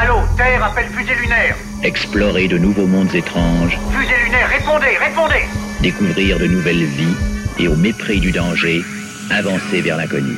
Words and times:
Allô, 0.00 0.20
Terre 0.36 0.62
appelle 0.64 0.86
fusée 0.90 1.14
lunaire. 1.20 1.56
Explorer 1.82 2.46
de 2.46 2.56
nouveaux 2.56 2.86
mondes 2.86 3.12
étranges. 3.14 3.78
Fusée 3.90 4.14
lunaire, 4.24 4.48
répondez, 4.48 4.96
répondez. 4.96 5.44
Découvrir 5.80 6.38
de 6.38 6.46
nouvelles 6.46 6.84
vies 6.84 7.16
et 7.58 7.66
au 7.66 7.74
mépris 7.74 8.20
du 8.20 8.30
danger, 8.30 8.82
avancer 9.30 9.80
vers 9.80 9.96
l'inconnu. 9.96 10.36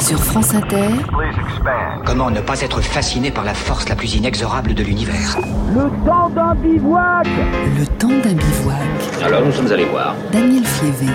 Sur 0.00 0.18
France 0.24 0.54
Inter, 0.54 0.88
Comment 2.04 2.30
ne 2.30 2.40
pas 2.40 2.60
être 2.62 2.80
fasciné 2.80 3.30
par 3.30 3.44
la 3.44 3.54
force 3.54 3.88
la 3.88 3.94
plus 3.94 4.14
inexorable 4.14 4.74
de 4.74 4.82
l'univers 4.82 5.38
le 5.72 5.88
temps 6.08 6.28
d'un 6.30 6.54
bivouac. 6.54 7.26
Alors 9.22 9.44
nous 9.44 9.52
sommes 9.52 9.70
allés 9.70 9.84
voir. 9.84 10.16
Daniel 10.32 10.64
Fievé. 10.64 11.06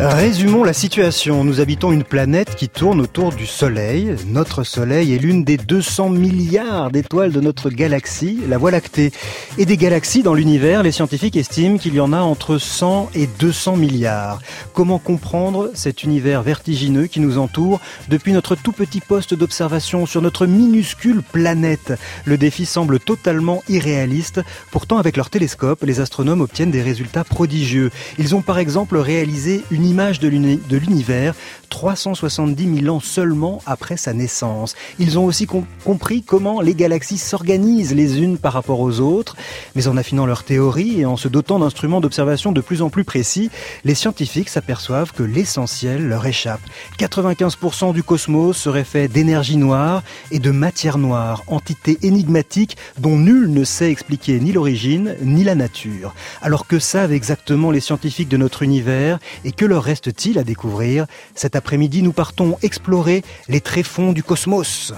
Résumons 0.00 0.62
la 0.62 0.74
situation. 0.74 1.42
Nous 1.42 1.58
habitons 1.58 1.90
une 1.90 2.04
planète 2.04 2.54
qui 2.54 2.68
tourne 2.68 3.00
autour 3.00 3.32
du 3.32 3.46
Soleil. 3.46 4.14
Notre 4.28 4.62
Soleil 4.62 5.12
est 5.12 5.18
l'une 5.18 5.42
des 5.42 5.56
200 5.56 6.10
milliards 6.10 6.92
d'étoiles 6.92 7.32
de 7.32 7.40
notre 7.40 7.68
galaxie, 7.68 8.38
la 8.48 8.58
Voie 8.58 8.70
lactée. 8.70 9.10
Et 9.58 9.66
des 9.66 9.76
galaxies 9.76 10.22
dans 10.22 10.34
l'univers, 10.34 10.84
les 10.84 10.92
scientifiques 10.92 11.34
estiment 11.34 11.78
qu'il 11.78 11.94
y 11.94 12.00
en 12.00 12.12
a 12.12 12.20
entre 12.20 12.58
100 12.58 13.10
et 13.16 13.26
200 13.40 13.76
milliards. 13.76 14.40
Comment 14.72 15.00
comprendre 15.00 15.72
cet 15.74 16.04
univers 16.04 16.44
vertigineux 16.44 17.08
qui 17.08 17.18
nous 17.18 17.36
entoure 17.36 17.80
depuis 18.08 18.32
notre 18.32 18.54
tout 18.54 18.70
petit 18.70 19.00
poste 19.00 19.34
d'observation 19.34 20.06
sur 20.06 20.22
notre 20.22 20.46
minuscule 20.46 21.22
planète? 21.22 21.94
Le 22.24 22.38
défi 22.38 22.66
semble 22.66 23.00
totalement 23.00 23.64
irréaliste. 23.68 24.42
Pourtant, 24.70 24.98
avec 24.98 25.16
leur 25.16 25.28
télescope, 25.28 25.82
les 25.82 25.98
astronomes 25.98 26.40
obtiennent 26.40 26.70
des 26.70 26.82
résultats 26.82 27.24
prodigieux. 27.24 27.90
Ils 28.16 28.36
ont 28.36 28.42
par 28.42 28.60
exemple 28.60 28.96
réalisé 28.96 29.64
image 29.88 30.20
de 30.20 30.28
l'uni- 30.28 30.60
de 30.68 30.76
l'univers 30.76 31.34
370 31.70 32.80
000 32.82 32.94
ans 32.96 33.00
seulement 33.00 33.60
après 33.66 33.96
sa 33.96 34.12
naissance. 34.12 34.74
Ils 34.98 35.18
ont 35.18 35.24
aussi 35.24 35.46
com- 35.46 35.64
compris 35.84 36.22
comment 36.22 36.60
les 36.60 36.74
galaxies 36.74 37.18
s'organisent 37.18 37.94
les 37.94 38.20
unes 38.20 38.38
par 38.38 38.52
rapport 38.52 38.80
aux 38.80 39.00
autres, 39.00 39.36
mais 39.74 39.86
en 39.88 39.96
affinant 39.96 40.26
leur 40.26 40.44
théorie 40.44 41.00
et 41.00 41.06
en 41.06 41.16
se 41.16 41.28
dotant 41.28 41.58
d'instruments 41.58 42.00
d'observation 42.00 42.52
de 42.52 42.60
plus 42.60 42.80
en 42.82 42.88
plus 42.90 43.04
précis, 43.04 43.50
les 43.84 43.94
scientifiques 43.94 44.48
s'aperçoivent 44.48 45.12
que 45.12 45.22
l'essentiel 45.22 46.08
leur 46.08 46.26
échappe. 46.26 46.60
95% 46.98 47.92
du 47.92 48.02
cosmos 48.02 48.56
serait 48.56 48.84
fait 48.84 49.08
d'énergie 49.08 49.56
noire 49.56 50.02
et 50.30 50.38
de 50.38 50.50
matière 50.50 50.98
noire, 50.98 51.42
entité 51.46 51.98
énigmatique 52.02 52.76
dont 52.98 53.16
nul 53.18 53.50
ne 53.52 53.64
sait 53.64 53.90
expliquer 53.90 54.40
ni 54.40 54.52
l'origine 54.52 55.16
ni 55.22 55.44
la 55.44 55.54
nature. 55.54 56.14
Alors 56.42 56.66
que 56.66 56.78
savent 56.78 57.12
exactement 57.12 57.70
les 57.70 57.80
scientifiques 57.80 58.28
de 58.28 58.36
notre 58.36 58.62
univers 58.62 59.18
et 59.44 59.52
que 59.52 59.64
leur 59.64 59.77
reste-t-il 59.78 60.38
à 60.38 60.44
découvrir 60.44 61.06
Cet 61.34 61.56
après-midi, 61.56 62.02
nous 62.02 62.12
partons 62.12 62.56
explorer 62.62 63.22
les 63.48 63.60
tréfonds 63.60 64.12
du 64.12 64.22
cosmos. 64.22 64.92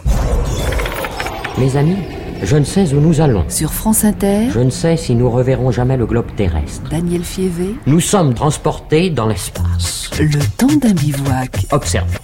Mes 1.58 1.76
amis, 1.76 1.98
je 2.42 2.56
ne 2.56 2.64
sais 2.64 2.94
où 2.94 3.00
nous 3.00 3.20
allons. 3.20 3.44
Sur 3.48 3.72
France 3.72 4.04
Inter, 4.04 4.48
Je 4.50 4.60
ne 4.60 4.70
sais 4.70 4.96
si 4.96 5.14
nous 5.14 5.30
reverrons 5.30 5.70
jamais 5.70 5.96
le 5.96 6.06
globe 6.06 6.34
terrestre. 6.36 6.88
Daniel 6.90 7.24
Fievé. 7.24 7.74
Nous 7.86 8.00
sommes 8.00 8.34
transportés 8.34 9.10
dans 9.10 9.26
l'espace. 9.26 10.10
Le 10.18 10.40
temps 10.56 10.74
d'un 10.80 10.92
bivouac. 10.92 11.66
Observe. 11.70 12.18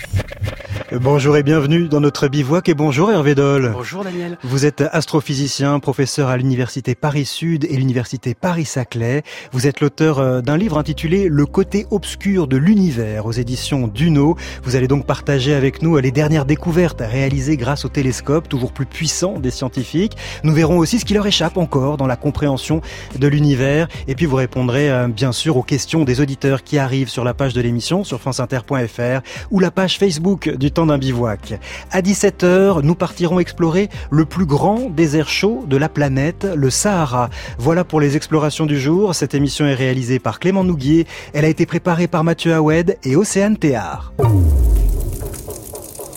Bonjour 0.93 1.37
et 1.37 1.43
bienvenue 1.43 1.89
dans 1.89 1.99
notre 1.99 2.29
bivouac 2.29 2.69
et 2.69 2.75
bonjour 2.75 3.11
Hervé 3.11 3.35
Doll. 3.35 3.73
Bonjour 3.73 4.05
Daniel. 4.05 4.39
Vous 4.45 4.67
êtes 4.67 4.85
astrophysicien, 4.93 5.81
professeur 5.81 6.29
à 6.29 6.37
l'université 6.37 6.95
Paris-Sud 6.95 7.65
et 7.65 7.77
l'université 7.77 8.35
Paris-Saclay. 8.35 9.25
Vous 9.51 9.67
êtes 9.67 9.81
l'auteur 9.81 10.21
euh, 10.21 10.43
d'un 10.43 10.57
livre 10.57 10.79
intitulé 10.79 11.27
Le 11.29 11.45
côté 11.45 11.87
obscur 11.91 12.47
de 12.47 12.57
l'univers 12.57 13.27
aux 13.27 13.33
éditions 13.33 13.89
Duno. 13.89 14.37
Vous 14.63 14.77
allez 14.77 14.87
donc 14.87 15.07
partager 15.07 15.55
avec 15.55 15.83
nous 15.83 15.97
les 15.97 16.13
dernières 16.13 16.45
découvertes 16.45 17.01
réalisées 17.01 17.57
grâce 17.57 17.85
au 17.85 17.89
télescope 17.89 18.49
toujours 18.49 18.71
plus 18.71 18.87
puissant 18.87 19.41
des 19.41 19.51
scientifiques. 19.51 20.17
Nous 20.45 20.53
verrons 20.53 20.79
aussi 20.79 21.01
ce 21.01 21.05
qui 21.05 21.15
leur 21.15 21.27
échappe 21.27 21.57
encore 21.57 21.97
dans 21.97 22.07
la 22.07 22.17
compréhension 22.17 22.81
de 23.19 23.27
l'univers. 23.27 23.89
Et 24.07 24.15
puis 24.15 24.27
vous 24.27 24.37
répondrez 24.37 24.89
euh, 24.89 25.09
bien 25.09 25.33
sûr 25.33 25.57
aux 25.57 25.65
questions 25.65 26.05
des 26.05 26.21
auditeurs 26.21 26.63
qui 26.63 26.79
arrivent 26.79 27.11
sur 27.11 27.25
la 27.25 27.35
page 27.35 27.55
de 27.55 27.61
l'émission 27.61 28.05
sur 28.05 28.21
franceinter.fr 28.21 29.21
ou 29.51 29.59
la 29.59 29.73
page 29.73 29.99
Facebook 29.99 30.49
du 30.49 30.76
temps 30.77 30.87
d'un 30.87 30.99
bivouac. 30.99 31.59
À 31.91 32.03
17h, 32.03 32.83
nous 32.83 32.95
partirons 32.95 33.41
explorer 33.41 33.89
le 34.11 34.27
plus 34.27 34.45
grand 34.45 34.91
désert 34.91 35.27
chaud 35.27 35.65
de 35.67 35.79
la 35.79 35.89
planète, 35.89 36.47
le 36.55 36.69
Sahara. 36.69 37.31
Voilà 37.59 37.83
pour 37.83 37.99
les 37.99 38.15
explorations 38.15 38.67
du 38.67 38.79
jour. 38.79 39.15
Cette 39.15 39.35
émission 39.35 39.65
est 39.65 39.75
réalisée 39.75 40.19
par 40.19 40.39
Clément 40.39 40.65
Nouguier. 40.65 41.07
Elle 41.33 41.47
a 41.47 41.49
été 41.49 41.65
préparée 41.65 42.09
par 42.09 42.25
Mathieu 42.25 42.55
Houed 42.59 42.99
et 43.05 43.17
Océane 43.17 43.57
Théard. 43.57 44.13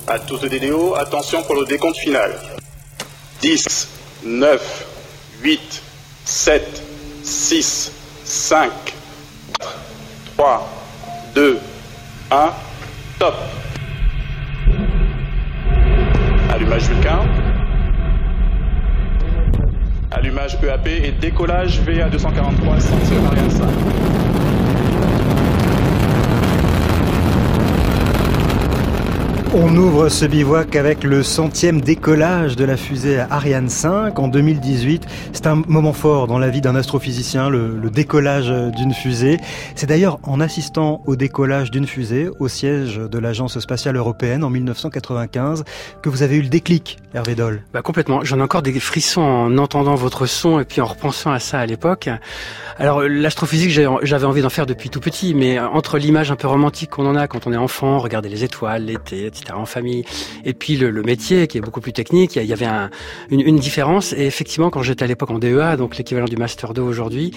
À 0.08 0.20
tous 0.20 0.40
de 0.40 0.50
DDO, 0.50 0.94
attention 0.96 1.42
pour 1.44 1.56
le 1.56 1.66
décompte 1.66 1.96
final. 1.98 2.32
10, 3.42 3.88
9, 4.26 4.88
8, 5.42 5.82
7, 6.26 6.84
6, 7.24 7.92
5, 8.26 8.72
4, 9.58 9.78
3, 10.36 10.70
2, 11.34 11.60
1, 12.32 12.50
top. 13.20 13.36
Allumage 16.50 16.90
Vulcain. 16.90 17.20
Allumage 20.12 20.58
EAP 20.64 20.88
et 20.88 21.12
décollage 21.12 21.80
VA 21.82 22.10
243, 22.10 22.80
ceinture 22.80 23.26
Ariane 23.28 23.50
5. 23.52 23.66
On 29.52 29.76
ouvre 29.76 30.10
ce 30.10 30.26
bivouac 30.26 30.76
avec 30.76 31.04
le 31.04 31.24
centième 31.24 31.82
décollage 31.82 32.56
de 32.56 32.66
la 32.66 32.78
fusée 32.78 33.18
Ariane 33.32 33.68
5 33.68 34.20
en 34.20 34.28
2018. 34.28 35.08
C'est 35.34 35.48
un 35.48 35.64
moment 35.68 35.92
fort 35.92 36.28
dans 36.28 36.38
la 36.38 36.50
vie 36.50 36.62
d'un 36.62 36.76
astrophysicien, 36.76 37.50
le, 37.50 37.90
décollage 37.90 38.52
d'une 38.76 38.94
fusée. 38.94 39.38
C'est 39.74 39.88
d'ailleurs 39.88 40.20
en 40.22 40.40
assistant 40.40 41.02
au 41.08 41.16
décollage 41.16 41.72
d'une 41.72 41.88
fusée 41.88 42.30
au 42.40 42.48
siège 42.48 42.98
de 42.98 43.18
l'Agence 43.18 43.58
spatiale 43.60 43.96
européenne 43.96 44.44
en 44.44 44.52
1995 44.52 45.64
que 46.04 46.10
vous 46.10 46.22
avez 46.22 46.36
eu 46.36 46.44
le 46.44 46.50
déclic, 46.50 47.00
Hervé 47.16 47.34
Doll. 47.34 47.64
Bah 47.74 47.82
complètement. 47.82 48.24
J'en 48.24 48.38
ai 48.38 48.44
encore 48.44 48.62
des 48.62 48.80
frissons 48.80 49.22
en 49.22 49.58
entendant 49.58 49.96
votre 49.96 50.28
son 50.28 50.60
et 50.60 50.64
puis 50.64 50.80
en 50.80 50.86
repensant 50.86 51.32
à 51.32 51.40
ça 51.40 51.60
à 51.60 51.66
l'époque. 51.66 52.08
Alors 52.78 53.02
l'astrophysique, 53.02 53.72
j'avais 53.72 54.26
envie 54.26 54.44
d'en 54.44 54.50
faire 54.50 54.68
depuis 54.68 54.92
tout 54.92 55.00
petit, 55.00 55.34
mais 55.34 55.60
entre 55.60 55.98
l'image 55.98 56.32
un 56.32 56.36
peu 56.36 56.48
romantique 56.48 56.92
qu'on 56.92 57.08
en 57.08 57.16
a 57.16 57.28
quand 57.28 57.48
on 57.48 57.52
est 57.52 57.58
enfant, 57.58 57.98
regarder 57.98 58.30
les 58.30 58.44
étoiles, 58.44 58.86
l'été, 58.86 59.26
etc. 59.26 59.39
en 59.54 59.66
famille, 59.66 60.04
et 60.46 60.54
puis 60.54 60.78
le, 60.78 60.90
le 60.90 61.02
métier 61.04 61.48
qui 61.48 61.58
est 61.58 61.62
beaucoup 61.62 61.82
plus 61.82 61.94
technique, 61.94 62.36
il 62.36 62.46
y 62.46 62.54
avait 62.54 62.66
un- 62.66 62.90
une, 63.30 63.42
une 63.42 63.58
différence. 63.58 64.14
Et 64.14 64.26
effectivement, 64.26 64.70
quand 64.70 64.82
j'étais 64.84 65.04
à 65.04 65.08
l'époque 65.08 65.32
en 65.32 65.40
DEA, 65.40 65.76
donc 65.78 65.98
l'équivalent 65.98 66.28
du 66.28 66.38
master 66.38 66.74
2 66.74 66.82
aujourd'hui, 66.82 67.32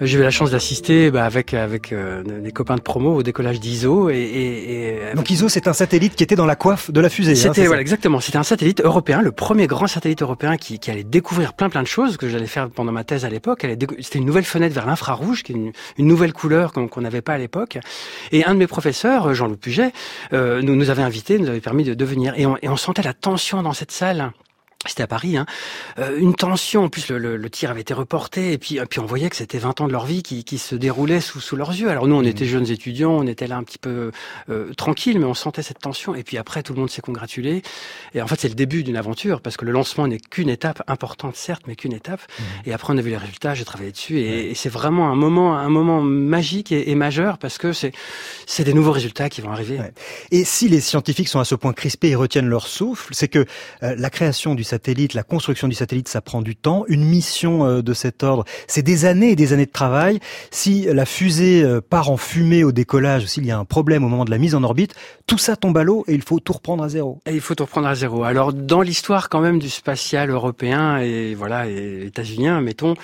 euh, 0.00 0.06
j'ai 0.06 0.18
eu 0.18 0.22
la 0.22 0.30
chance 0.30 0.50
d'assister 0.50 1.10
bah, 1.10 1.24
avec 1.24 1.54
avec 1.54 1.92
euh, 1.92 2.22
des 2.22 2.52
copains 2.52 2.76
de 2.76 2.80
promo 2.80 3.14
au 3.14 3.22
décollage 3.22 3.60
d'ISO 3.60 4.10
et, 4.10 4.14
et, 4.16 4.88
et 5.10 5.14
Donc 5.14 5.30
ISO, 5.30 5.48
c'est 5.48 5.68
un 5.68 5.72
satellite 5.72 6.14
qui 6.14 6.22
était 6.22 6.36
dans 6.36 6.46
la 6.46 6.56
coiffe 6.56 6.90
de 6.90 7.00
la 7.00 7.08
fusée. 7.08 7.32
hein, 7.32 7.34
c'était 7.54 7.66
voilà 7.66 7.80
exactement. 7.82 8.20
C'était 8.20 8.38
un 8.38 8.42
satellite 8.42 8.80
européen, 8.82 9.22
le 9.22 9.32
premier 9.32 9.66
grand 9.66 9.86
satellite 9.86 10.22
européen 10.22 10.56
qui, 10.56 10.78
qui 10.78 10.90
allait 10.90 11.04
découvrir 11.04 11.52
plein 11.54 11.68
plein 11.70 11.82
de 11.82 11.86
choses 11.88 12.16
que 12.16 12.28
j'allais 12.28 12.46
faire 12.46 12.68
pendant 12.70 12.92
ma 12.92 13.04
thèse 13.04 13.24
à 13.24 13.30
l'époque. 13.30 13.66
C'était 14.00 14.18
une 14.18 14.24
nouvelle 14.26 14.44
fenêtre 14.44 14.74
vers 14.74 14.86
l'infrarouge, 14.86 15.42
qui 15.42 15.52
est 15.52 15.56
une, 15.56 15.72
une 15.98 16.06
nouvelle 16.06 16.32
couleur 16.32 16.72
qu'on 16.72 16.88
qu'on 16.88 17.00
n'avait 17.00 17.22
pas 17.22 17.34
à 17.34 17.38
l'époque. 17.38 17.78
Et 18.32 18.44
un 18.44 18.54
de 18.54 18.58
mes 18.58 18.66
professeurs, 18.66 19.34
Jean-Loup 19.34 19.56
Puget, 19.56 19.92
euh, 20.32 20.62
nous 20.62 20.76
nous 20.76 20.90
avait 20.90 21.02
invités, 21.02 21.38
nous 21.44 21.50
avait 21.50 21.60
permis 21.60 21.84
de, 21.84 21.94
de 21.94 22.04
venir. 22.04 22.34
Et 22.36 22.46
on, 22.46 22.56
et 22.62 22.68
on 22.68 22.76
sentait 22.76 23.02
la 23.02 23.14
tension 23.14 23.62
dans 23.62 23.72
cette 23.72 23.92
salle. 23.92 24.32
C'était 24.86 25.02
à 25.02 25.06
Paris, 25.06 25.36
hein. 25.36 25.46
Euh, 25.98 26.18
une 26.18 26.34
tension. 26.34 26.84
En 26.84 26.88
plus, 26.88 27.08
le, 27.08 27.18
le, 27.18 27.36
le 27.36 27.50
tir 27.50 27.70
avait 27.70 27.80
été 27.80 27.94
reporté, 27.94 28.52
et 28.52 28.58
puis, 28.58 28.76
et 28.76 28.86
puis 28.86 29.00
on 29.00 29.06
voyait 29.06 29.30
que 29.30 29.36
c'était 29.36 29.58
20 29.58 29.80
ans 29.80 29.86
de 29.86 29.92
leur 29.92 30.04
vie 30.04 30.22
qui, 30.22 30.44
qui 30.44 30.58
se 30.58 30.74
déroulaient 30.74 31.20
sous, 31.20 31.40
sous 31.40 31.56
leurs 31.56 31.70
yeux. 31.70 31.88
Alors 31.88 32.06
nous, 32.06 32.16
on 32.16 32.24
était 32.24 32.46
jeunes 32.46 32.70
étudiants, 32.70 33.12
on 33.12 33.26
était 33.26 33.46
là 33.46 33.56
un 33.56 33.62
petit 33.62 33.78
peu 33.78 34.10
euh, 34.50 34.72
tranquille, 34.74 35.18
mais 35.18 35.24
on 35.24 35.34
sentait 35.34 35.62
cette 35.62 35.78
tension. 35.78 36.14
Et 36.14 36.22
puis 36.22 36.36
après, 36.38 36.62
tout 36.62 36.74
le 36.74 36.80
monde 36.80 36.90
s'est 36.90 37.02
congratulé. 37.02 37.62
Et 38.14 38.22
en 38.22 38.26
fait, 38.26 38.40
c'est 38.40 38.48
le 38.48 38.54
début 38.54 38.84
d'une 38.84 38.96
aventure, 38.96 39.40
parce 39.40 39.56
que 39.56 39.64
le 39.64 39.72
lancement 39.72 40.06
n'est 40.06 40.18
qu'une 40.18 40.50
étape 40.50 40.82
importante, 40.86 41.36
certes, 41.36 41.62
mais 41.66 41.76
qu'une 41.76 41.92
étape. 41.92 42.20
Et 42.66 42.72
après, 42.72 42.92
on 42.92 42.98
a 42.98 43.02
vu 43.02 43.10
les 43.10 43.16
résultats, 43.16 43.54
j'ai 43.54 43.64
travaillé 43.64 43.92
dessus, 43.92 44.18
et, 44.18 44.50
et 44.50 44.54
c'est 44.54 44.68
vraiment 44.68 45.10
un 45.10 45.16
moment, 45.16 45.56
un 45.56 45.68
moment 45.68 46.02
magique 46.02 46.72
et, 46.72 46.90
et 46.90 46.94
majeur, 46.94 47.38
parce 47.38 47.58
que 47.58 47.72
c'est, 47.72 47.92
c'est 48.46 48.64
des 48.64 48.74
nouveaux 48.74 48.92
résultats 48.92 49.28
qui 49.28 49.40
vont 49.40 49.50
arriver. 49.50 49.78
Ouais. 49.78 49.92
Et 50.30 50.44
si 50.44 50.68
les 50.68 50.80
scientifiques 50.80 51.28
sont 51.28 51.40
à 51.40 51.44
ce 51.44 51.54
point 51.54 51.72
crispés 51.72 52.10
et 52.10 52.14
retiennent 52.14 52.48
leur 52.48 52.66
souffle, 52.66 53.14
c'est 53.14 53.28
que 53.28 53.46
euh, 53.82 53.94
la 53.96 54.10
création 54.10 54.54
du 54.54 54.64
la 55.14 55.22
construction 55.22 55.68
du 55.68 55.74
satellite, 55.74 56.08
ça 56.08 56.20
prend 56.20 56.42
du 56.42 56.56
temps. 56.56 56.84
Une 56.88 57.04
mission 57.04 57.66
euh, 57.66 57.82
de 57.82 57.92
cet 57.92 58.22
ordre, 58.22 58.44
c'est 58.66 58.82
des 58.82 59.04
années 59.04 59.30
et 59.30 59.36
des 59.36 59.52
années 59.52 59.66
de 59.66 59.72
travail. 59.72 60.20
Si 60.50 60.84
la 60.84 61.06
fusée 61.06 61.62
euh, 61.62 61.80
part 61.80 62.10
en 62.10 62.16
fumée 62.16 62.64
au 62.64 62.72
décollage, 62.72 63.26
s'il 63.26 63.46
y 63.46 63.50
a 63.50 63.58
un 63.58 63.64
problème 63.64 64.04
au 64.04 64.08
moment 64.08 64.24
de 64.24 64.30
la 64.30 64.38
mise 64.38 64.54
en 64.54 64.62
orbite, 64.62 64.94
tout 65.26 65.38
ça 65.38 65.56
tombe 65.56 65.76
à 65.78 65.84
l'eau 65.84 66.04
et 66.08 66.14
il 66.14 66.22
faut 66.22 66.40
tout 66.40 66.52
reprendre 66.52 66.84
à 66.84 66.88
zéro. 66.88 67.20
Et 67.26 67.34
il 67.34 67.40
faut 67.40 67.54
tout 67.54 67.64
reprendre 67.64 67.88
à 67.88 67.94
zéro. 67.94 68.24
Alors, 68.24 68.52
dans 68.52 68.82
l'histoire 68.82 69.28
quand 69.28 69.40
même 69.40 69.58
du 69.58 69.70
spatial 69.70 70.30
européen 70.30 70.98
et 70.98 71.34
voilà, 71.34 71.68
et 71.68 72.06
états-unien, 72.06 72.60
mettons, 72.60 72.94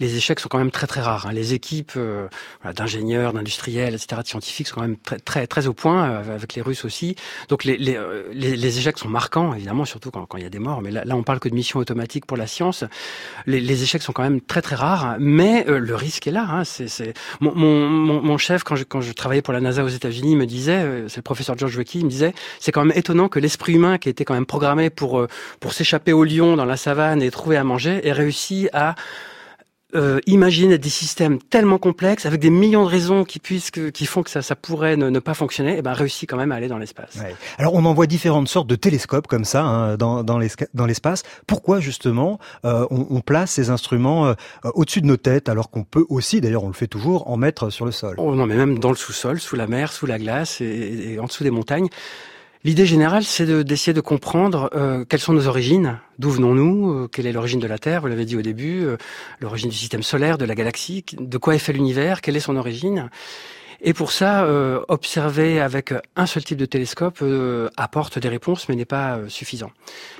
les 0.00 0.16
échecs 0.16 0.40
sont 0.40 0.48
quand 0.48 0.58
même 0.58 0.70
très 0.70 0.86
très 0.86 1.00
rares. 1.00 1.26
Hein. 1.26 1.32
Les 1.32 1.54
équipes 1.54 1.92
euh, 1.96 2.28
voilà, 2.62 2.74
d'ingénieurs, 2.74 3.32
d'industriels, 3.32 3.94
etc., 3.94 4.22
de 4.22 4.26
scientifiques 4.26 4.68
sont 4.68 4.76
quand 4.76 4.82
même 4.82 4.96
très 4.96 5.18
très 5.18 5.46
très 5.46 5.66
au 5.66 5.72
point, 5.72 6.08
euh, 6.08 6.34
avec 6.34 6.54
les 6.54 6.62
Russes 6.62 6.84
aussi. 6.84 7.16
Donc 7.48 7.64
les, 7.64 7.76
les, 7.76 7.96
euh, 7.96 8.24
les, 8.32 8.56
les, 8.56 8.78
échecs 8.78 8.98
sont 8.98 9.08
marquants, 9.08 9.54
évidemment, 9.54 9.84
surtout 9.84 10.10
quand, 10.10 10.26
quand 10.26 10.38
il 10.38 10.44
y 10.44 10.46
a 10.46 10.50
des 10.50 10.58
morts. 10.58 10.82
Mais 10.82 10.90
là, 10.90 11.04
là, 11.04 11.16
on 11.16 11.22
parle 11.22 11.40
que 11.40 11.48
de 11.48 11.54
missions 11.54 11.78
automatiques 11.78 12.26
pour 12.26 12.36
la 12.36 12.46
science. 12.46 12.84
Les, 13.46 13.82
échecs 13.82 14.02
sont 14.02 14.12
quand 14.12 14.22
même 14.22 14.40
très 14.40 14.62
très 14.62 14.76
rares, 14.76 15.16
mais 15.18 15.66
euh, 15.68 15.78
le 15.78 15.94
risque 15.94 16.26
est 16.26 16.32
là. 16.32 16.46
Hein. 16.48 16.64
C'est. 16.64 17.14
Mon, 17.40 17.54
mon, 17.54 18.20
mon, 18.20 18.38
chef, 18.38 18.62
quand 18.62 18.76
je, 18.76 18.84
quand 18.84 19.00
je 19.00 19.12
travaillais 19.12 19.42
pour 19.42 19.52
la 19.52 19.60
NASA 19.60 19.84
aux 19.84 19.88
États-Unis, 19.88 20.36
me 20.36 20.46
disait, 20.46 21.04
c'est 21.08 21.18
le 21.18 21.22
professeur 21.22 21.56
George 21.56 21.76
Weki, 21.76 22.00
il 22.00 22.04
me 22.04 22.10
disait, 22.10 22.34
c'est 22.60 22.72
quand 22.72 22.84
même 22.84 22.96
étonnant 22.96 23.28
que 23.28 23.38
l'esprit 23.38 23.74
humain, 23.74 23.98
qui 23.98 24.08
était 24.08 24.24
quand 24.24 24.34
même 24.34 24.46
programmé 24.46 24.90
pour 24.90 25.26
pour 25.60 25.72
s'échapper 25.72 26.12
au 26.12 26.24
lion 26.24 26.56
dans 26.56 26.64
la 26.64 26.76
savane 26.76 27.22
et 27.22 27.30
trouver 27.30 27.56
à 27.56 27.64
manger, 27.64 28.06
ait 28.06 28.12
réussi 28.12 28.68
à 28.72 28.94
euh, 29.94 30.20
imaginer 30.26 30.78
des 30.78 30.88
systèmes 30.88 31.38
tellement 31.38 31.78
complexes 31.78 32.26
avec 32.26 32.40
des 32.40 32.50
millions 32.50 32.84
de 32.84 32.90
raisons 32.90 33.24
qui 33.24 33.38
puissent 33.38 33.70
qui 33.70 34.06
font 34.06 34.22
que 34.22 34.30
ça, 34.30 34.42
ça 34.42 34.56
pourrait 34.56 34.96
ne, 34.96 35.08
ne 35.10 35.18
pas 35.18 35.34
fonctionner, 35.34 35.78
et 35.78 35.82
ben 35.82 35.92
réussit 35.92 36.28
quand 36.28 36.36
même 36.36 36.52
à 36.52 36.56
aller 36.56 36.68
dans 36.68 36.78
l'espace. 36.78 37.16
Ouais. 37.16 37.34
Alors 37.58 37.74
on 37.74 37.84
envoie 37.84 38.06
différentes 38.06 38.48
sortes 38.48 38.66
de 38.66 38.76
télescopes 38.76 39.26
comme 39.26 39.44
ça 39.44 39.62
hein, 39.62 39.96
dans, 39.96 40.22
dans 40.22 40.86
l'espace. 40.86 41.22
Pourquoi 41.46 41.80
justement 41.80 42.38
euh, 42.64 42.86
on, 42.90 43.06
on, 43.10 43.20
place 43.20 43.52
ces 43.52 43.70
instruments 43.70 44.26
euh, 44.26 44.34
au-dessus 44.74 45.00
de 45.00 45.06
nos 45.06 45.16
têtes 45.16 45.48
alors 45.48 45.70
qu'on 45.70 45.84
peut 45.84 46.04
aussi, 46.08 46.40
d'ailleurs 46.40 46.64
on 46.64 46.68
le 46.68 46.74
fait 46.74 46.88
toujours, 46.88 47.30
en 47.30 47.36
mettre 47.36 47.70
sur 47.70 47.84
le 47.84 47.92
sol? 47.92 48.14
Oh 48.18 48.34
non, 48.34 48.46
mais 48.46 48.56
même 48.56 48.78
dans 48.78 48.90
le 48.90 48.96
sous-sol, 48.96 49.40
sous 49.40 49.56
la 49.56 49.66
mer, 49.66 49.92
sous 49.92 50.06
la 50.06 50.18
glace 50.18 50.60
et, 50.60 51.14
et 51.14 51.18
en 51.18 51.24
dessous 51.24 51.44
des 51.44 51.50
montagnes. 51.50 51.88
L'idée 52.64 52.86
générale, 52.86 53.24
c'est 53.24 53.44
d'essayer 53.62 53.92
de, 53.92 54.00
de, 54.00 54.04
comprendre 54.04 54.70
euh, 54.74 55.04
quelles 55.04 55.20
sont 55.20 55.34
nos 55.34 55.48
origines, 55.48 55.98
d'où 56.18 56.30
venons-nous, 56.30 56.90
euh, 56.92 57.08
quelle 57.08 57.26
est 57.26 57.32
l'origine 57.32 57.60
de 57.60 57.66
la 57.66 57.78
Terre, 57.78 58.00
vous 58.00 58.06
l'avez 58.06 58.24
dit 58.24 58.36
au 58.36 58.42
début, 58.42 58.86
euh, 58.86 58.96
l'origine 59.40 59.68
du 59.68 59.76
système 59.76 60.02
solaire, 60.02 60.38
de 60.38 60.46
la 60.46 60.54
galaxie, 60.54 61.04
de 61.12 61.36
quoi 61.36 61.54
est 61.54 61.58
fait 61.58 61.74
l'univers, 61.74 62.22
quelle 62.22 62.36
est 62.36 62.40
son 62.40 62.56
origine. 62.56 63.10
Et 63.86 63.92
pour 63.92 64.12
ça, 64.12 64.46
euh, 64.46 64.80
observer 64.88 65.60
avec 65.60 65.92
un 66.16 66.24
seul 66.24 66.42
type 66.42 66.56
de 66.56 66.64
télescope 66.64 67.18
euh, 67.20 67.68
apporte 67.76 68.18
des 68.18 68.30
réponses, 68.30 68.66
mais 68.70 68.76
n'est 68.76 68.86
pas 68.86 69.18
euh, 69.18 69.28
suffisant. 69.28 69.72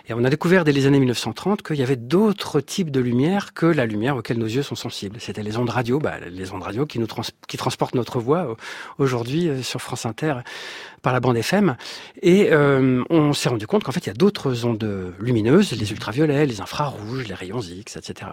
Et 0.06 0.12
on 0.12 0.22
a 0.22 0.28
découvert 0.28 0.64
dès 0.64 0.72
les 0.72 0.84
années 0.84 0.98
1930 0.98 1.62
qu'il 1.62 1.76
y 1.76 1.82
avait 1.82 1.96
d'autres 1.96 2.60
types 2.60 2.90
de 2.90 3.00
lumière 3.00 3.54
que 3.54 3.64
la 3.64 3.86
lumière 3.86 4.16
auxquelles 4.16 4.38
nos 4.38 4.44
yeux 4.44 4.62
sont 4.62 4.74
sensibles. 4.74 5.16
C'était 5.18 5.42
les 5.42 5.56
ondes 5.56 5.70
radio, 5.70 5.98
bah, 5.98 6.16
les 6.30 6.52
ondes 6.52 6.62
radio 6.62 6.84
qui 6.84 6.98
nous 6.98 7.06
trans 7.06 7.22
qui 7.48 7.56
transportent 7.56 7.94
notre 7.94 8.20
voix 8.20 8.54
aujourd'hui 8.98 9.48
sur 9.62 9.80
France 9.80 10.04
Inter 10.04 10.34
par 11.00 11.14
la 11.14 11.20
bande 11.20 11.38
FM. 11.38 11.76
Et 12.20 12.50
on 12.54 13.32
s'est 13.32 13.48
rendu 13.48 13.66
compte 13.66 13.82
qu'en 13.82 13.92
fait, 13.92 14.00
il 14.00 14.08
y 14.08 14.10
a 14.10 14.14
d'autres 14.14 14.66
ondes 14.66 15.14
lumineuses, 15.18 15.72
les 15.72 15.90
ultraviolets, 15.90 16.44
les 16.44 16.60
infrarouges, 16.60 17.26
les 17.28 17.34
rayons 17.34 17.60
X, 17.60 17.96
etc 17.96 18.32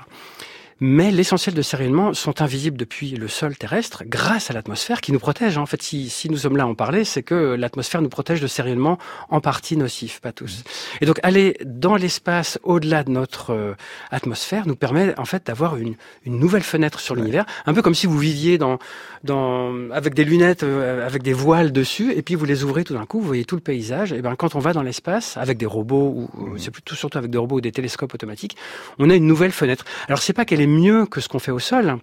mais 0.84 1.12
l'essentiel 1.12 1.54
de 1.54 1.62
ces 1.62 1.78
rayonnements 1.78 2.16
sont 2.16 2.42
invisibles 2.42 2.76
depuis 2.76 3.12
le 3.12 3.28
sol 3.28 3.56
terrestre 3.56 4.04
grâce 4.08 4.50
à 4.50 4.54
l'atmosphère 4.54 5.00
qui 5.00 5.12
nous 5.12 5.20
protège. 5.20 5.60
En 5.60 5.68
fait, 5.68 5.80
si, 5.84 6.10
si 6.10 6.28
nous 6.28 6.38
sommes 6.38 6.58
là 6.58 6.64
à 6.64 6.66
en 6.66 6.74
parler, 6.74 7.06
c'est 7.06 7.22
que 7.22 7.54
l'atmosphère 7.54 8.02
nous 8.02 8.10
protège 8.10 8.42
de 8.42 8.48
ces 8.48 8.64
rayonnements 8.64 8.98
en 9.30 9.42
partie 9.42 9.78
nocifs, 9.78 10.20
pas 10.22 10.32
tous. 10.32 10.64
Et 11.00 11.06
donc 11.06 11.20
aller 11.22 11.56
dans 11.64 11.96
l'espace 11.96 12.58
au-delà 12.64 13.04
de 13.04 13.12
notre 13.12 13.52
euh, 13.52 13.76
atmosphère 14.10 14.66
nous 14.66 14.76
permet 14.76 15.14
en 15.20 15.26
fait 15.26 15.46
d'avoir 15.46 15.78
une, 15.78 15.94
une 16.26 16.40
nouvelle 16.40 16.64
fenêtre 16.64 17.00
sur 17.00 17.14
l'univers, 17.14 17.46
un 17.68 17.76
peu 17.76 17.84
comme 17.84 17.94
si 17.94 18.08
vous 18.08 18.18
viviez 18.18 18.58
dans, 18.58 18.80
dans, 19.24 19.92
avec 19.92 20.16
des 20.16 20.26
lunettes, 20.26 20.64
euh, 20.64 21.06
avec 21.06 21.22
des 21.22 21.34
voiles 21.34 21.72
dessus, 21.72 22.12
et 22.12 22.24
puis 22.24 22.34
vous 22.34 22.46
les 22.46 22.64
ouvrez 22.64 22.84
tout 22.84 22.96
d'un 22.96 23.06
coup, 23.06 23.22
vous 23.22 23.28
voyez 23.28 23.46
tout 23.46 23.56
le 23.56 23.62
paysage. 23.62 24.14
Et 24.14 24.24
ben 24.24 24.36
quand 24.36 24.56
on 24.56 24.60
va 24.60 24.74
dans 24.74 24.82
l'espace 24.82 25.38
avec 25.38 25.60
des 25.60 25.68
robots, 25.68 26.28
ou 26.36 26.58
c'est 26.58 26.72
plutôt 26.72 26.96
surtout 26.96 27.20
avec 27.20 27.30
des 27.30 27.38
robots 27.38 27.58
ou 27.58 27.62
des 27.62 27.72
télescopes 27.72 28.16
automatiques, 28.16 28.58
on 28.98 29.12
a 29.12 29.16
une 29.16 29.28
nouvelle 29.28 29.52
fenêtre. 29.52 29.86
Alors 30.08 30.24
c'est 30.24 30.34
pas 30.34 30.44
qu'elle 30.44 30.62
est 30.62 30.71
mieux 30.72 31.06
que 31.06 31.22
ce 31.22 31.30
qu'on 31.30 31.40
fait 31.40 31.52
au 31.52 31.60
sol. 31.60 32.00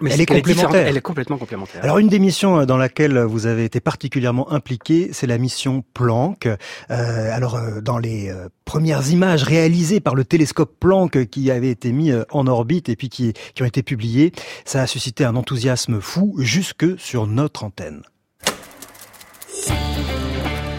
Mais 0.00 0.12
elle 0.12 0.20
est, 0.20 0.26
complémentaire. 0.26 0.86
Est 0.86 0.90
elle 0.90 0.96
est 0.98 1.02
complètement 1.02 1.38
complémentaire. 1.38 1.82
Alors 1.82 1.98
une 1.98 2.08
des 2.08 2.18
missions 2.18 2.60
euh, 2.60 2.66
dans 2.66 2.76
laquelle 2.76 3.18
vous 3.20 3.46
avez 3.46 3.64
été 3.64 3.80
particulièrement 3.80 4.52
impliqué, 4.52 5.08
c'est 5.12 5.26
la 5.26 5.38
mission 5.38 5.84
Planck. 5.94 6.46
Euh, 6.46 6.56
alors 6.90 7.54
euh, 7.54 7.80
dans 7.80 7.96
les 7.96 8.30
premières 8.64 9.10
images 9.10 9.42
réalisées 9.42 10.00
par 10.00 10.14
le 10.14 10.24
télescope 10.24 10.76
Planck 10.78 11.26
qui 11.26 11.50
avait 11.50 11.70
été 11.70 11.92
mis 11.92 12.12
en 12.30 12.46
orbite 12.46 12.88
et 12.88 12.96
puis 12.96 13.08
qui, 13.08 13.32
qui 13.54 13.62
ont 13.62 13.66
été 13.66 13.82
publiées, 13.82 14.32
ça 14.64 14.82
a 14.82 14.86
suscité 14.86 15.24
un 15.24 15.34
enthousiasme 15.34 16.00
fou 16.00 16.34
jusque 16.38 16.98
sur 16.98 17.26
notre 17.26 17.64
antenne. 17.64 18.02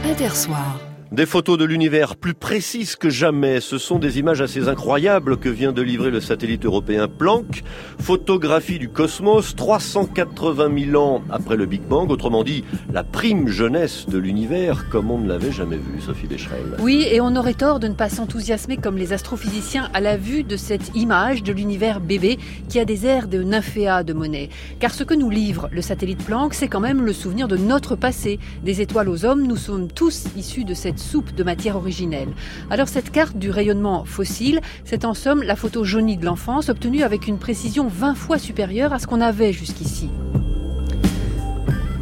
Intersoir. 0.05 0.79
Des 1.11 1.25
photos 1.25 1.57
de 1.57 1.63
l'univers 1.63 2.17
plus 2.17 2.33
précises 2.33 2.97
que 2.97 3.09
jamais. 3.09 3.61
Ce 3.61 3.77
sont 3.77 3.97
des 3.97 4.19
images 4.19 4.41
assez 4.41 4.67
incroyables 4.67 5.37
que 5.37 5.47
vient 5.47 5.71
de 5.71 5.81
livrer 5.81 6.11
le 6.11 6.19
satellite 6.19 6.65
européen 6.65 7.07
Planck. 7.07 7.63
Photographie 7.97 8.77
du 8.77 8.89
cosmos 8.89 9.55
380 9.55 10.85
000 10.91 11.01
ans 11.01 11.21
après 11.29 11.55
le 11.55 11.65
Big 11.65 11.81
Bang. 11.81 12.11
Autrement 12.11 12.43
dit, 12.43 12.65
la 12.91 13.05
prime 13.05 13.47
jeunesse 13.47 14.05
de 14.09 14.17
l'univers 14.17 14.89
comme 14.89 15.09
on 15.09 15.17
ne 15.17 15.29
l'avait 15.29 15.53
jamais 15.53 15.77
vu, 15.77 16.01
Sophie 16.01 16.27
Becherel. 16.27 16.75
Oui, 16.79 17.07
et 17.09 17.21
on 17.21 17.37
aurait 17.37 17.53
tort 17.53 17.79
de 17.79 17.87
ne 17.87 17.93
pas 17.93 18.09
s'enthousiasmer 18.09 18.75
comme 18.75 18.97
les 18.97 19.13
astrophysiciens 19.13 19.89
à 19.93 20.01
la 20.01 20.17
vue 20.17 20.43
de 20.43 20.57
cette 20.57 20.93
image 20.93 21.41
de 21.41 21.53
l'univers 21.53 22.01
bébé 22.01 22.37
qui 22.67 22.81
a 22.81 22.85
des 22.85 23.05
airs 23.05 23.29
de 23.29 23.43
nymphéa 23.43 24.03
de 24.03 24.11
Monet. 24.11 24.49
Car 24.81 24.93
ce 24.93 25.05
que 25.05 25.13
nous 25.13 25.29
livre 25.29 25.69
le 25.71 25.81
satellite 25.81 26.25
Planck, 26.25 26.53
c'est 26.53 26.67
quand 26.67 26.81
même 26.81 27.05
le 27.05 27.13
souvenir 27.13 27.47
de 27.47 27.55
notre 27.55 27.95
passé. 27.95 28.39
Des 28.65 28.81
étoiles 28.81 29.07
aux 29.07 29.23
hommes, 29.23 29.47
nous 29.47 29.55
sommes 29.55 29.87
tous 29.87 30.25
issus 30.35 30.65
de 30.65 30.73
cette 30.73 30.96
soupe 30.99 31.33
de 31.33 31.43
matière 31.43 31.75
originelle. 31.75 32.29
Alors 32.69 32.87
cette 32.87 33.11
carte 33.11 33.37
du 33.37 33.49
rayonnement 33.49 34.05
fossile, 34.05 34.61
c'est 34.83 35.05
en 35.05 35.13
somme 35.13 35.43
la 35.43 35.55
photo 35.55 35.83
jaunie 35.83 36.17
de 36.17 36.25
l'enfance 36.25 36.69
obtenue 36.69 37.03
avec 37.03 37.27
une 37.27 37.39
précision 37.39 37.87
20 37.87 38.15
fois 38.15 38.37
supérieure 38.37 38.93
à 38.93 38.99
ce 38.99 39.07
qu'on 39.07 39.21
avait 39.21 39.53
jusqu'ici. 39.53 40.09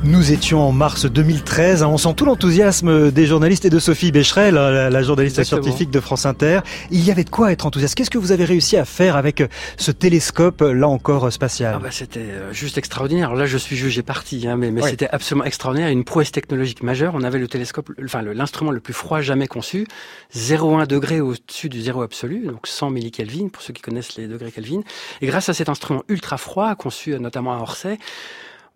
Nous 0.06 0.32
étions 0.32 0.62
en 0.62 0.72
mars 0.72 1.08
2013. 1.08 1.82
On 1.82 1.98
sent 1.98 2.14
tout 2.16 2.26
l'enthousiasme 2.26 3.10
des 3.10 3.26
journalistes 3.26 3.66
et 3.66 3.72
de 3.72 3.80
Sophie 3.80 4.12
Becherel, 4.12 4.54
la, 4.54 4.92
la 4.92 5.02
journaliste 5.02 5.40
Exactement. 5.40 5.64
scientifique 5.64 5.90
de 5.90 6.00
France 6.00 6.28
Inter. 6.28 6.60
Il 6.92 7.04
y 7.04 7.10
avait 7.10 7.24
de 7.24 7.32
quoi 7.32 7.52
être 7.52 7.66
enthousiaste. 7.66 7.96
Qu'est-ce 7.96 8.12
que 8.12 8.20
vous 8.20 8.32
avez 8.32 8.46
réussi 8.46 8.78
à 8.78 8.86
faire 8.86 9.16
avec 9.16 9.44
ce 9.78 9.90
télescope, 9.90 10.62
là 10.62 10.88
encore 10.88 11.34
spatial? 11.34 11.74
Ah 11.78 11.80
bah 11.80 11.90
C'était 11.90 12.36
juste 12.52 12.78
extraordinaire. 12.78 13.34
Là, 13.34 13.48
je 13.48 13.58
suis 13.58 13.76
jugé 13.76 14.04
parti, 14.04 14.48
hein, 14.48 14.58
mais, 14.58 14.70
mais 14.70 14.84
ouais. 14.84 14.92
c'était 14.92 15.10
absolument 15.10 15.46
extraordinaire. 15.46 15.90
Une 15.90 16.04
prouesse 16.04 16.32
technologique 16.32 16.84
majeure. 16.84 17.14
On 17.16 17.24
avait 17.24 17.40
le 17.40 17.48
télescope, 17.48 17.90
enfin 18.04 18.22
l'instrument 18.22 18.70
le, 18.70 18.76
le 18.76 18.82
plus 18.82 18.94
froid 18.94 19.22
jamais 19.22 19.48
conçu, 19.48 19.88
0,1 20.36 20.86
degré 20.86 21.20
au-dessus 21.20 21.68
du 21.68 21.82
zéro 21.82 22.04
absolu, 22.04 22.46
donc 22.46 22.68
100 22.68 22.92
millikelvin 22.92 23.48
pour 23.48 23.64
ceux 23.64 23.74
qui 23.74 23.82
connaissent 23.82 24.18
les 24.18 24.28
degrés 24.28 24.52
Kelvin. 24.52 24.82
Et 25.22 25.26
grâce 25.26 25.50
à 25.50 25.56
cet 25.56 25.68
instrument 25.68 26.04
ultra 26.10 26.38
froid, 26.38 26.76
conçu 26.76 27.20
notamment 27.20 27.54
à 27.54 27.58
Orsay, 27.58 27.98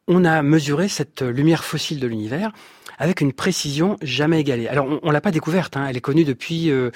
on 0.09 0.25
a 0.25 0.41
mesuré 0.41 0.89
cette 0.89 1.21
lumière 1.21 1.63
fossile 1.63 2.01
de 2.01 2.07
l'univers 2.07 2.51
avec 2.97 3.21
une 3.21 3.31
précision 3.31 3.95
jamais 4.01 4.41
égalée. 4.41 4.67
Alors 4.67 4.85
on, 4.87 4.99
on 5.03 5.11
l'a 5.11 5.21
pas 5.21 5.31
découverte, 5.31 5.77
hein, 5.77 5.85
elle 5.87 5.95
est 5.95 6.01
connue 6.01 6.25
depuis 6.25 6.69
euh, 6.69 6.91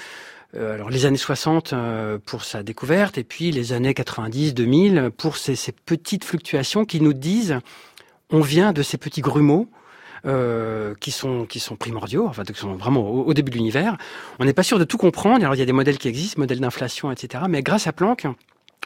euh, 0.56 0.74
alors 0.74 0.90
les 0.90 1.06
années 1.06 1.16
60 1.16 1.72
euh, 1.72 2.18
pour 2.24 2.44
sa 2.44 2.62
découverte 2.62 3.16
et 3.16 3.24
puis 3.24 3.50
les 3.50 3.72
années 3.72 3.92
90-2000 3.92 5.10
pour 5.10 5.36
ces, 5.36 5.56
ces, 5.56 5.72
petites 5.72 6.24
fluctuations 6.24 6.84
qui 6.84 7.00
nous 7.00 7.12
disent 7.12 7.58
on 8.30 8.40
vient 8.40 8.72
de 8.72 8.82
ces 8.82 8.98
petits 8.98 9.22
grumeaux. 9.22 9.68
Euh, 10.26 10.94
qui 11.00 11.10
sont 11.10 11.44
qui 11.44 11.60
sont 11.60 11.76
primordiaux, 11.76 12.26
enfin 12.26 12.44
qui 12.44 12.54
sont 12.54 12.76
vraiment 12.76 13.02
au, 13.02 13.24
au 13.24 13.34
début 13.34 13.50
de 13.50 13.56
l'univers. 13.56 13.98
On 14.38 14.46
n'est 14.46 14.54
pas 14.54 14.62
sûr 14.62 14.78
de 14.78 14.84
tout 14.84 14.96
comprendre. 14.96 15.42
Alors 15.42 15.54
il 15.54 15.58
y 15.58 15.62
a 15.62 15.66
des 15.66 15.72
modèles 15.72 15.98
qui 15.98 16.08
existent, 16.08 16.40
modèles 16.40 16.60
d'inflation, 16.60 17.12
etc. 17.12 17.44
Mais 17.46 17.62
grâce 17.62 17.86
à 17.86 17.92
Planck, 17.92 18.26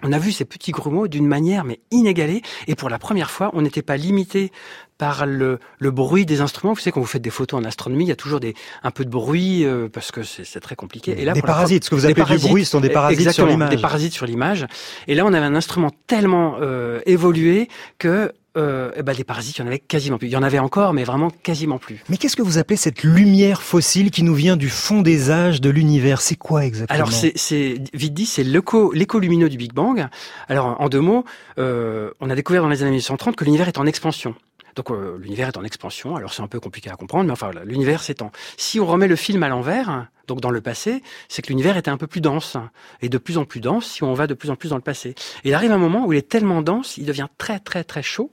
on 0.02 0.12
a 0.12 0.18
vu 0.18 0.32
ces 0.32 0.44
petits 0.44 0.72
grumeaux 0.72 1.08
d'une 1.08 1.26
manière 1.26 1.64
mais 1.64 1.80
inégalée 1.90 2.42
et 2.66 2.74
pour 2.74 2.88
la 2.88 2.98
première 2.98 3.30
fois 3.30 3.50
on 3.52 3.62
n'était 3.62 3.82
pas 3.82 3.96
limité 3.96 4.52
par 4.98 5.26
le, 5.26 5.60
le, 5.78 5.90
bruit 5.92 6.26
des 6.26 6.40
instruments. 6.40 6.74
Vous 6.74 6.80
savez, 6.80 6.90
quand 6.90 7.00
vous 7.00 7.06
faites 7.06 7.22
des 7.22 7.30
photos 7.30 7.60
en 7.60 7.64
astronomie, 7.64 8.04
il 8.04 8.08
y 8.08 8.12
a 8.12 8.16
toujours 8.16 8.40
des, 8.40 8.54
un 8.82 8.90
peu 8.90 9.04
de 9.04 9.10
bruit 9.10 9.64
euh, 9.64 9.88
parce 9.88 10.10
que 10.10 10.24
c'est 10.24 10.60
très 10.60 10.74
compliqué. 10.74 11.14
Et 11.18 11.24
là, 11.24 11.32
des 11.32 11.40
parasites, 11.40 11.84
ce 11.84 11.90
que 11.90 11.94
vous 11.94 12.04
appelez 12.04 12.36
du 12.36 12.48
bruit, 12.48 12.64
ce 12.64 12.72
sont 12.72 12.80
des 12.80 12.90
parasites 12.90 13.30
sur 13.30 13.46
l'image. 13.46 13.70
Des 13.70 13.78
parasites 13.78 14.12
sur 14.12 14.26
l'image. 14.26 14.66
Et 15.06 15.14
là, 15.14 15.24
on 15.24 15.32
avait 15.32 15.46
un 15.46 15.54
instrument 15.54 15.92
tellement 16.08 16.56
euh, 16.60 17.00
évolué 17.06 17.68
que 17.98 18.32
euh, 18.58 18.90
eh 18.96 19.02
ben, 19.02 19.12
les 19.12 19.24
parasites, 19.24 19.58
il 19.58 19.60
y 19.60 19.64
en 19.64 19.66
avait 19.66 19.78
quasiment 19.78 20.18
plus. 20.18 20.28
Il 20.28 20.32
y 20.32 20.36
en 20.36 20.42
avait 20.42 20.58
encore, 20.58 20.92
mais 20.92 21.04
vraiment 21.04 21.30
quasiment 21.30 21.78
plus. 21.78 22.02
Mais 22.08 22.16
qu'est-ce 22.16 22.36
que 22.36 22.42
vous 22.42 22.58
appelez 22.58 22.76
cette 22.76 23.02
lumière 23.02 23.62
fossile 23.62 24.10
qui 24.10 24.22
nous 24.22 24.34
vient 24.34 24.56
du 24.56 24.68
fond 24.68 25.00
des 25.00 25.30
âges 25.30 25.60
de 25.60 25.70
l'univers? 25.70 26.20
C'est 26.20 26.36
quoi 26.36 26.64
exactement? 26.64 26.94
Alors, 26.94 27.12
c'est 27.12 27.80
vite 27.94 28.14
dit, 28.14 28.26
c'est 28.26 28.44
l'écho 28.44 28.92
lumineux 29.18 29.48
du 29.48 29.56
Big 29.56 29.72
Bang. 29.72 30.08
Alors, 30.48 30.80
en 30.80 30.88
deux 30.88 31.00
mots, 31.00 31.24
euh, 31.58 32.10
on 32.20 32.30
a 32.30 32.34
découvert 32.34 32.62
dans 32.62 32.68
les 32.68 32.82
années 32.82 32.90
1930 32.90 33.36
que 33.36 33.44
l'univers 33.44 33.68
est 33.68 33.78
en 33.78 33.86
expansion. 33.86 34.34
Donc 34.76 34.92
euh, 34.92 35.18
l'univers 35.20 35.48
est 35.48 35.56
en 35.56 35.64
expansion, 35.64 36.14
alors 36.14 36.32
c'est 36.32 36.42
un 36.42 36.46
peu 36.46 36.60
compliqué 36.60 36.88
à 36.88 36.94
comprendre, 36.94 37.24
mais 37.24 37.32
enfin 37.32 37.50
l'univers 37.64 38.00
s'étend. 38.00 38.30
Si 38.56 38.78
on 38.78 38.86
remet 38.86 39.08
le 39.08 39.16
film 39.16 39.42
à 39.42 39.48
l'envers, 39.48 40.06
donc 40.28 40.40
dans 40.40 40.50
le 40.50 40.60
passé, 40.60 41.02
c'est 41.28 41.42
que 41.42 41.48
l'univers 41.48 41.76
était 41.76 41.90
un 41.90 41.96
peu 41.96 42.06
plus 42.06 42.20
dense, 42.20 42.56
et 43.02 43.08
de 43.08 43.18
plus 43.18 43.38
en 43.38 43.44
plus 43.44 43.60
dense 43.60 43.86
si 43.86 44.04
on 44.04 44.14
va 44.14 44.26
de 44.26 44.34
plus 44.34 44.50
en 44.50 44.56
plus 44.56 44.68
dans 44.68 44.76
le 44.76 44.82
passé. 44.82 45.14
Et 45.44 45.48
il 45.48 45.54
arrive 45.54 45.72
un 45.72 45.78
moment 45.78 46.06
où 46.06 46.12
il 46.12 46.18
est 46.18 46.28
tellement 46.28 46.62
dense, 46.62 46.96
il 46.98 47.06
devient 47.06 47.26
très 47.38 47.58
très 47.58 47.82
très 47.82 48.02
chaud, 48.02 48.30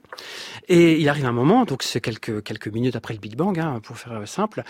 et 0.68 1.00
il 1.00 1.08
arrive 1.08 1.26
un 1.26 1.32
moment, 1.32 1.64
donc 1.64 1.82
c'est 1.82 2.00
quelques, 2.00 2.42
quelques 2.44 2.68
minutes 2.68 2.94
après 2.94 3.14
le 3.14 3.20
Big 3.20 3.34
Bang, 3.34 3.58
hein, 3.58 3.80
pour 3.82 3.98
faire 3.98 4.12
euh, 4.12 4.26
simple, 4.26 4.62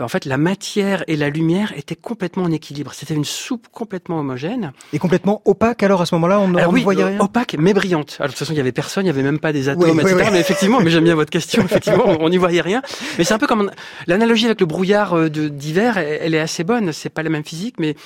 euh, 0.00 0.04
en 0.04 0.08
fait 0.08 0.24
la 0.24 0.38
matière 0.38 1.04
et 1.06 1.16
la 1.16 1.28
lumière 1.28 1.72
étaient 1.76 1.96
complètement 1.96 2.44
en 2.44 2.50
équilibre, 2.50 2.94
c'était 2.94 3.14
une 3.14 3.24
soupe 3.24 3.68
complètement 3.72 4.20
homogène. 4.20 4.72
Et 4.92 4.98
complètement 4.98 5.42
opaque 5.44 5.82
alors 5.82 6.00
à 6.00 6.06
ce 6.06 6.14
moment-là, 6.14 6.40
on, 6.40 6.54
Alors 6.54 6.70
on 6.70 6.72
oui, 6.72 6.80
ne 6.80 6.84
voyait 6.84 7.04
rien 7.04 7.20
opaque 7.20 7.56
mais 7.58 7.74
brillante. 7.74 8.16
Alors 8.18 8.28
de 8.28 8.32
toute 8.32 8.38
façon, 8.38 8.52
il 8.52 8.56
y 8.56 8.60
avait 8.60 8.72
personne, 8.72 9.04
il 9.04 9.08
y 9.08 9.10
avait 9.10 9.22
même 9.22 9.38
pas 9.38 9.52
des 9.52 9.68
atomes, 9.68 9.98
Oui, 9.98 10.00
etc. 10.00 10.16
oui. 10.16 10.28
Mais 10.32 10.40
effectivement, 10.40 10.80
mais 10.80 10.90
j'aime 10.90 11.04
bien 11.04 11.14
votre 11.14 11.30
question. 11.30 11.62
Effectivement, 11.64 12.04
on 12.20 12.28
n'y 12.28 12.36
voyait 12.36 12.60
rien. 12.60 12.82
Mais 13.18 13.24
c'est 13.24 13.34
un 13.34 13.38
peu 13.38 13.46
comme 13.46 13.70
l'analogie 14.06 14.46
avec 14.46 14.60
le 14.60 14.66
brouillard 14.66 15.14
euh, 15.14 15.28
d'hiver. 15.28 15.98
Elle 15.98 16.34
est 16.34 16.40
assez 16.40 16.64
bonne. 16.68 16.92
C'est 16.92 17.08
pas 17.08 17.24
la 17.24 17.30
même 17.30 17.42
physique, 17.44 17.76
mais 17.80 17.96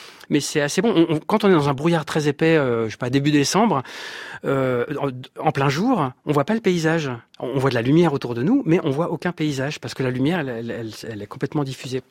c'est 0.41 0.63
assez 0.63 0.81
bon. 0.81 0.93
On- 0.97 1.17
on- 1.17 1.19
quand 1.21 1.45
on 1.45 1.49
est 1.51 1.53
dans 1.53 1.69
un 1.69 1.75
brouillard 1.75 2.07
très 2.07 2.27
épais, 2.29 2.57
euh, 2.57 2.87
je 2.87 2.93
sais 2.93 2.97
pas 2.97 3.11
début 3.11 3.31
décembre, 3.31 3.83
euh, 4.47 4.87
en, 5.39 5.53
plein 5.53 5.69
jour, 5.69 6.11
on 6.25 6.33
voit 6.33 6.45
pas 6.45 6.55
le 6.55 6.61
paysage. 6.61 7.11
On 7.39 7.59
voit 7.59 7.69
de 7.71 7.75
la 7.75 7.83
lumière 7.83 8.15
autour 8.15 8.35
de 8.35 8.43
nous, 8.43 8.63
mais 8.65 8.81
on 8.85 8.91
voit 8.91 9.11
aucun 9.11 9.33
paysage 9.33 9.79
parce 9.81 9.93
que 9.93 10.03
la 10.03 10.11
lumière, 10.11 10.41
elle 10.49 11.23
est 11.23 11.27
complètement 11.27 11.65
diffusée. 11.65 12.03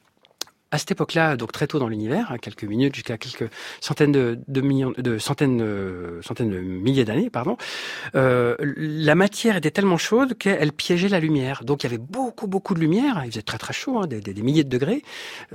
À 0.74 0.78
cette 0.78 0.92
époque-là, 0.92 1.36
donc 1.36 1.52
très 1.52 1.68
tôt 1.68 1.80
dans 1.80 1.90
l'univers, 1.90 2.32
à 2.32 2.38
quelques 2.38 2.64
minutes 2.64 2.96
jusqu'à 2.96 3.18
quelques 3.18 3.50
centaines 3.82 4.14
de, 4.14 4.40
de 4.48 4.62
millions, 4.62 4.94
de 4.98 5.18
centaines, 5.18 5.62
euh, 5.62 6.22
centaines 6.22 6.50
de 6.50 6.60
milliers 6.60 7.04
d'années, 7.04 7.30
pardon, 7.30 7.58
euh, 8.16 8.56
la 8.78 9.16
matière 9.16 9.58
était 9.58 9.72
tellement 9.72 9.98
chaude 9.98 10.38
qu'elle 10.38 10.72
piégeait 10.72 11.10
la 11.10 11.20
lumière. 11.20 11.66
Donc 11.66 11.84
il 11.84 11.88
y 11.88 11.94
avait 11.94 11.98
beaucoup, 11.98 12.48
beaucoup 12.48 12.74
de 12.74 12.80
lumière. 12.80 13.22
Il 13.26 13.32
faisait 13.32 13.42
très, 13.42 13.58
très 13.58 13.74
chaud, 13.74 14.00
hein, 14.00 14.08
des, 14.08 14.34
milliers 14.42 14.64
de 14.64 14.70
degrés, 14.70 15.04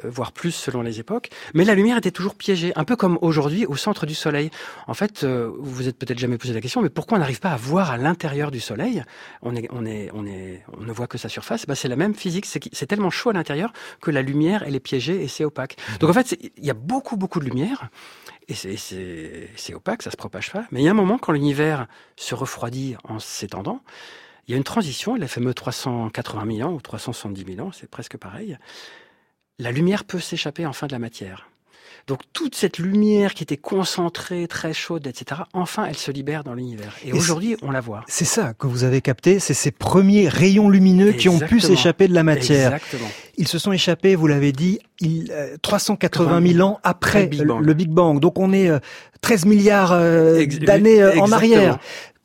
euh, 0.04 0.10
voire 0.10 0.32
plus 0.32 0.50
selon 0.50 0.82
les 0.82 1.00
époques. 1.00 1.30
Mais 1.54 1.64
la 1.64 1.74
lumière 1.74 1.96
était 1.96 2.10
toujours 2.10 2.34
piégée, 2.34 2.74
un 2.76 2.84
peu 2.84 2.94
comme 2.94 3.18
aujourd'hui 3.22 3.64
au 3.64 3.76
centre 3.76 4.04
du 4.04 4.14
Soleil. 4.14 4.50
En 4.86 4.92
fait, 4.92 5.24
vous 5.24 5.54
vous 5.76 5.88
êtes 5.88 5.96
peut-être 5.98 6.18
jamais 6.18 6.36
posé 6.36 6.52
la 6.52 6.60
question, 6.60 6.82
mais 6.82 6.90
pourquoi 6.90 7.16
on 7.16 7.20
n'arrive 7.20 7.40
pas 7.40 7.52
à 7.52 7.56
voir 7.56 7.90
à 7.90 7.96
l'intérieur 7.96 8.50
du 8.50 8.60
Soleil? 8.60 9.02
On, 9.40 9.52
ne 9.52 10.92
voit 10.92 11.06
que 11.06 11.16
sa 11.16 11.30
surface. 11.30 11.64
Bah, 11.64 11.74
c'est 11.74 11.88
la 11.88 11.96
même 11.96 12.14
physique. 12.14 12.44
C'est 12.44 12.60
que- 12.60 12.68
c'est 12.72 12.86
tellement 12.86 13.10
chaud 13.10 13.30
à 13.30 13.32
l'intérieur 13.32 13.72
que 14.02 14.10
la 14.10 14.20
lumière, 14.20 14.62
elle 14.66 14.74
est 14.74 14.80
piégée 14.80 15.05
et 15.14 15.28
c'est 15.28 15.44
opaque. 15.44 15.76
Donc 16.00 16.10
en 16.10 16.12
fait, 16.12 16.36
il 16.56 16.64
y 16.64 16.70
a 16.70 16.74
beaucoup, 16.74 17.16
beaucoup 17.16 17.40
de 17.40 17.44
lumière. 17.44 17.88
Et 18.48 18.54
c'est 18.54 19.74
opaque, 19.74 20.02
ça 20.02 20.10
se 20.10 20.16
propage 20.16 20.52
pas. 20.52 20.66
Mais 20.70 20.80
il 20.80 20.84
y 20.84 20.88
a 20.88 20.92
un 20.92 20.94
moment, 20.94 21.18
quand 21.18 21.32
l'univers 21.32 21.86
se 22.16 22.34
refroidit 22.34 22.96
en 23.04 23.18
s'étendant, 23.18 23.82
il 24.46 24.52
y 24.52 24.54
a 24.54 24.56
une 24.56 24.64
transition, 24.64 25.16
les 25.16 25.26
fameux 25.26 25.54
380 25.54 26.56
000 26.56 26.68
ans 26.68 26.72
ou 26.72 26.80
370 26.80 27.54
000 27.56 27.66
ans, 27.66 27.72
c'est 27.72 27.90
presque 27.90 28.16
pareil. 28.16 28.56
La 29.58 29.72
lumière 29.72 30.04
peut 30.04 30.20
s'échapper 30.20 30.64
enfin 30.66 30.86
de 30.86 30.92
la 30.92 31.00
matière. 31.00 31.48
Donc 32.06 32.20
toute 32.32 32.54
cette 32.54 32.78
lumière 32.78 33.34
qui 33.34 33.42
était 33.42 33.56
concentrée, 33.56 34.46
très 34.46 34.72
chaude, 34.72 35.08
etc., 35.08 35.40
enfin 35.52 35.86
elle 35.88 35.96
se 35.96 36.12
libère 36.12 36.44
dans 36.44 36.54
l'univers. 36.54 36.94
Et, 37.04 37.08
Et 37.08 37.12
aujourd'hui, 37.12 37.56
on 37.62 37.72
la 37.72 37.80
voit. 37.80 38.04
C'est 38.06 38.24
ça 38.24 38.54
que 38.54 38.68
vous 38.68 38.84
avez 38.84 39.00
capté, 39.00 39.40
c'est 39.40 39.54
ces 39.54 39.72
premiers 39.72 40.28
rayons 40.28 40.68
lumineux 40.68 41.12
qui 41.12 41.28
ont 41.28 41.40
pu 41.40 41.58
s'échapper 41.58 42.06
de 42.06 42.14
la 42.14 42.22
matière. 42.22 42.74
Exactement. 42.74 43.08
Ils 43.38 43.48
se 43.48 43.58
sont 43.58 43.72
échappés, 43.72 44.14
vous 44.14 44.28
l'avez 44.28 44.52
dit, 44.52 44.78
il, 45.00 45.32
euh, 45.32 45.56
380 45.60 46.52
000 46.52 46.66
ans 46.66 46.78
après 46.84 47.24
Le 47.24 47.28
Big 47.28 47.44
Bang. 47.44 47.64
le 47.64 47.74
Big 47.74 47.90
Bang. 47.90 48.20
Donc 48.20 48.38
on 48.38 48.52
est 48.52 48.70
euh, 48.70 48.78
13 49.20 49.44
milliards 49.44 49.92
euh, 49.92 50.46
d'années 50.46 51.02
euh, 51.02 51.18
en 51.18 51.32
arrière. 51.32 51.78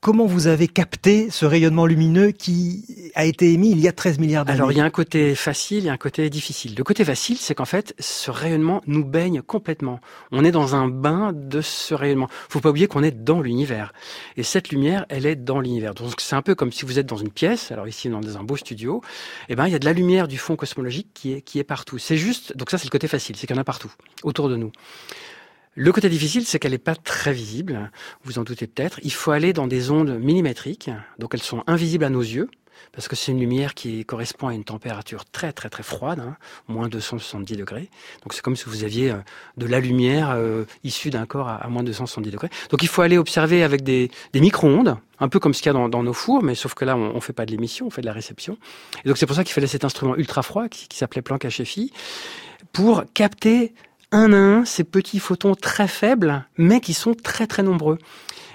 Comment 0.04 0.26
vous 0.26 0.48
avez 0.48 0.68
capté 0.68 1.30
ce 1.30 1.46
rayonnement 1.46 1.86
lumineux 1.86 2.32
qui 2.32 3.12
a 3.14 3.24
été 3.24 3.54
émis 3.54 3.70
il 3.70 3.80
y 3.80 3.88
a 3.88 3.92
13 3.92 4.18
milliards 4.18 4.46
d'années? 4.46 4.58
Alors 4.58 4.72
il 4.72 4.80
y 4.80 4.82
a 4.82 4.84
un 4.84 4.90
côté 4.90 5.36
facile, 5.36 5.88
a 5.90 5.92
un 5.92 5.98
côté 5.98 6.28
difficile. 6.32 6.74
Le 6.76 6.84
côté 6.84 7.06
facile, 7.06 7.38
c'est 7.38 7.54
qu'en 7.54 7.66
fait, 7.66 7.94
ce 8.00 8.32
rayonnement 8.32 8.82
nous 8.88 9.06
baigne 9.06 9.44
complètement. 9.44 10.00
On 10.32 10.44
est 10.44 10.50
dans 10.50 10.74
un 10.74 10.88
bain 10.88 11.34
de 11.36 11.62
ce 11.62 11.94
rayonnement. 11.94 12.30
Faut 12.50 12.62
pas 12.62 12.72
oublier 12.72 12.88
qu'on 12.88 13.04
est 13.04 13.12
dans 13.12 13.42
l'univers. 13.42 13.94
Et 14.38 14.42
cette 14.42 14.70
lumière, 14.70 15.06
elle 15.10 15.28
est 15.28 15.36
dans 15.36 15.60
l'univers. 15.60 15.94
Donc 15.94 16.16
c'est 16.18 16.36
un 16.36 16.42
peu 16.42 16.56
comme 16.56 16.72
si 16.72 16.84
vous 16.84 16.98
êtes 16.98 17.06
dans 17.06 17.18
une 17.18 17.30
pièce, 17.30 17.72
alors 17.72 17.88
ici 17.88 18.10
dans 18.10 18.38
un 18.38 18.44
beau 18.44 18.58
studio, 18.58 19.04
eh 19.50 19.56
ben 19.56 19.68
il 19.68 19.72
y 19.72 19.76
a 19.76 19.80
de 19.80 19.86
la 19.86 19.94
lumière 19.94 20.28
du 20.28 20.40
fond 20.40 20.56
cosmologique 20.56 21.10
qui 21.14 21.34
est 21.34 21.42
qui 21.42 21.60
est 21.60 21.64
partout. 21.64 22.00
C'est 22.00 22.18
juste 22.18 22.58
donc 22.58 22.72
ça 22.72 22.80
c'est 22.80 22.86
le 22.86 22.90
côté 22.90 23.08
facile, 23.08 23.36
c'est 23.36 23.46
qu'il 23.46 23.56
y 23.56 23.60
en 23.60 23.62
a 23.62 23.66
partout 23.66 23.92
autour 24.24 24.50
de 24.50 24.56
nous. 24.56 24.72
Le 25.76 25.94
côté 25.94 26.10
difficile, 26.10 26.46
c'est 26.46 26.60
qu'elle 26.60 26.74
n'est 26.74 26.78
pas 26.78 26.96
très 26.96 27.32
visible, 27.32 27.92
vous 28.26 28.40
en 28.40 28.44
doutez 28.44 28.68
peut-être. 28.68 29.00
Il 29.04 29.14
faut 29.14 29.32
aller 29.32 29.54
dans 29.54 29.68
des 29.68 29.90
ondes 29.90 30.20
millimétriques, 30.20 30.90
donc 31.18 31.34
elles 31.34 31.42
sont 31.42 31.64
invisibles 31.66 32.04
à 32.04 32.10
nos 32.10 32.20
yeux, 32.20 32.50
parce 32.92 33.08
que 33.08 33.16
c'est 33.16 33.32
une 33.32 33.40
lumière 33.40 33.74
qui 33.74 34.04
correspond 34.04 34.50
à 34.50 34.54
une 34.54 34.66
température 34.66 35.24
très 35.24 35.54
très 35.54 35.70
très 35.70 35.84
froide, 35.84 36.20
hein, 36.20 36.36
moins 36.68 36.90
270 36.90 37.56
degrés. 37.56 37.90
Donc 38.24 38.34
c'est 38.34 38.42
comme 38.42 38.58
si 38.58 38.66
vous 38.66 38.84
aviez 38.84 39.12
euh, 39.12 39.18
de 39.56 39.66
la 39.66 39.80
lumière 39.80 40.32
euh, 40.32 40.66
issue 40.84 41.10
d'un 41.10 41.26
corps 41.26 41.48
à, 41.48 41.56
à 41.56 41.70
moins 41.70 41.84
270 41.84 42.32
degrés. 42.32 42.50
Donc 42.70 42.84
il 42.84 42.90
faut 42.90 43.02
aller 43.02 43.18
observer 43.18 43.64
avec 43.64 43.82
des, 43.82 44.12
des 44.34 44.42
micro-ondes, 44.42 44.98
un 45.20 45.30
peu 45.30 45.40
comme 45.40 45.54
ce 45.54 45.62
qu'il 45.62 45.70
y 45.70 45.70
a 45.70 45.74
dans, 45.74 45.88
dans 45.88 46.04
nos 46.04 46.14
fours, 46.14 46.44
mais 46.44 46.56
sauf 46.56 46.74
que 46.74 46.84
là 46.84 46.98
on, 46.98 47.16
on 47.16 47.22
fait 47.22 47.32
pas 47.32 47.46
de 47.46 47.52
l'émission, 47.52 47.88
on 47.88 47.92
fait 47.92 48.02
de 48.02 48.08
la 48.08 48.14
réception. 48.14 48.58
Et 49.06 49.08
donc 49.08 49.18
c'est 49.18 49.26
pour 49.26 49.38
ça 49.38 49.46
qu'il 49.46 49.54
fallait 49.54 49.68
cet 49.68 49.86
instrument 49.86 50.18
ultra 50.18 50.44
froid 50.44 50.68
qui, 50.68 50.90
qui 50.90 50.98
s'appelait 50.98 51.22
Planck 51.22 51.46
HFI 51.46 51.94
pour 52.74 53.06
capter 53.14 53.74
un 54.12 54.34
à 54.34 54.38
un 54.38 54.66
ces 54.66 54.84
petits 54.84 55.20
photons 55.20 55.56
très 55.56 55.88
faibles, 55.88 56.46
mais 56.58 56.80
qui 56.80 56.94
sont 56.94 57.14
très 57.14 57.48
très 57.48 57.64
nombreux. 57.64 57.98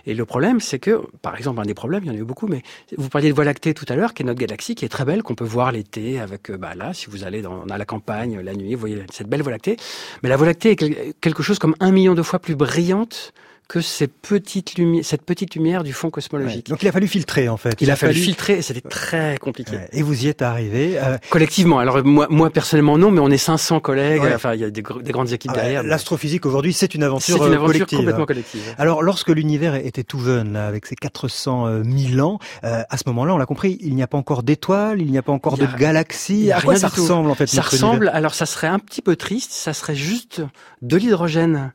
Et 0.08 0.14
le 0.14 0.24
problème, 0.24 0.60
c'est 0.60 0.78
que, 0.78 1.02
par 1.20 1.36
exemple, 1.36 1.58
un 1.60 1.64
des 1.64 1.74
problèmes, 1.74 2.04
il 2.04 2.06
y 2.06 2.10
en 2.10 2.14
a 2.14 2.18
eu 2.18 2.24
beaucoup, 2.24 2.46
mais 2.46 2.62
vous 2.96 3.08
parliez 3.08 3.28
de 3.28 3.34
Voie 3.34 3.44
lactée 3.44 3.74
tout 3.74 3.86
à 3.88 3.96
l'heure, 3.96 4.14
qui 4.14 4.22
est 4.22 4.26
notre 4.26 4.38
galaxie, 4.38 4.76
qui 4.76 4.84
est 4.84 4.88
très 4.88 5.04
belle, 5.04 5.24
qu'on 5.24 5.34
peut 5.34 5.44
voir 5.44 5.72
l'été 5.72 6.20
avec, 6.20 6.48
euh, 6.50 6.56
bah 6.56 6.76
là, 6.76 6.94
si 6.94 7.06
vous 7.10 7.24
allez 7.24 7.42
dans, 7.42 7.64
à 7.64 7.76
la 7.76 7.84
campagne 7.84 8.38
la 8.40 8.54
nuit, 8.54 8.74
vous 8.74 8.80
voyez 8.80 9.02
cette 9.10 9.28
belle 9.28 9.42
Voie 9.42 9.50
lactée. 9.50 9.76
Mais 10.22 10.28
la 10.28 10.36
Voie 10.36 10.46
lactée 10.46 10.70
est 10.70 10.76
quel- 10.76 11.12
quelque 11.20 11.42
chose 11.42 11.58
comme 11.58 11.74
un 11.80 11.90
million 11.90 12.14
de 12.14 12.22
fois 12.22 12.38
plus 12.38 12.54
brillante 12.54 13.32
que 13.68 13.80
ces 13.80 14.06
petites 14.06 14.76
lumi- 14.78 15.02
cette 15.02 15.22
petite 15.22 15.56
lumière 15.56 15.82
du 15.82 15.92
fond 15.92 16.06
Ouais. 16.06 16.12
cosmologique. 16.12 16.68
Donc 16.68 16.82
il 16.84 16.88
a 16.88 16.92
fallu 16.92 17.08
filtrer 17.08 17.48
en 17.48 17.56
fait. 17.56 17.76
Il 17.80 17.90
a 17.90 17.96
fallu 17.96 18.14
filtrer 18.14 18.58
et 18.58 18.62
c'était 18.62 18.80
très 18.80 19.38
compliqué. 19.38 19.72
Ouais. 19.76 19.88
Et 19.92 20.02
vous 20.02 20.24
y 20.24 20.28
êtes 20.28 20.40
arrivé. 20.42 20.98
Euh, 20.98 21.18
Collectivement, 21.30 21.80
alors 21.80 22.04
moi, 22.04 22.28
moi 22.30 22.50
personnellement 22.50 22.96
non, 22.96 23.10
mais 23.10 23.18
on 23.20 23.28
est 23.30 23.38
500 23.38 23.80
collègues, 23.80 24.22
Ouais. 24.22 24.34
enfin 24.34 24.54
il 24.54 24.60
y 24.60 24.64
a 24.64 24.70
des, 24.70 24.82
gr- 24.82 25.02
des 25.02 25.10
grandes 25.10 25.32
équipes 25.32 25.50
ah 25.54 25.58
derrière. 25.58 25.82
L'astrophysique 25.82 26.46
aujourd'hui, 26.46 26.72
c'est 26.72 26.94
une 26.94 27.00
C'est 27.00 27.06
aventure, 27.06 27.36
une 27.38 27.42
euh, 27.42 27.56
aventure 27.56 27.66
collective. 27.72 27.98
complètement 27.98 28.26
collective. 28.26 28.74
Alors, 28.78 29.02
lorsque 29.02 29.30
l'univers 29.30 29.74
était 29.74 30.04
tout 30.04 30.20
jeune, 30.20 30.54
avec 30.54 30.86
ses 30.86 30.94
400 30.94 31.82
000 31.84 32.20
ans, 32.26 32.38
euh, 32.62 32.82
à 32.88 32.96
ce 32.96 33.02
moment-là, 33.06 33.34
on 33.34 33.38
l'a 33.38 33.46
compris, 33.46 33.78
il 33.80 33.96
n'y 33.96 34.02
a 34.02 34.06
pas 34.06 34.18
encore 34.18 34.44
d'étoiles, 34.44 35.00
il 35.00 35.10
n'y 35.10 35.18
a 35.18 35.22
pas 35.22 35.32
encore 35.32 35.58
de 35.58 35.66
galaxies. 35.76 36.52
À 36.52 36.60
quoi 36.60 36.76
ça 36.76 36.88
tout. 36.88 37.00
ressemble 37.02 37.30
en 37.30 37.34
fait 37.34 37.48
Ça 37.48 37.62
ressemble, 37.62 38.10
alors 38.14 38.34
ça 38.34 38.46
serait 38.46 38.68
un 38.68 38.78
petit 38.78 39.02
peu 39.02 39.16
triste, 39.16 39.50
ça 39.50 39.72
serait 39.72 39.96
juste 39.96 40.40
de 40.82 40.96
l'hydrogène 40.96 41.72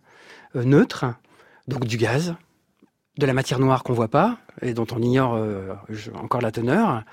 neutre, 0.56 1.06
donc 1.68 1.86
du 1.86 1.98
gaz, 1.98 2.36
de 3.18 3.26
la 3.26 3.34
matière 3.34 3.60
noire 3.60 3.84
qu'on 3.84 3.94
voit 3.94 4.08
pas 4.08 4.38
et 4.62 4.74
dont 4.74 4.88
on 4.92 5.02
ignore 5.02 5.36
euh, 5.36 5.74
encore 6.16 6.42
la 6.42 6.52
teneur, 6.52 7.04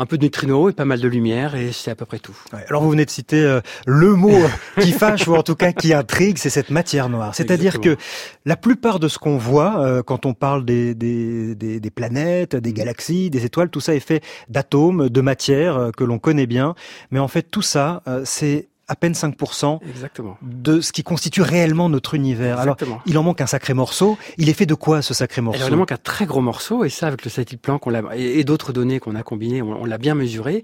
un 0.00 0.06
peu 0.06 0.16
de 0.16 0.24
neutrinos 0.24 0.70
et 0.70 0.72
pas 0.72 0.86
mal 0.86 0.98
de 0.98 1.08
lumière 1.08 1.54
et 1.54 1.72
c'est 1.72 1.90
à 1.90 1.94
peu 1.94 2.06
près 2.06 2.18
tout. 2.18 2.36
Ouais, 2.54 2.64
Alors, 2.68 2.82
vous 2.82 2.90
venez 2.90 3.04
de 3.04 3.10
citer 3.10 3.42
euh, 3.44 3.60
le 3.86 4.14
mot 4.14 4.38
qui 4.80 4.92
fâche 4.98 5.28
ou 5.28 5.36
en 5.36 5.42
tout 5.42 5.54
cas 5.54 5.72
qui 5.72 5.92
intrigue, 5.92 6.38
c'est 6.38 6.48
cette 6.48 6.70
matière 6.70 7.10
noire. 7.10 7.34
C'est-à-dire 7.34 7.80
que 7.80 7.98
la 8.46 8.56
plupart 8.56 8.98
de 8.98 9.08
ce 9.08 9.18
qu'on 9.18 9.36
voit 9.36 9.84
euh, 9.84 10.02
quand 10.02 10.24
on 10.24 10.32
parle 10.32 10.64
des, 10.64 10.94
des, 10.94 11.54
des, 11.54 11.80
des 11.80 11.90
planètes, 11.90 12.56
des 12.56 12.72
galaxies, 12.72 13.28
des 13.28 13.44
étoiles, 13.44 13.68
tout 13.68 13.80
ça 13.80 13.94
est 13.94 14.00
fait 14.00 14.24
d'atomes, 14.48 15.10
de 15.10 15.20
matière 15.20 15.76
euh, 15.76 15.90
que 15.90 16.04
l'on 16.04 16.18
connaît 16.18 16.46
bien. 16.46 16.74
Mais 17.10 17.18
en 17.18 17.28
fait, 17.28 17.42
tout 17.42 17.62
ça, 17.62 18.02
euh, 18.08 18.22
c'est 18.24 18.68
à 18.90 18.96
peine 18.96 19.12
5% 19.12 19.78
Exactement. 19.88 20.36
de 20.42 20.80
ce 20.80 20.92
qui 20.92 21.02
constitue 21.02 21.42
réellement 21.42 21.88
notre 21.88 22.14
univers. 22.14 22.58
Alors, 22.58 22.76
il 23.06 23.16
en 23.16 23.22
manque 23.22 23.40
un 23.40 23.46
sacré 23.46 23.72
morceau. 23.72 24.18
Il 24.36 24.48
est 24.48 24.52
fait 24.52 24.66
de 24.66 24.74
quoi 24.74 25.00
ce 25.00 25.14
sacré 25.14 25.40
morceau 25.40 25.58
Alors, 25.60 25.70
il 25.70 25.76
manque 25.76 25.92
un 25.92 25.96
très 25.96 26.26
gros 26.26 26.40
morceau, 26.40 26.84
et 26.84 26.88
ça, 26.88 27.06
avec 27.06 27.24
le 27.24 27.30
satellite 27.30 27.64
l'a- 27.86 28.02
et, 28.16 28.40
et 28.40 28.44
d'autres 28.44 28.72
données 28.72 28.98
qu'on 28.98 29.14
a 29.14 29.22
combinées, 29.22 29.62
on, 29.62 29.82
on 29.82 29.84
l'a 29.84 29.98
bien 29.98 30.14
mesuré. 30.14 30.62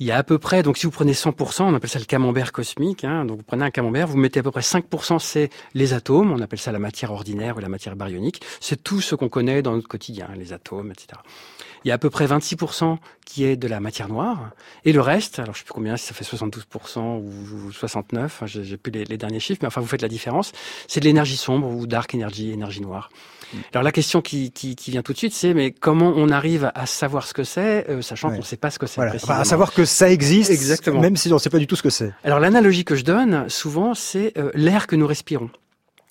Il 0.00 0.06
y 0.06 0.10
a 0.12 0.16
à 0.16 0.22
peu 0.22 0.38
près, 0.38 0.62
donc 0.62 0.78
si 0.78 0.86
vous 0.86 0.92
prenez 0.92 1.12
100%, 1.12 1.62
on 1.62 1.74
appelle 1.74 1.90
ça 1.90 1.98
le 1.98 2.06
camembert 2.06 2.52
cosmique, 2.52 3.04
hein, 3.04 3.26
donc 3.26 3.36
vous 3.36 3.42
prenez 3.44 3.64
un 3.66 3.70
camembert, 3.70 4.06
vous 4.08 4.16
mettez 4.16 4.40
à 4.40 4.42
peu 4.42 4.50
près 4.50 4.62
5%, 4.62 5.18
c'est 5.18 5.50
les 5.74 5.92
atomes, 5.92 6.32
on 6.32 6.40
appelle 6.40 6.58
ça 6.58 6.72
la 6.72 6.78
matière 6.78 7.12
ordinaire 7.12 7.58
ou 7.58 7.60
la 7.60 7.68
matière 7.68 7.96
baryonique, 7.96 8.40
c'est 8.60 8.82
tout 8.82 9.02
ce 9.02 9.14
qu'on 9.14 9.28
connaît 9.28 9.60
dans 9.60 9.72
notre 9.74 9.88
quotidien, 9.88 10.28
les 10.38 10.54
atomes, 10.54 10.90
etc. 10.90 11.20
Il 11.84 11.88
y 11.88 11.90
a 11.90 11.94
à 11.94 11.98
peu 11.98 12.10
près 12.10 12.26
26% 12.26 12.98
qui 13.24 13.44
est 13.44 13.56
de 13.56 13.68
la 13.68 13.80
matière 13.80 14.08
noire, 14.08 14.50
et 14.84 14.92
le 14.92 15.00
reste, 15.00 15.38
alors 15.38 15.54
je 15.54 15.60
sais 15.60 15.64
plus 15.64 15.72
combien, 15.72 15.96
si 15.96 16.06
ça 16.06 16.14
fait 16.14 16.24
72% 16.24 17.18
ou 17.20 17.70
69, 17.72 18.24
enfin, 18.24 18.46
j'ai 18.46 18.64
j'ai 18.64 18.76
plus 18.76 18.90
les, 18.90 19.04
les 19.04 19.16
derniers 19.16 19.38
chiffres, 19.40 19.60
mais 19.62 19.68
enfin 19.68 19.80
vous 19.80 19.86
faites 19.86 20.02
la 20.02 20.08
différence, 20.08 20.52
c'est 20.88 21.00
de 21.00 21.04
l'énergie 21.04 21.36
sombre 21.36 21.68
ou 21.68 21.86
dark 21.86 22.14
energy, 22.14 22.50
énergie 22.50 22.80
noire. 22.80 23.08
Alors 23.72 23.82
la 23.82 23.90
question 23.92 24.20
qui, 24.20 24.52
qui, 24.52 24.76
qui 24.76 24.90
vient 24.92 25.02
tout 25.02 25.12
de 25.12 25.18
suite, 25.18 25.32
c'est 25.34 25.54
mais 25.54 25.70
comment 25.72 26.12
on 26.14 26.28
arrive 26.28 26.70
à 26.74 26.86
savoir 26.86 27.26
ce 27.26 27.34
que 27.34 27.42
c'est, 27.44 27.88
euh, 27.88 28.02
sachant 28.02 28.28
Ouais. 28.28 28.34
qu'on 28.34 28.40
ne 28.40 28.44
sait 28.46 28.56
pas 28.56 28.70
ce 28.70 28.78
que 28.78 28.86
c'est 28.86 28.96
Voilà. 29.00 29.14
Enfin, 29.16 29.38
à 29.38 29.44
savoir 29.44 29.72
que 29.72 29.84
ça 29.84 30.10
existe, 30.10 30.50
Exactement. 30.50 31.00
même 31.00 31.16
si 31.16 31.30
on 31.32 31.34
ne 31.34 31.38
sait 31.40 31.50
pas 31.50 31.58
du 31.58 31.66
tout 31.66 31.76
ce 31.76 31.82
que 31.82 31.90
c'est. 31.90 32.12
Alors 32.24 32.38
l'analogie 32.40 32.84
que 32.84 32.94
je 32.94 33.04
donne 33.04 33.48
souvent, 33.48 33.94
c'est 33.94 34.36
euh, 34.38 34.50
l'air 34.54 34.86
que 34.86 34.94
nous 34.96 35.06
respirons. 35.06 35.50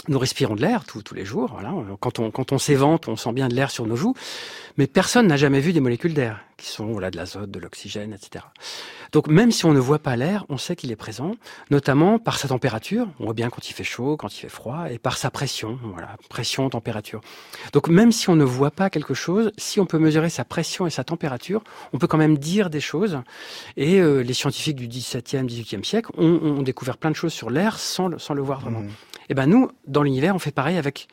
Nous 0.10 0.20
respirons 0.20 0.56
de 0.56 0.62
l'air 0.62 0.84
tous 0.86 1.14
les 1.14 1.24
jours. 1.24 1.52
Voilà. 1.54 1.74
Quand 2.00 2.20
on, 2.20 2.32
quand 2.32 2.52
on 2.52 2.58
s'évente, 2.58 3.08
on 3.08 3.16
sent 3.16 3.32
bien 3.32 3.48
de 3.48 3.56
l'air 3.56 3.72
sur 3.72 3.86
nos 3.86 3.96
joues. 3.96 4.16
Mais 4.78 4.88
personne 4.88 5.28
n'a 5.28 5.38
jamais 5.38 5.60
vu 5.60 5.74
des 5.74 5.82
molécules 5.82 6.14
d'air, 6.14 6.40
qui 6.58 6.68
sont 6.68 6.86
voilà, 6.88 7.12
de 7.12 7.18
l'azote, 7.18 7.52
de 7.52 7.60
l'oxygène, 7.60 8.14
etc. 8.14 8.46
Donc 9.12 9.28
même 9.28 9.52
si 9.52 9.66
on 9.66 9.74
ne 9.74 9.80
voit 9.80 10.00
pas 10.00 10.16
l'air, 10.16 10.46
on 10.50 10.58
sait 10.58 10.76
qu'il 10.76 10.92
est 10.92 10.96
présent, 10.96 11.36
notamment 11.70 12.18
par 12.18 12.38
sa 12.38 12.48
température. 12.48 13.08
On 13.20 13.26
voit 13.26 13.34
bien 13.34 13.50
quand 13.50 13.70
il 13.70 13.74
fait 13.74 13.84
chaud, 13.84 14.18
quand 14.18 14.34
il 14.34 14.40
fait 14.40 14.50
froid, 14.50 14.86
et 14.90 14.98
par 14.98 15.18
sa 15.18 15.32
pression. 15.32 15.80
Voilà, 15.84 16.16
pression, 16.30 16.70
température. 16.70 17.22
Donc 17.74 17.88
même 17.88 18.12
si 18.12 18.30
on 18.30 18.36
ne 18.36 18.44
voit 18.44 18.72
pas 18.72 18.90
quelque 18.90 19.14
chose, 19.14 19.52
si 19.58 19.80
on 19.80 19.86
peut 19.86 20.00
mesurer 20.00 20.30
sa 20.30 20.46
pression 20.46 20.88
et 20.88 20.92
sa 20.92 21.04
température, 21.04 21.64
on 21.94 21.98
peut 21.98 22.08
quand 22.08 22.18
même 22.18 22.38
dire 22.38 22.70
des 22.70 22.82
choses. 22.82 23.20
Et 23.78 24.00
euh, 24.00 24.22
les 24.22 24.34
scientifiques 24.34 24.78
du 24.78 24.88
17e, 24.88 25.46
18e 25.46 25.84
siècle 25.84 26.12
ont, 26.18 26.40
ont, 26.42 26.62
découvert 26.62 26.98
plein 26.98 27.12
de 27.12 27.16
choses 27.16 27.34
sur 27.34 27.50
l'air 27.50 27.80
sans, 27.80 28.18
sans 28.18 28.34
le 28.34 28.42
voir 28.42 28.62
vraiment. 28.62 28.82
Mmh. 28.82 28.90
Et 29.30 29.34
ben 29.34 29.46
nous, 29.46 29.70
dans 29.88 30.04
l'univers, 30.04 30.36
on 30.36 30.40
fait 30.40 30.52
pareil 30.52 30.78
avec 30.78 31.08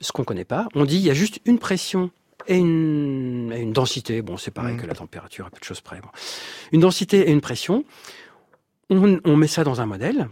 ce 0.00 0.12
qu'on 0.12 0.24
connaît 0.24 0.44
pas. 0.44 0.68
On 0.74 0.84
dit 0.84 0.96
il 0.96 1.02
y 1.02 1.10
a 1.10 1.14
juste 1.14 1.40
une 1.44 1.58
pression 1.58 2.10
et 2.46 2.58
une, 2.58 3.52
et 3.54 3.60
une 3.60 3.72
densité. 3.72 4.22
Bon, 4.22 4.36
c'est 4.36 4.50
pareil 4.50 4.74
mmh. 4.74 4.80
que 4.80 4.86
la 4.86 4.94
température, 4.94 5.46
à 5.46 5.50
peu 5.50 5.58
de 5.58 5.64
choses 5.64 5.80
près. 5.80 6.00
Bon. 6.00 6.08
Une 6.72 6.80
densité 6.80 7.28
et 7.28 7.32
une 7.32 7.40
pression. 7.40 7.84
On, 8.90 9.18
on 9.24 9.36
met 9.36 9.46
ça 9.46 9.64
dans 9.64 9.80
un 9.80 9.86
modèle 9.86 10.28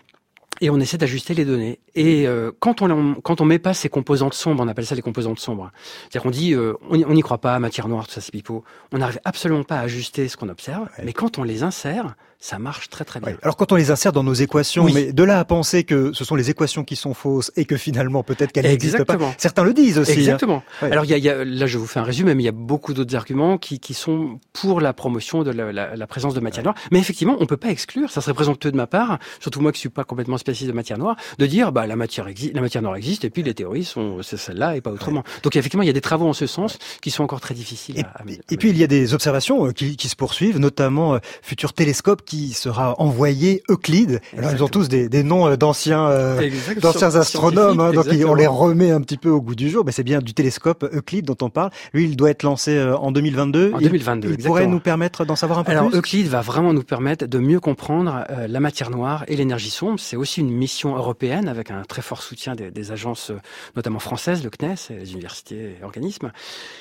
et 0.63 0.71
on 0.71 0.81
essaie 0.81 0.97
d'ajuster 0.97 1.35
les 1.35 1.45
données. 1.45 1.81
Et 1.95 2.27
euh, 2.27 2.53
quand 2.61 2.81
on 2.81 3.15
quand 3.17 3.43
on 3.43 3.45
met 3.45 3.59
pas 3.59 3.75
ces 3.75 3.91
composantes 3.91 4.33
sombres, 4.33 4.63
on 4.65 4.69
appelle 4.69 4.87
ça 4.87 4.95
les 4.95 5.03
composantes 5.03 5.41
sombres. 5.41 5.71
C'est-à-dire 6.05 6.23
qu'on 6.23 6.31
dit 6.31 6.55
euh, 6.55 6.73
on 6.89 7.13
n'y 7.13 7.21
croit 7.21 7.39
pas, 7.39 7.59
matière 7.59 7.89
noire, 7.89 8.07
tout 8.07 8.13
ça 8.15 8.21
c'est 8.23 8.33
pipeau. 8.33 8.65
On 8.93 8.99
n'arrive 8.99 9.21
absolument 9.25 9.65
pas 9.65 9.77
à 9.77 9.81
ajuster 9.83 10.29
ce 10.29 10.37
qu'on 10.39 10.49
observe. 10.49 10.85
Ouais. 10.97 11.05
Mais 11.05 11.13
quand 11.13 11.39
on 11.39 11.43
les 11.43 11.63
insère, 11.65 12.15
ça 12.39 12.59
marche 12.59 12.89
très 12.89 13.05
très 13.05 13.21
bien. 13.21 13.31
Ouais. 13.33 13.39
Alors 13.43 13.57
quand 13.57 13.71
on 13.73 13.77
les 13.77 13.91
insère 13.91 14.13
dans 14.13 14.25
nos 14.25 14.33
équations, 14.35 14.85
oui. 14.85 14.93
mais 14.95 15.13
de 15.13 15.23
là 15.23 15.39
à 15.39 15.45
penser 15.45 15.85
que 15.85 16.13
ce 16.13 16.25
sont 16.25 16.35
les 16.37 16.51
équations 16.51 16.83
qui 16.85 16.97
sont 16.97 17.15
fausses 17.15 17.53
et 17.57 17.65
que 17.65 17.77
finalement 17.77 18.23
peut-être 18.23 18.53
qu'elles 18.53 18.67
n'existent 18.67 19.05
pas, 19.05 19.19
certains 19.39 19.65
le 19.65 19.75
disent 19.75 19.99
aussi. 19.99 20.13
hein. 20.13 20.17
Exactement. 20.17 20.63
Hein. 20.81 20.87
Ouais. 20.87 20.93
Alors 20.93 21.05
il 21.05 21.11
y, 21.11 21.15
a, 21.15 21.19
y 21.19 21.29
a, 21.29 21.45
là 21.45 21.67
je 21.67 21.79
vous 21.79 21.87
fais 21.87 22.01
un 22.01 22.05
résumé, 22.05 22.35
mais 22.35 22.43
il 22.43 22.47
y 22.47 22.49
a 22.49 22.53
beaucoup 22.53 22.95
d'autres 22.95 23.15
arguments 23.17 23.59
qui, 23.59 23.81
qui 23.81 23.95
sont 23.95 24.39
pour 24.53 24.81
la 24.81 24.93
promotion 24.93 25.43
de 25.43 25.51
la, 25.51 25.73
la, 25.73 25.97
la 25.97 26.07
présence 26.07 26.35
de 26.35 26.41
matière 26.41 26.65
noire. 26.65 26.77
Mais 26.91 26.99
effectivement, 27.01 27.37
on 27.41 27.47
peut 27.47 27.57
pas 27.57 27.69
exclure, 27.71 28.11
ça 28.11 28.21
serait 28.21 28.35
présomptueux 28.35 28.73
de 28.73 28.77
ma 28.77 28.87
part, 28.87 29.19
surtout 29.41 29.61
moi 29.61 29.73
qui 29.73 29.81
suis 29.81 29.89
pas 29.89 30.05
complètement 30.05 30.39
spécialiste 30.39 30.52
de 30.61 30.73
matière 30.73 30.99
noire, 30.99 31.17
de 31.39 31.47
dire 31.47 31.73
bah 31.73 31.87
la 31.87 31.97
matière 31.97 32.29
existe, 32.29 32.55
la 32.55 32.61
matière 32.61 32.83
noire 32.83 32.97
existe 32.97 33.25
et 33.25 33.31
puis 33.31 33.43
les 33.43 33.55
théories 33.55 33.85
sont 33.85 34.23
c'est 34.23 34.37
celle-là 34.37 34.77
et 34.77 34.81
pas 34.81 34.91
autrement. 34.91 35.23
Donc 35.43 35.57
effectivement, 35.57 35.83
il 35.83 35.87
y 35.87 35.91
a 35.91 35.95
des 35.95 36.01
travaux 36.01 36.29
en 36.29 36.33
ce 36.33 36.47
sens 36.47 36.79
qui 37.01 37.11
sont 37.11 37.23
encore 37.23 37.41
très 37.41 37.55
difficiles. 37.55 37.99
Et, 37.99 38.05
à, 38.05 38.09
à, 38.09 38.23
et 38.51 38.57
puis 38.57 38.71
il 38.71 38.79
y 38.79 38.85
a 38.85 38.87
des 38.87 39.15
observations 39.15 39.67
euh, 39.67 39.73
qui, 39.73 39.97
qui 39.97 40.09
se 40.09 40.17
poursuivent, 40.17 40.59
notamment 40.59 41.15
euh, 41.15 41.19
futur 41.43 41.73
télescope 41.73 42.23
qui 42.25 42.53
sera 42.53 43.01
en 43.01 43.13
envoyé 43.13 43.63
Euclide. 43.69 44.21
Alors, 44.37 44.53
ils 44.53 44.65
ont 44.65 44.69
tous 44.69 44.89
des, 44.89 45.09
des 45.09 45.23
noms 45.23 45.47
euh, 45.47 45.57
d'anciens 45.57 46.09
euh, 46.09 46.51
d'anciens 46.81 47.15
astronomes, 47.15 47.79
hein, 47.81 47.93
donc 47.93 48.07
on 48.27 48.35
les 48.35 48.47
remet 48.47 48.91
un 48.91 49.03
petit 49.03 49.19
peu 49.19 49.29
au 49.29 49.41
goût 49.41 49.55
du 49.55 49.69
jour. 49.69 49.85
Mais 49.85 49.93
c'est 49.93 50.03
bien 50.03 50.21
du 50.21 50.33
télescope 50.33 50.89
Euclide 50.93 51.27
dont 51.27 51.37
on 51.43 51.51
parle. 51.51 51.71
Lui, 51.93 52.05
il 52.05 52.17
doit 52.17 52.31
être 52.31 52.43
lancé 52.43 52.81
en 52.81 53.13
2022. 53.13 53.73
En 53.75 53.79
2022, 53.79 54.29
il, 54.29 54.41
il 54.41 54.47
pourrait 54.47 54.67
nous 54.67 54.81
permettre 54.81 55.25
d'en 55.25 55.37
savoir 55.37 55.59
un 55.59 55.65
peu 55.65 55.73
Alors, 55.73 55.91
plus? 55.91 55.99
Euclide 55.99 56.29
va 56.29 56.41
vraiment 56.41 56.73
nous 56.73 56.83
permettre 56.83 57.27
de 57.27 57.39
mieux 57.39 57.61
comprendre 57.61 58.25
euh, 58.31 58.49
la 58.49 58.61
matière 58.61 58.91
noire 58.91 59.25
et 59.29 59.37
l'énergie 59.37 59.71
sombre. 59.71 60.01
C'est 60.01 60.17
aussi 60.17 60.42
une 60.43 60.57
mission 60.57 60.97
européenne 60.97 61.49
avec 61.49 61.71
un 61.71 61.83
très 61.83 62.03
fort 62.03 62.23
soutien 62.23 62.55
des, 62.55 62.93
agences, 62.93 63.33
notamment 63.77 63.99
françaises, 63.99 64.45
le 64.45 64.51
CNES, 64.51 64.77
les 64.91 65.13
universités 65.13 65.77
et 65.81 65.85
organismes. 65.85 66.33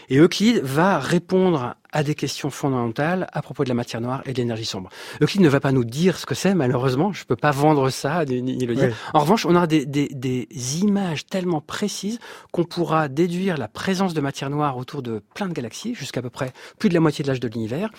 Et 0.09 0.17
Euclide 0.17 0.61
va 0.63 0.99
répondre 0.99 1.75
à 1.91 2.03
des 2.03 2.15
questions 2.15 2.49
fondamentales 2.49 3.27
à 3.33 3.41
propos 3.41 3.63
de 3.63 3.69
la 3.69 3.75
matière 3.75 4.01
noire 4.01 4.21
et 4.25 4.33
de 4.33 4.37
l'énergie 4.37 4.65
sombre. 4.65 4.89
Euclide 5.21 5.41
ne 5.41 5.49
va 5.49 5.59
pas 5.59 5.71
nous 5.71 5.83
dire 5.83 6.17
ce 6.17 6.25
que 6.25 6.35
c'est, 6.35 6.53
malheureusement. 6.53 7.11
Je 7.13 7.25
peux 7.25 7.35
pas 7.35 7.51
vendre 7.51 7.89
ça, 7.89 8.25
ni, 8.25 8.41
ni 8.41 8.65
le 8.65 8.75
dire. 8.75 8.87
Oui. 8.89 8.93
En 9.13 9.19
revanche, 9.19 9.45
on 9.45 9.55
aura 9.55 9.67
des, 9.67 9.85
des, 9.85 10.07
des 10.09 10.47
images 10.79 11.25
tellement 11.25 11.61
précises 11.61 12.19
qu'on 12.51 12.63
pourra 12.63 13.07
déduire 13.07 13.57
la 13.57 13.67
présence 13.67 14.13
de 14.13 14.21
matière 14.21 14.49
noire 14.49 14.77
autour 14.77 15.01
de 15.01 15.21
plein 15.33 15.47
de 15.47 15.53
galaxies, 15.53 15.95
jusqu'à 15.95 16.21
peu 16.21 16.29
près 16.29 16.53
plus 16.79 16.89
de 16.89 16.93
la 16.93 16.99
moitié 16.99 17.23
de 17.23 17.27
l'âge 17.29 17.39
de 17.39 17.47
l'univers. 17.47 17.89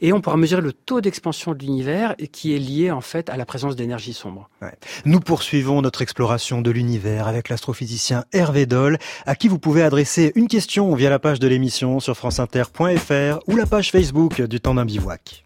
Et 0.00 0.12
on 0.12 0.20
pourra 0.20 0.36
mesurer 0.36 0.62
le 0.62 0.72
taux 0.72 1.00
d'expansion 1.00 1.52
de 1.52 1.58
l'univers 1.58 2.14
qui 2.32 2.54
est 2.54 2.58
lié, 2.58 2.90
en 2.90 3.00
fait, 3.00 3.28
à 3.30 3.36
la 3.36 3.44
présence 3.44 3.76
d'énergie 3.76 4.12
sombre. 4.12 4.48
Ouais. 4.62 4.72
Nous 5.04 5.20
poursuivons 5.20 5.82
notre 5.82 6.02
exploration 6.02 6.62
de 6.62 6.70
l'univers 6.70 7.28
avec 7.28 7.48
l'astrophysicien 7.48 8.24
Hervé 8.32 8.66
Doll, 8.66 8.98
à 9.26 9.34
qui 9.34 9.48
vous 9.48 9.58
pouvez 9.58 9.82
adresser 9.82 10.32
une 10.34 10.48
question 10.48 10.94
via 10.94 11.10
la 11.10 11.18
page 11.18 11.40
de 11.40 11.48
l'émission 11.48 12.00
sur 12.00 12.16
franceinter.fr 12.16 13.33
ou 13.46 13.56
la 13.56 13.66
page 13.66 13.90
Facebook 13.90 14.40
du 14.42 14.60
temps 14.60 14.74
d'un 14.74 14.84
bivouac. 14.84 15.44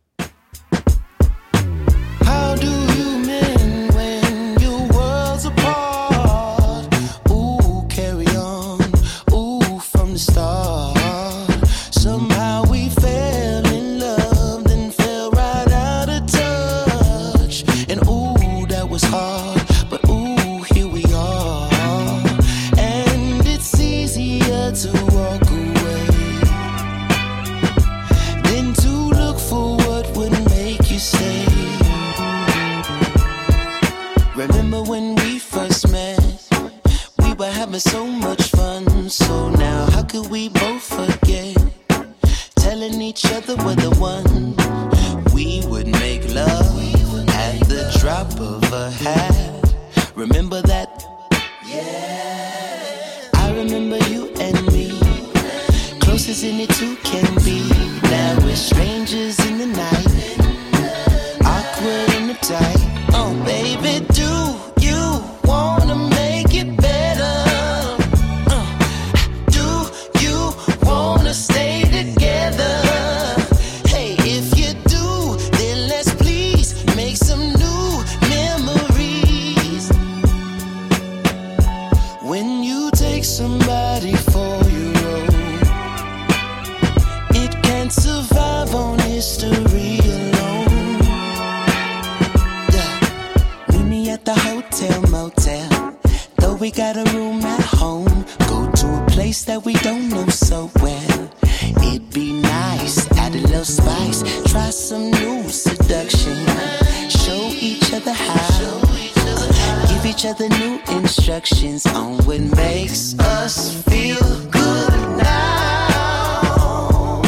Each 110.19 110.26
other 110.26 110.49
new 110.49 110.81
instructions 110.89 111.87
on 111.87 112.17
what 112.25 112.41
makes 112.57 113.17
us 113.21 113.81
feel 113.85 114.19
good 114.50 114.91
now. 115.17 117.23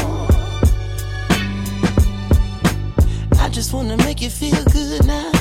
I 3.38 3.48
just 3.48 3.72
wanna 3.72 3.96
make 3.98 4.20
you 4.20 4.28
feel 4.28 4.64
good 4.72 5.06
now. 5.06 5.39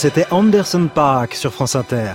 C'était 0.00 0.24
Anderson 0.30 0.88
Park 0.88 1.34
sur 1.34 1.52
France 1.52 1.76
Inter. 1.76 2.14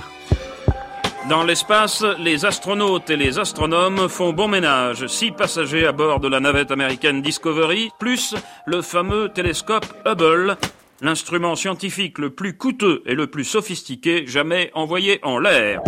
Dans 1.28 1.44
l'espace, 1.44 2.04
les 2.18 2.44
astronautes 2.44 3.10
et 3.10 3.16
les 3.16 3.38
astronomes 3.38 4.08
font 4.08 4.32
bon 4.32 4.48
ménage. 4.48 5.06
Six 5.06 5.30
passagers 5.30 5.86
à 5.86 5.92
bord 5.92 6.18
de 6.18 6.26
la 6.26 6.40
navette 6.40 6.72
américaine 6.72 7.22
Discovery, 7.22 7.90
plus 8.00 8.34
le 8.66 8.82
fameux 8.82 9.28
télescope 9.28 9.86
Hubble, 10.04 10.56
l'instrument 11.00 11.54
scientifique 11.54 12.18
le 12.18 12.30
plus 12.30 12.56
coûteux 12.56 13.04
et 13.06 13.14
le 13.14 13.28
plus 13.28 13.44
sophistiqué 13.44 14.26
jamais 14.26 14.72
envoyé 14.74 15.20
en 15.22 15.38
l'air. 15.38 15.80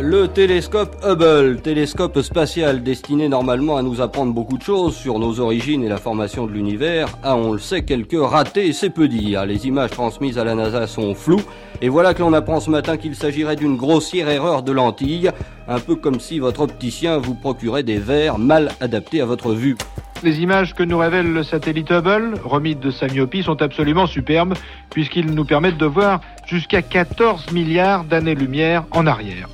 Le 0.00 0.26
télescope 0.26 0.96
Hubble, 1.04 1.60
télescope 1.60 2.22
spatial 2.22 2.82
destiné 2.82 3.28
normalement 3.28 3.76
à 3.76 3.82
nous 3.82 4.00
apprendre 4.00 4.32
beaucoup 4.32 4.56
de 4.56 4.62
choses 4.62 4.96
sur 4.96 5.18
nos 5.18 5.38
origines 5.38 5.84
et 5.84 5.88
la 5.88 5.98
formation 5.98 6.46
de 6.46 6.52
l'univers, 6.52 7.08
a 7.22 7.36
on 7.36 7.52
le 7.52 7.58
sait 7.58 7.82
quelques 7.82 8.18
ratés, 8.18 8.72
c'est 8.72 8.88
peu 8.88 9.06
dire. 9.06 9.44
Les 9.44 9.66
images 9.66 9.90
transmises 9.90 10.38
à 10.38 10.44
la 10.44 10.54
NASA 10.54 10.86
sont 10.86 11.14
floues, 11.14 11.42
et 11.82 11.90
voilà 11.90 12.14
que 12.14 12.22
l'on 12.22 12.32
apprend 12.32 12.58
ce 12.58 12.70
matin 12.70 12.96
qu'il 12.96 13.14
s'agirait 13.14 13.54
d'une 13.54 13.76
grossière 13.76 14.30
erreur 14.30 14.62
de 14.62 14.72
lentille, 14.72 15.30
un 15.68 15.78
peu 15.78 15.94
comme 15.94 16.20
si 16.20 16.38
votre 16.38 16.62
opticien 16.62 17.18
vous 17.18 17.34
procurait 17.34 17.82
des 17.82 17.98
verres 17.98 18.38
mal 18.38 18.70
adaptés 18.80 19.20
à 19.20 19.26
votre 19.26 19.52
vue. 19.52 19.76
Les 20.22 20.40
images 20.40 20.74
que 20.74 20.82
nous 20.82 20.98
révèle 20.98 21.30
le 21.30 21.42
satellite 21.42 21.90
Hubble, 21.90 22.40
remis 22.44 22.76
de 22.76 22.90
sa 22.90 23.08
myopie, 23.08 23.42
sont 23.42 23.60
absolument 23.60 24.06
superbes, 24.06 24.54
puisqu'ils 24.90 25.34
nous 25.34 25.44
permettent 25.44 25.78
de 25.78 25.86
voir 25.86 26.22
jusqu'à 26.46 26.80
14 26.80 27.52
milliards 27.52 28.04
d'années-lumière 28.04 28.84
en 28.92 29.06
arrière. 29.06 29.48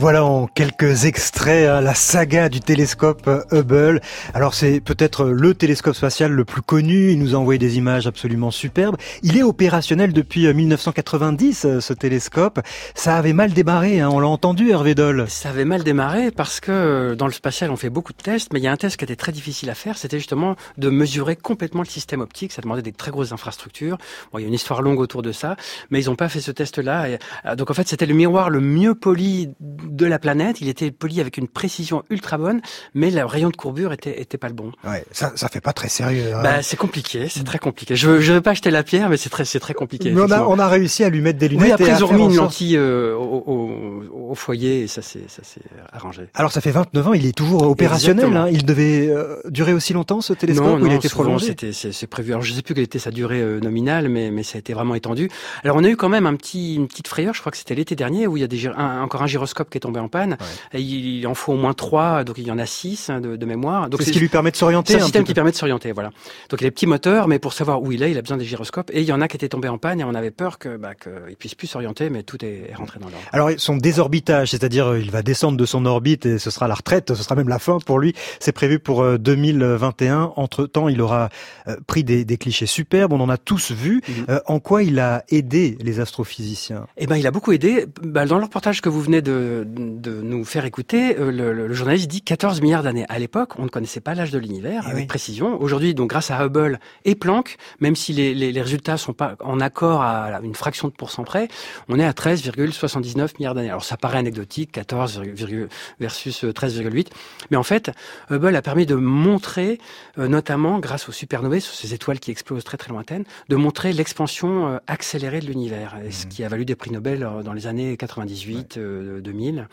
Voilà 0.00 0.24
en 0.24 0.46
quelques 0.46 1.06
extraits 1.06 1.68
hein, 1.68 1.80
la 1.80 1.92
saga 1.92 2.48
du 2.48 2.60
télescope 2.60 3.26
euh, 3.26 3.42
Hubble. 3.50 4.00
Alors 4.32 4.54
c'est 4.54 4.78
peut-être 4.78 5.24
le 5.24 5.54
télescope 5.54 5.96
spatial 5.96 6.30
le 6.30 6.44
plus 6.44 6.62
connu. 6.62 7.10
Il 7.10 7.18
nous 7.18 7.34
a 7.34 7.38
envoyé 7.38 7.58
des 7.58 7.78
images 7.78 8.06
absolument 8.06 8.52
superbes. 8.52 8.94
Il 9.24 9.36
est 9.36 9.42
opérationnel 9.42 10.12
depuis 10.12 10.46
1990, 10.54 11.64
euh, 11.64 11.80
ce 11.80 11.92
télescope. 11.94 12.60
Ça 12.94 13.16
avait 13.16 13.32
mal 13.32 13.52
démarré, 13.52 13.98
hein, 13.98 14.08
on 14.12 14.20
l'a 14.20 14.28
entendu, 14.28 14.70
Hervé 14.70 14.94
Doll. 14.94 15.24
Ça 15.28 15.48
avait 15.48 15.64
mal 15.64 15.82
démarré 15.82 16.30
parce 16.30 16.60
que 16.60 16.70
euh, 16.70 17.14
dans 17.16 17.26
le 17.26 17.32
spatial, 17.32 17.72
on 17.72 17.76
fait 17.76 17.90
beaucoup 17.90 18.12
de 18.12 18.22
tests, 18.22 18.52
mais 18.52 18.60
il 18.60 18.62
y 18.62 18.68
a 18.68 18.72
un 18.72 18.76
test 18.76 18.98
qui 18.98 19.04
était 19.04 19.16
très 19.16 19.32
difficile 19.32 19.68
à 19.68 19.74
faire. 19.74 19.98
C'était 19.98 20.18
justement 20.18 20.54
de 20.76 20.90
mesurer 20.90 21.34
complètement 21.34 21.82
le 21.82 21.88
système 21.88 22.20
optique. 22.20 22.52
Ça 22.52 22.62
demandait 22.62 22.82
des 22.82 22.92
très 22.92 23.10
grosses 23.10 23.32
infrastructures. 23.32 23.98
Bon, 24.30 24.38
il 24.38 24.42
y 24.42 24.44
a 24.44 24.48
une 24.48 24.54
histoire 24.54 24.80
longue 24.80 25.00
autour 25.00 25.22
de 25.22 25.32
ça, 25.32 25.56
mais 25.90 26.00
ils 26.00 26.06
n'ont 26.06 26.14
pas 26.14 26.28
fait 26.28 26.40
ce 26.40 26.52
test-là. 26.52 27.18
Donc 27.56 27.72
en 27.72 27.74
fait, 27.74 27.88
c'était 27.88 28.06
le 28.06 28.14
miroir 28.14 28.48
le 28.48 28.60
mieux 28.60 28.94
poli 28.94 29.50
de 29.88 30.06
la 30.06 30.18
planète. 30.18 30.60
Il 30.60 30.68
était 30.68 30.90
poli 30.90 31.20
avec 31.20 31.36
une 31.38 31.48
précision 31.48 32.02
ultra 32.10 32.38
bonne, 32.38 32.60
mais 32.94 33.10
le 33.10 33.24
rayon 33.24 33.50
de 33.50 33.56
courbure 33.56 33.92
était, 33.92 34.20
était 34.20 34.38
pas 34.38 34.48
le 34.48 34.54
bon. 34.54 34.72
Ouais, 34.84 35.04
ça, 35.12 35.32
ça 35.34 35.48
fait 35.48 35.60
pas 35.60 35.72
très 35.72 35.88
sérieux. 35.88 36.34
Hein. 36.34 36.42
Bah, 36.42 36.62
c'est 36.62 36.76
compliqué, 36.76 37.26
c'est 37.28 37.44
très 37.44 37.58
compliqué. 37.58 37.96
Je, 37.96 38.20
je 38.20 38.32
veux 38.32 38.40
pas 38.40 38.50
acheter 38.52 38.70
la 38.70 38.82
pierre, 38.82 39.08
mais 39.08 39.16
c'est 39.16 39.30
très, 39.30 39.44
c'est 39.44 39.60
très 39.60 39.74
compliqué. 39.74 40.10
Mais 40.10 40.20
on 40.20 40.30
a, 40.30 40.42
on 40.42 40.58
a 40.58 40.68
réussi 40.68 41.04
à 41.04 41.08
lui 41.10 41.20
mettre 41.20 41.38
des 41.38 41.48
lunettes. 41.48 41.64
Oui, 41.66 41.72
après 41.72 41.90
ils 41.92 42.04
ont 42.04 42.08
remis 42.08 42.24
une 42.24 42.36
lentille 42.36 42.76
euh, 42.76 43.14
au, 43.14 43.42
au, 43.46 44.30
au 44.30 44.34
foyer 44.34 44.82
et 44.82 44.86
ça 44.86 45.02
s'est, 45.02 45.24
ça 45.28 45.42
s'est 45.42 45.60
arrangé. 45.92 46.22
Alors 46.34 46.52
ça 46.52 46.60
fait 46.60 46.70
29 46.70 47.08
ans, 47.08 47.12
il 47.14 47.26
est 47.26 47.32
toujours 47.36 47.62
opérationnel. 47.62 48.36
Hein. 48.36 48.48
Il 48.50 48.64
devait 48.64 49.08
euh, 49.08 49.36
durer 49.48 49.72
aussi 49.72 49.92
longtemps 49.92 50.20
ce 50.20 50.32
télescope 50.32 50.66
non, 50.66 50.74
ou 50.76 50.86
il 50.86 50.90
a 50.90 50.94
non, 50.94 50.98
été 50.98 51.08
souvent, 51.08 51.22
prolongé 51.24 51.46
C'était, 51.46 51.72
c'est, 51.72 51.92
c'est 51.92 52.06
prévu. 52.06 52.32
Alors 52.32 52.42
je 52.42 52.52
sais 52.52 52.62
plus 52.62 52.74
quelle 52.74 52.84
était 52.84 52.98
sa 52.98 53.10
durée 53.10 53.40
euh, 53.40 53.60
nominale, 53.60 54.08
mais, 54.08 54.30
mais 54.30 54.42
ça 54.42 54.56
a 54.56 54.58
été 54.58 54.72
vraiment 54.72 54.94
étendu. 54.94 55.30
Alors 55.64 55.76
on 55.76 55.84
a 55.84 55.88
eu 55.88 55.96
quand 55.96 56.08
même 56.08 56.26
un 56.26 56.34
petit, 56.36 56.74
une 56.74 56.88
petite 56.88 57.08
frayeur. 57.08 57.34
Je 57.34 57.40
crois 57.40 57.50
que 57.52 57.58
c'était 57.58 57.74
l'été 57.74 57.94
dernier 57.96 58.26
où 58.26 58.36
il 58.36 58.40
y 58.40 58.44
a 58.44 58.46
des, 58.46 58.66
un- 58.66 59.02
encore 59.02 59.22
un 59.22 59.26
gyroscope 59.26 59.70
qui 59.70 59.77
est 59.78 59.80
tombé 59.80 60.00
en 60.00 60.08
panne. 60.08 60.36
Et 60.72 60.80
il, 60.80 61.26
en 61.26 61.34
faut 61.34 61.52
au 61.52 61.56
moins 61.56 61.74
trois, 61.74 62.24
donc 62.24 62.36
il 62.38 62.46
y 62.46 62.50
en 62.50 62.58
a 62.58 62.66
six 62.66 63.10
hein, 63.10 63.20
de, 63.20 63.36
de 63.36 63.46
mémoire. 63.46 63.88
Donc 63.88 64.02
C'est 64.02 64.08
ce 64.08 64.12
qui 64.12 64.20
lui 64.20 64.28
permet 64.28 64.50
de 64.50 64.56
s'orienter 64.56 64.92
C'est 64.92 65.00
un 65.00 65.04
système 65.04 65.24
qui 65.24 65.34
permet 65.34 65.50
de 65.50 65.56
s'orienter, 65.56 65.92
voilà. 65.92 66.10
Donc 66.50 66.60
il 66.60 66.64
a 66.64 66.68
des 66.68 66.70
petits 66.70 66.86
moteurs, 66.86 67.28
mais 67.28 67.38
pour 67.38 67.52
savoir 67.52 67.82
où 67.82 67.92
il 67.92 68.02
est, 68.02 68.10
il 68.10 68.18
a 68.18 68.22
besoin 68.22 68.36
des 68.36 68.44
gyroscopes. 68.44 68.90
Et 68.92 69.00
il 69.00 69.06
y 69.06 69.12
en 69.12 69.20
a 69.20 69.28
qui 69.28 69.36
étaient 69.36 69.48
tombés 69.48 69.68
en 69.68 69.78
panne 69.78 70.00
et 70.00 70.04
on 70.04 70.14
avait 70.14 70.30
peur 70.30 70.58
que, 70.58 70.76
bah, 70.76 70.94
qu'il 70.94 71.36
puisse 71.36 71.54
plus 71.54 71.66
s'orienter, 71.66 72.10
mais 72.10 72.22
tout 72.22 72.44
est, 72.44 72.70
est 72.70 72.74
rentré 72.74 72.98
dans 72.98 73.08
l'ordre. 73.08 73.24
Alors 73.32 73.50
son 73.56 73.76
désorbitage, 73.76 74.50
c'est-à-dire 74.50 74.88
euh, 74.88 75.00
il 75.00 75.10
va 75.10 75.22
descendre 75.22 75.56
de 75.56 75.66
son 75.66 75.86
orbite 75.86 76.26
et 76.26 76.38
ce 76.38 76.50
sera 76.50 76.68
la 76.68 76.74
retraite, 76.74 77.14
ce 77.14 77.22
sera 77.22 77.34
même 77.34 77.48
la 77.48 77.58
fin 77.58 77.78
pour 77.78 77.98
lui. 77.98 78.14
C'est 78.40 78.52
prévu 78.52 78.78
pour 78.78 79.02
euh, 79.02 79.18
2021. 79.18 80.32
Entre 80.36 80.66
temps, 80.66 80.88
il 80.88 81.00
aura 81.00 81.28
euh, 81.66 81.76
pris 81.86 82.04
des, 82.04 82.24
des 82.24 82.38
clichés 82.38 82.66
superbes. 82.66 83.12
On 83.12 83.20
en 83.20 83.28
a 83.28 83.36
tous 83.36 83.72
vu. 83.72 84.02
Mhm. 84.06 84.24
Euh, 84.28 84.40
en 84.46 84.60
quoi 84.60 84.82
il 84.82 84.98
a 84.98 85.24
aidé 85.28 85.76
les 85.80 86.00
astrophysiciens? 86.00 86.86
Eh 86.96 87.06
ben, 87.06 87.16
il 87.16 87.26
a 87.26 87.30
beaucoup 87.30 87.52
aidé. 87.52 87.86
Bah, 88.02 88.26
dans 88.26 88.38
le 88.38 88.44
reportage 88.44 88.80
que 88.80 88.88
vous 88.88 89.00
venez 89.00 89.22
de, 89.22 89.66
de 89.74 90.20
nous 90.22 90.44
faire 90.44 90.64
écouter, 90.64 91.16
euh, 91.18 91.30
le, 91.30 91.72
journaliste 91.72 92.08
dit 92.08 92.22
14 92.22 92.60
milliards 92.60 92.82
d'années. 92.82 93.04
À 93.08 93.18
l'époque, 93.18 93.58
on 93.58 93.64
ne 93.64 93.68
connaissait 93.68 94.00
pas 94.00 94.14
l'âge 94.14 94.30
de 94.30 94.38
l'univers 94.38 94.82
Eh 94.86 94.90
avec 94.90 95.02
oui. 95.02 95.06
précision. 95.06 95.60
Aujourd'hui, 95.60 95.94
donc 95.94 96.10
grâce 96.10 96.30
à 96.30 96.44
Hubble 96.44 96.78
et 97.04 97.14
Planck, 97.14 97.56
même 97.80 97.96
si 97.96 98.12
les, 98.12 98.34
les, 98.34 98.52
les 98.52 98.62
résultats 98.62 98.96
sont 98.96 99.12
pas 99.12 99.36
en 99.40 99.60
accord 99.60 100.02
à 100.02 100.40
une 100.42 100.54
fraction 100.54 100.88
de 100.88 100.92
pourcent 100.92 101.24
près, 101.24 101.48
on 101.88 101.98
est 101.98 102.04
à 102.04 102.12
13,79 102.12 103.34
milliards 103.38 103.54
d'années. 103.54 103.68
Alors 103.68 103.84
ça 103.84 103.96
paraît 103.96 104.18
anecdotique, 104.18 104.72
14 104.72 105.20
virgule- 105.20 105.68
versus 106.00 106.44
euh, 106.44 106.52
13,8, 106.52 107.08
mais 107.50 107.56
en 107.56 107.62
fait, 107.62 107.90
Hubble 108.30 108.54
a 108.56 108.62
permis 108.62 108.86
de 108.86 108.94
montrer, 108.94 109.78
euh, 110.18 110.28
notamment 110.28 110.78
grâce 110.78 111.08
aux 111.08 111.12
supernovae, 111.12 111.60
sur 111.60 111.74
ces 111.74 111.94
étoiles 111.94 112.20
qui 112.20 112.30
explosent 112.30 112.64
très 112.64 112.76
très 112.76 112.90
lointaines, 112.90 113.24
de 113.48 113.56
montrer 113.56 113.92
l'expansion 113.92 114.68
euh, 114.68 114.78
accélérée 114.86 115.40
de 115.40 115.46
l'univers, 115.46 115.96
ce 116.10 116.26
qui 116.26 116.44
a 116.44 116.48
valu 116.48 116.64
des 116.64 116.74
prix 116.74 116.90
Nobel 116.90 117.22
euh, 117.22 117.42
dans 117.42 117.52
les 117.52 117.66
années 117.66 117.96
98, 117.96 118.76
euh, 118.78 119.20
2000. 119.52 119.68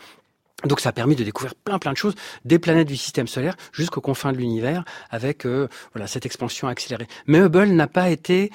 Donc 0.64 0.80
ça 0.80 0.88
a 0.88 0.92
permis 0.92 1.16
de 1.16 1.24
découvrir 1.24 1.54
plein 1.54 1.78
plein 1.78 1.92
de 1.92 1.96
choses, 1.96 2.14
des 2.44 2.58
planètes 2.58 2.88
du 2.88 2.96
système 2.96 3.26
solaire 3.26 3.56
jusqu'aux 3.72 4.00
confins 4.00 4.32
de 4.32 4.38
l'univers, 4.38 4.84
avec 5.10 5.44
euh, 5.44 5.68
voilà 5.92 6.06
cette 6.06 6.24
expansion 6.24 6.66
accélérée. 6.66 7.06
Mais 7.26 7.38
Hubble 7.38 7.66
n'a 7.66 7.86
pas 7.86 8.08
été 8.08 8.50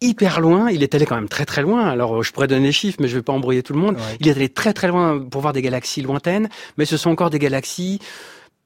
hyper 0.00 0.40
loin, 0.40 0.70
il 0.70 0.82
est 0.82 0.94
allé 0.94 1.06
quand 1.06 1.14
même 1.14 1.28
très 1.28 1.44
très 1.44 1.62
loin. 1.62 1.86
Alors 1.86 2.16
euh, 2.16 2.22
je 2.22 2.32
pourrais 2.32 2.46
donner 2.46 2.66
les 2.66 2.72
chiffres, 2.72 2.98
mais 3.00 3.08
je 3.08 3.16
vais 3.16 3.22
pas 3.22 3.34
embrouiller 3.34 3.62
tout 3.62 3.74
le 3.74 3.80
monde. 3.80 3.96
Il 4.20 4.28
est 4.28 4.32
allé 4.32 4.48
très 4.48 4.72
très 4.72 4.88
loin 4.88 5.20
pour 5.20 5.42
voir 5.42 5.52
des 5.52 5.62
galaxies 5.62 6.00
lointaines, 6.00 6.48
mais 6.78 6.86
ce 6.86 6.96
sont 6.96 7.10
encore 7.10 7.30
des 7.30 7.38
galaxies 7.38 8.00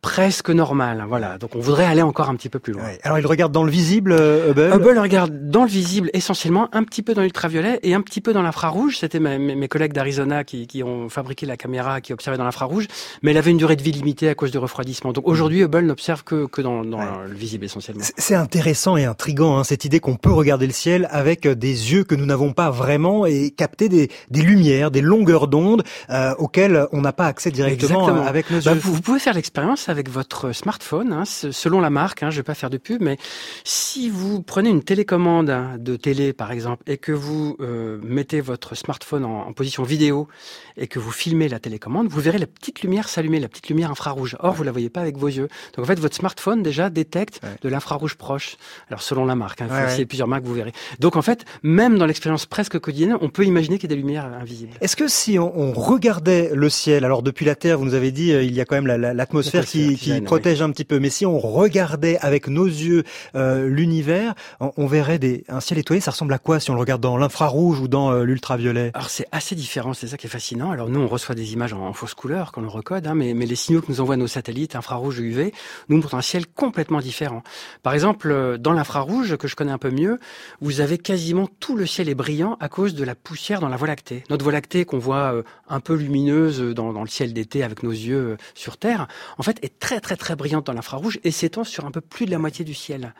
presque 0.00 0.50
normales. 0.50 1.04
Voilà, 1.08 1.38
donc 1.38 1.54
on 1.56 1.60
voudrait 1.60 1.84
aller 1.84 2.02
encore 2.02 2.28
un 2.28 2.36
petit 2.36 2.48
peu 2.48 2.58
plus 2.58 2.72
loin. 2.72 2.82
Alors 3.02 3.18
il 3.18 3.26
regarde 3.26 3.52
dans 3.52 3.64
le 3.64 3.70
visible, 3.70 4.12
euh, 4.12 4.50
Hubble. 4.50 4.70
Hubble 4.74 4.98
regarde 4.98 5.50
dans 5.50 5.62
le 5.62 5.68
visible 5.68 6.10
essentiellement, 6.12 6.68
un 6.72 6.84
petit 6.84 7.02
peu 7.02 7.14
dans 7.14 7.22
l'ultraviolet 7.22 7.80
et 7.82 7.94
un 7.94 8.00
petit 8.00 8.20
peu 8.20 8.32
dans 8.32 8.42
l'infrarouge. 8.42 8.98
C'était 8.98 9.20
mes, 9.20 9.68
collègues 9.68 9.92
d'Arizona 9.92 10.44
qui, 10.44 10.66
qui 10.66 10.82
ont 10.82 11.08
fabriqué 11.08 11.46
la 11.46 11.56
caméra 11.56 12.00
qui 12.00 12.12
observait 12.12 12.38
dans 12.38 12.44
l'infrarouge, 12.44 12.86
mais 13.22 13.32
elle 13.32 13.36
avait 13.36 13.50
une 13.50 13.56
durée 13.58 13.76
de 13.76 13.82
vie 13.82 13.92
limitée 13.92 14.28
à 14.28 14.34
cause 14.34 14.50
du 14.50 14.58
refroidissement. 14.58 15.12
Donc 15.12 15.26
aujourd'hui, 15.26 15.62
Hubble 15.62 15.82
n'observe 15.84 16.22
que, 16.24 16.46
que 16.46 16.62
dans, 16.62 16.84
dans 16.84 17.00
le 17.26 17.34
visible 17.34 17.64
essentiellement. 17.64 18.04
C'est 18.16 18.34
intéressant 18.34 18.96
et 18.96 19.04
intrigant 19.04 19.58
hein, 19.58 19.64
cette 19.64 19.84
idée 19.84 20.00
qu'on 20.00 20.16
peut 20.16 20.32
regarder 20.32 20.66
le 20.66 20.72
ciel 20.72 21.08
avec 21.10 21.44
euh, 21.46 21.54
des 21.54 21.92
yeux 21.92 22.04
que 22.04 22.14
nous 22.14 22.26
n'avons 22.26 22.52
pas 22.52 22.70
vraiment 22.70 23.26
et 23.26 23.50
capter 23.50 23.88
des, 23.88 24.10
des 24.30 24.42
lumières, 24.42 24.90
des 24.90 25.00
longueurs 25.00 25.48
d'onde 25.48 25.82
euh, 26.10 26.34
auxquelles 26.38 26.86
on 26.92 27.00
n'a 27.00 27.12
pas 27.12 27.26
accès 27.26 27.50
directement 27.50 28.00
Exactement. 28.00 28.26
avec 28.26 28.50
nos 28.50 28.60
Bah, 28.60 28.72
yeux. 28.74 28.80
vous, 28.80 28.94
vous 28.94 29.00
pouvez 29.00 29.18
faire 29.18 29.34
l'expérience 29.34 29.87
avec 29.88 30.08
votre 30.10 30.52
smartphone, 30.52 31.12
hein, 31.12 31.24
selon 31.24 31.80
la 31.80 31.90
marque. 31.90 32.22
Hein, 32.22 32.30
je 32.30 32.36
vais 32.36 32.42
pas 32.42 32.54
faire 32.54 32.70
de 32.70 32.76
pub, 32.78 33.02
mais 33.02 33.16
si 33.64 34.08
vous 34.10 34.42
prenez 34.42 34.70
une 34.70 34.82
télécommande 34.82 35.50
hein, 35.50 35.76
de 35.78 35.96
télé, 35.96 36.32
par 36.32 36.52
exemple, 36.52 36.82
et 36.86 36.96
que 36.98 37.12
vous 37.12 37.56
euh, 37.60 37.98
mettez 38.02 38.40
votre 38.40 38.74
smartphone 38.74 39.24
en, 39.24 39.46
en 39.46 39.52
position 39.52 39.82
vidéo 39.82 40.28
et 40.76 40.86
que 40.86 40.98
vous 40.98 41.10
filmez 41.10 41.48
la 41.48 41.58
télécommande, 41.58 42.08
vous 42.08 42.20
verrez 42.20 42.38
la 42.38 42.46
petite 42.46 42.82
lumière 42.82 43.08
s'allumer, 43.08 43.40
la 43.40 43.48
petite 43.48 43.68
lumière 43.68 43.90
infrarouge. 43.90 44.36
Or, 44.40 44.54
vous 44.54 44.62
la 44.62 44.72
voyez 44.72 44.90
pas 44.90 45.00
avec 45.00 45.16
vos 45.16 45.28
yeux. 45.28 45.48
Donc, 45.76 45.84
en 45.84 45.88
fait, 45.88 45.98
votre 45.98 46.14
smartphone 46.16 46.62
déjà 46.62 46.90
détecte 46.90 47.40
de 47.62 47.68
l'infrarouge 47.68 48.14
proche. 48.16 48.56
Alors, 48.88 49.02
selon 49.02 49.24
la 49.24 49.34
marque, 49.34 49.60
hein, 49.62 49.66
il 49.70 49.90
faut 49.90 49.98
Ouais, 49.98 50.04
plusieurs 50.06 50.28
marques, 50.28 50.44
vous 50.44 50.54
verrez. 50.54 50.72
Donc, 51.00 51.16
en 51.16 51.22
fait, 51.22 51.44
même 51.62 51.98
dans 51.98 52.06
l'expérience 52.06 52.46
presque 52.46 52.78
quotidienne, 52.78 53.16
on 53.20 53.28
peut 53.28 53.44
imaginer 53.44 53.78
qu'il 53.78 53.90
y 53.90 53.92
a 53.92 53.96
des 53.96 54.00
lumières 54.00 54.26
invisibles. 54.26 54.72
Est-ce 54.80 54.96
que 54.96 55.08
si 55.08 55.38
on, 55.38 55.56
on 55.58 55.72
regardait 55.72 56.50
le 56.54 56.68
ciel, 56.70 57.04
alors 57.04 57.22
depuis 57.22 57.44
la 57.44 57.54
Terre, 57.54 57.78
vous 57.78 57.84
nous 57.84 57.94
avez 57.94 58.10
dit, 58.12 58.32
euh, 58.32 58.42
il 58.42 58.54
y 58.54 58.60
a 58.60 58.64
quand 58.64 58.74
même 58.76 58.86
la- 58.86 58.98
la- 58.98 59.14
l'atmosphère 59.14 59.64
qui, 59.64 59.77
L'atmosphère 59.77 59.77
qui 59.78 59.96
qui 59.96 60.20
protège 60.20 60.62
un 60.62 60.70
petit 60.70 60.84
peu, 60.84 60.98
mais 60.98 61.10
si 61.10 61.26
on 61.26 61.38
regardait 61.38 62.18
avec 62.18 62.48
nos 62.48 62.66
yeux 62.66 63.04
euh, 63.34 63.68
l'univers, 63.68 64.34
on, 64.60 64.72
on 64.76 64.86
verrait 64.86 65.18
des, 65.18 65.44
un 65.48 65.60
ciel 65.60 65.78
étoilé. 65.78 66.00
Ça 66.00 66.10
ressemble 66.10 66.32
à 66.32 66.38
quoi 66.38 66.60
si 66.60 66.70
on 66.70 66.74
le 66.74 66.80
regarde 66.80 67.00
dans 67.00 67.16
l'infrarouge 67.16 67.80
ou 67.80 67.88
dans 67.88 68.10
euh, 68.10 68.24
l'ultraviolet? 68.24 68.90
Alors 68.94 69.10
c'est 69.10 69.26
assez 69.32 69.54
différent, 69.54 69.94
c'est 69.94 70.08
ça 70.08 70.16
qui 70.16 70.26
est 70.26 70.30
fascinant. 70.30 70.70
Alors 70.70 70.88
nous 70.88 71.00
on 71.00 71.08
reçoit 71.08 71.34
des 71.34 71.52
images 71.52 71.72
en, 71.72 71.86
en 71.86 71.92
fausse 71.92 72.14
couleur 72.14 72.52
quand 72.52 72.62
on 72.62 72.68
recode, 72.68 73.06
hein, 73.06 73.14
mais, 73.14 73.34
mais 73.34 73.46
les 73.46 73.56
signaux 73.56 73.80
que 73.80 73.90
nous 73.90 74.00
envoient 74.00 74.16
nos 74.16 74.26
satellites 74.26 74.76
infrarouge 74.76 75.20
et 75.20 75.22
UV 75.22 75.52
nous 75.88 75.96
montrent 75.96 76.14
un 76.14 76.22
ciel 76.22 76.46
complètement 76.46 77.00
différent. 77.00 77.42
Par 77.82 77.94
exemple, 77.94 78.30
euh, 78.30 78.58
dans 78.58 78.72
l'infrarouge 78.72 79.36
que 79.36 79.48
je 79.48 79.56
connais 79.56 79.72
un 79.72 79.78
peu 79.78 79.90
mieux, 79.90 80.18
vous 80.60 80.80
avez 80.80 80.98
quasiment 80.98 81.48
tout 81.60 81.76
le 81.76 81.86
ciel 81.86 82.08
est 82.08 82.14
brillant 82.14 82.56
à 82.60 82.68
cause 82.68 82.94
de 82.94 83.04
la 83.04 83.14
poussière 83.14 83.60
dans 83.60 83.68
la 83.68 83.76
Voie 83.76 83.88
lactée. 83.88 84.24
Notre 84.30 84.42
Voie 84.42 84.52
lactée 84.52 84.84
qu'on 84.84 84.98
voit 84.98 85.42
un 85.68 85.80
peu 85.80 85.94
lumineuse 85.94 86.60
dans, 86.74 86.92
dans 86.92 87.02
le 87.02 87.08
ciel 87.08 87.32
d'été 87.32 87.62
avec 87.62 87.82
nos 87.82 87.90
yeux 87.90 88.36
sur 88.54 88.76
Terre, 88.76 89.08
en 89.38 89.42
fait 89.42 89.58
est 89.62 89.67
très 89.68 90.00
très 90.00 90.16
très 90.16 90.36
brillante 90.36 90.66
dans 90.66 90.72
l'infrarouge 90.72 91.18
et 91.24 91.30
s'étend 91.30 91.64
sur 91.64 91.86
un 91.86 91.90
peu 91.90 92.00
plus 92.00 92.26
de 92.26 92.30
la 92.30 92.38
moitié 92.38 92.64
du 92.64 92.74
ciel. 92.74 93.14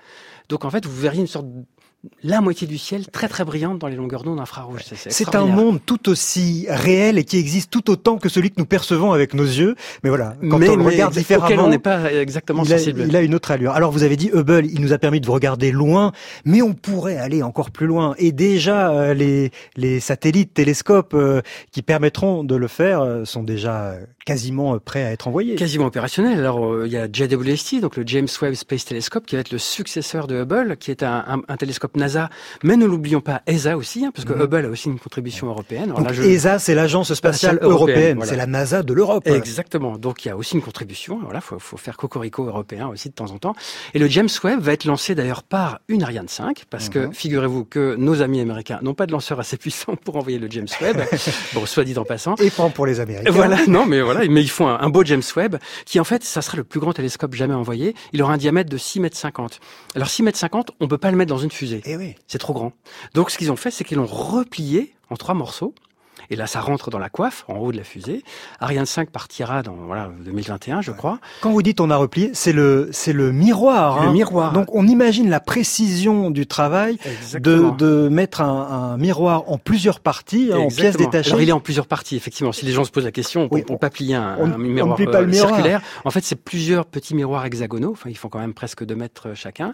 Donc 0.48 0.64
en 0.64 0.70
fait 0.70 0.86
vous 0.86 1.00
verriez 1.00 1.20
une 1.20 1.26
sorte 1.26 1.46
la 2.22 2.40
moitié 2.40 2.66
du 2.66 2.78
ciel 2.78 3.08
très 3.08 3.28
très 3.28 3.44
brillante 3.44 3.78
dans 3.78 3.88
les 3.88 3.96
longueurs 3.96 4.22
d'onde 4.22 4.38
infrarouges. 4.38 4.82
C'est 4.94 5.34
un 5.34 5.46
monde 5.46 5.80
tout 5.84 6.08
aussi 6.08 6.66
réel 6.68 7.18
et 7.18 7.24
qui 7.24 7.38
existe 7.38 7.70
tout 7.70 7.90
autant 7.90 8.18
que 8.18 8.28
celui 8.28 8.50
que 8.50 8.56
nous 8.58 8.66
percevons 8.66 9.12
avec 9.12 9.34
nos 9.34 9.44
yeux. 9.44 9.74
Mais 10.04 10.08
voilà, 10.10 10.36
quand 10.48 10.58
mais, 10.58 10.68
on 10.68 10.76
le 10.76 10.84
regarde 10.84 11.14
mais 11.14 11.20
différemment, 11.20 11.64
on 11.64 11.68
n'est 11.68 11.78
pas 11.78 12.12
exactement 12.12 12.62
il 12.64 12.72
a, 12.72 12.78
sensible. 12.78 13.04
il 13.08 13.16
a 13.16 13.22
une 13.22 13.34
autre 13.34 13.50
allure. 13.50 13.72
Alors 13.72 13.90
vous 13.90 14.04
avez 14.04 14.16
dit 14.16 14.30
Hubble, 14.32 14.66
il 14.66 14.80
nous 14.80 14.92
a 14.92 14.98
permis 14.98 15.20
de 15.20 15.28
regarder 15.28 15.72
loin, 15.72 16.12
mais 16.44 16.62
on 16.62 16.72
pourrait 16.72 17.18
aller 17.18 17.42
encore 17.42 17.70
plus 17.72 17.86
loin. 17.86 18.14
Et 18.18 18.30
déjà, 18.30 18.90
euh, 18.90 19.14
les, 19.14 19.50
les 19.76 19.98
satellites, 19.98 20.54
télescopes 20.54 21.14
euh, 21.14 21.40
qui 21.72 21.82
permettront 21.82 22.44
de 22.44 22.54
le 22.54 22.68
faire 22.68 23.00
euh, 23.00 23.24
sont 23.24 23.42
déjà 23.42 23.96
quasiment 24.28 24.74
euh, 24.74 24.78
prêts 24.78 25.04
à 25.04 25.10
être 25.12 25.26
envoyés. 25.28 25.54
Quasiment 25.54 25.86
opérationnel. 25.86 26.38
Alors 26.38 26.64
euh, 26.66 26.86
il 26.86 26.92
y 26.92 26.98
a 26.98 27.08
JWST, 27.10 27.80
donc 27.80 27.96
le 27.96 28.02
James 28.06 28.28
Webb 28.42 28.54
Space 28.54 28.84
Telescope, 28.84 29.24
qui 29.26 29.36
va 29.36 29.40
être 29.40 29.50
le 29.52 29.58
successeur 29.58 30.26
de 30.26 30.42
Hubble, 30.42 30.76
qui 30.76 30.90
est 30.90 31.02
un, 31.02 31.24
un, 31.26 31.40
un 31.48 31.56
télescope 31.56 31.96
NASA. 31.96 32.28
Mais 32.62 32.76
ne 32.76 32.84
l'oublions 32.84 33.20
pas, 33.22 33.40
ESA 33.46 33.76
aussi, 33.76 34.04
hein, 34.04 34.10
parce 34.14 34.26
que 34.26 34.32
Mhm. 34.34 34.42
Hubble 34.42 34.66
a 34.66 34.68
aussi 34.68 34.88
une 34.88 34.98
contribution 34.98 35.46
européenne. 35.48 35.84
Alors 35.84 35.98
Donc 36.00 36.08
là, 36.08 36.12
je- 36.12 36.22
ESA, 36.22 36.58
c'est 36.58 36.74
l'agence 36.74 37.12
spatiale 37.14 37.54
Spatiale 37.54 37.58
européenne, 37.62 37.96
européenne, 37.96 38.16
voilà. 38.18 38.30
c'est 38.30 38.36
la 38.36 38.46
NASA 38.46 38.82
de 38.82 38.92
l'Europe. 38.92 39.26
Exactement. 39.26 39.96
Donc 39.96 40.24
il 40.24 40.28
y 40.28 40.30
a 40.30 40.36
aussi 40.36 40.54
une 40.56 40.62
contribution. 40.62 41.18
Voilà, 41.24 41.40
faut, 41.40 41.58
faut 41.58 41.76
faire 41.78 41.96
cocorico 41.96 42.44
européen 42.46 42.88
aussi 42.88 43.08
de 43.08 43.14
temps 43.14 43.30
en 43.30 43.38
temps. 43.38 43.54
Et 43.94 43.98
le 43.98 44.08
James 44.08 44.28
Webb 44.44 44.60
va 44.60 44.72
être 44.74 44.84
lancé 44.84 45.14
d'ailleurs 45.14 45.42
par 45.42 45.80
une 45.88 46.02
Ariane 46.02 46.28
5, 46.28 46.64
parce 46.68 46.88
que 46.90 46.98
Mhm. 47.06 47.12
figurez-vous 47.14 47.64
que 47.64 47.94
nos 47.96 48.20
amis 48.22 48.40
américains 48.40 48.78
n'ont 48.82 48.94
pas 48.94 49.06
de 49.06 49.12
lanceur 49.12 49.40
assez 49.40 49.56
puissant 49.56 49.96
pour 50.04 50.16
envoyer 50.16 50.38
le 50.38 50.48
James 50.50 50.68
Webb. 50.82 50.98
bon, 51.54 51.64
soit 51.66 51.84
dit 51.84 51.96
en 51.96 52.04
passant. 52.04 52.34
Et 52.36 52.50
pas 52.50 52.68
pour 52.68 52.84
les 52.86 53.00
Américains. 53.00 53.30
Voilà, 53.32 53.58
non, 53.66 53.86
mais 53.86 54.00
voilà, 54.02 54.17
mais 54.28 54.42
ils 54.42 54.50
font 54.50 54.68
un, 54.68 54.78
un 54.80 54.88
beau 54.88 55.04
James 55.04 55.22
Webb 55.36 55.56
qui 55.84 56.00
en 56.00 56.04
fait, 56.04 56.24
ça 56.24 56.42
sera 56.42 56.56
le 56.56 56.64
plus 56.64 56.80
grand 56.80 56.92
télescope 56.92 57.34
jamais 57.34 57.54
envoyé. 57.54 57.94
Il 58.12 58.22
aura 58.22 58.32
un 58.32 58.38
diamètre 58.38 58.70
de 58.70 58.76
6 58.76 59.00
mètres 59.00 59.16
50. 59.16 59.60
Alors 59.94 60.08
6 60.08 60.22
mètres 60.22 60.38
50, 60.38 60.72
on 60.80 60.88
peut 60.88 60.98
pas 60.98 61.10
le 61.10 61.16
mettre 61.16 61.30
dans 61.30 61.38
une 61.38 61.50
fusée. 61.50 61.82
Eh 61.84 61.96
oui. 61.96 62.14
C'est 62.26 62.38
trop 62.38 62.52
grand. 62.52 62.72
Donc 63.14 63.30
ce 63.30 63.38
qu'ils 63.38 63.52
ont 63.52 63.56
fait, 63.56 63.70
c'est 63.70 63.84
qu'ils 63.84 63.98
l'ont 63.98 64.06
replié 64.06 64.94
en 65.10 65.16
trois 65.16 65.34
morceaux. 65.34 65.74
Et 66.30 66.36
là, 66.36 66.46
ça 66.46 66.60
rentre 66.60 66.90
dans 66.90 66.98
la 66.98 67.08
coiffe, 67.08 67.44
en 67.48 67.56
haut 67.56 67.72
de 67.72 67.76
la 67.76 67.84
fusée. 67.84 68.22
Ariane 68.60 68.84
5 68.86 69.10
partira 69.10 69.62
dans 69.62 69.74
voilà 69.74 70.10
2021, 70.24 70.82
je 70.82 70.92
crois. 70.92 71.18
Quand 71.40 71.50
vous 71.50 71.62
dites 71.62 71.80
on 71.80 71.90
a 71.90 71.96
replié, 71.96 72.30
c'est 72.34 72.52
le 72.52 72.88
c'est 72.92 73.12
le 73.12 73.32
miroir. 73.32 74.02
Le 74.02 74.08
hein. 74.08 74.12
miroir. 74.12 74.52
Donc 74.52 74.74
on 74.74 74.86
imagine 74.86 75.30
la 75.30 75.40
précision 75.40 76.30
du 76.30 76.46
travail 76.46 76.98
de, 77.34 77.70
de 77.78 78.08
mettre 78.08 78.40
un, 78.40 78.92
un 78.92 78.96
miroir 78.96 79.44
en 79.50 79.58
plusieurs 79.58 80.00
parties, 80.00 80.50
hein, 80.52 80.58
en 80.58 80.68
pièces 80.68 80.96
détachées. 80.96 81.30
Alors 81.30 81.40
il 81.42 81.48
est 81.48 81.52
en 81.52 81.60
plusieurs 81.60 81.86
parties, 81.86 82.16
effectivement. 82.16 82.52
Si 82.52 82.64
les 82.66 82.72
gens 82.72 82.84
se 82.84 82.90
posent 82.90 83.04
la 83.04 83.12
question, 83.12 83.48
on 83.50 83.54
Oui, 83.54 83.60
ne 83.60 83.64
peut 83.66 83.78
pas 83.78 83.90
plier 83.90 84.14
un, 84.14 84.36
on- 84.38 84.46
un 84.46 84.52
on 84.54 84.58
ne 84.58 84.64
miroir, 84.68 84.96
plie 84.96 85.06
pas 85.06 85.20
le 85.20 85.28
euh, 85.28 85.30
miroir. 85.30 85.48
circulaire. 85.54 85.80
En 86.04 86.10
fait, 86.10 86.24
c'est 86.24 86.36
plusieurs 86.36 86.84
petits 86.86 87.14
miroirs 87.14 87.44
hexagonaux. 87.46 87.92
Enfin, 87.92 88.10
ils 88.10 88.16
font 88.16 88.28
quand 88.28 88.38
même 88.38 88.54
presque 88.54 88.84
2 88.84 88.94
mètres 88.94 89.28
euh, 89.28 89.34
chacun. 89.34 89.72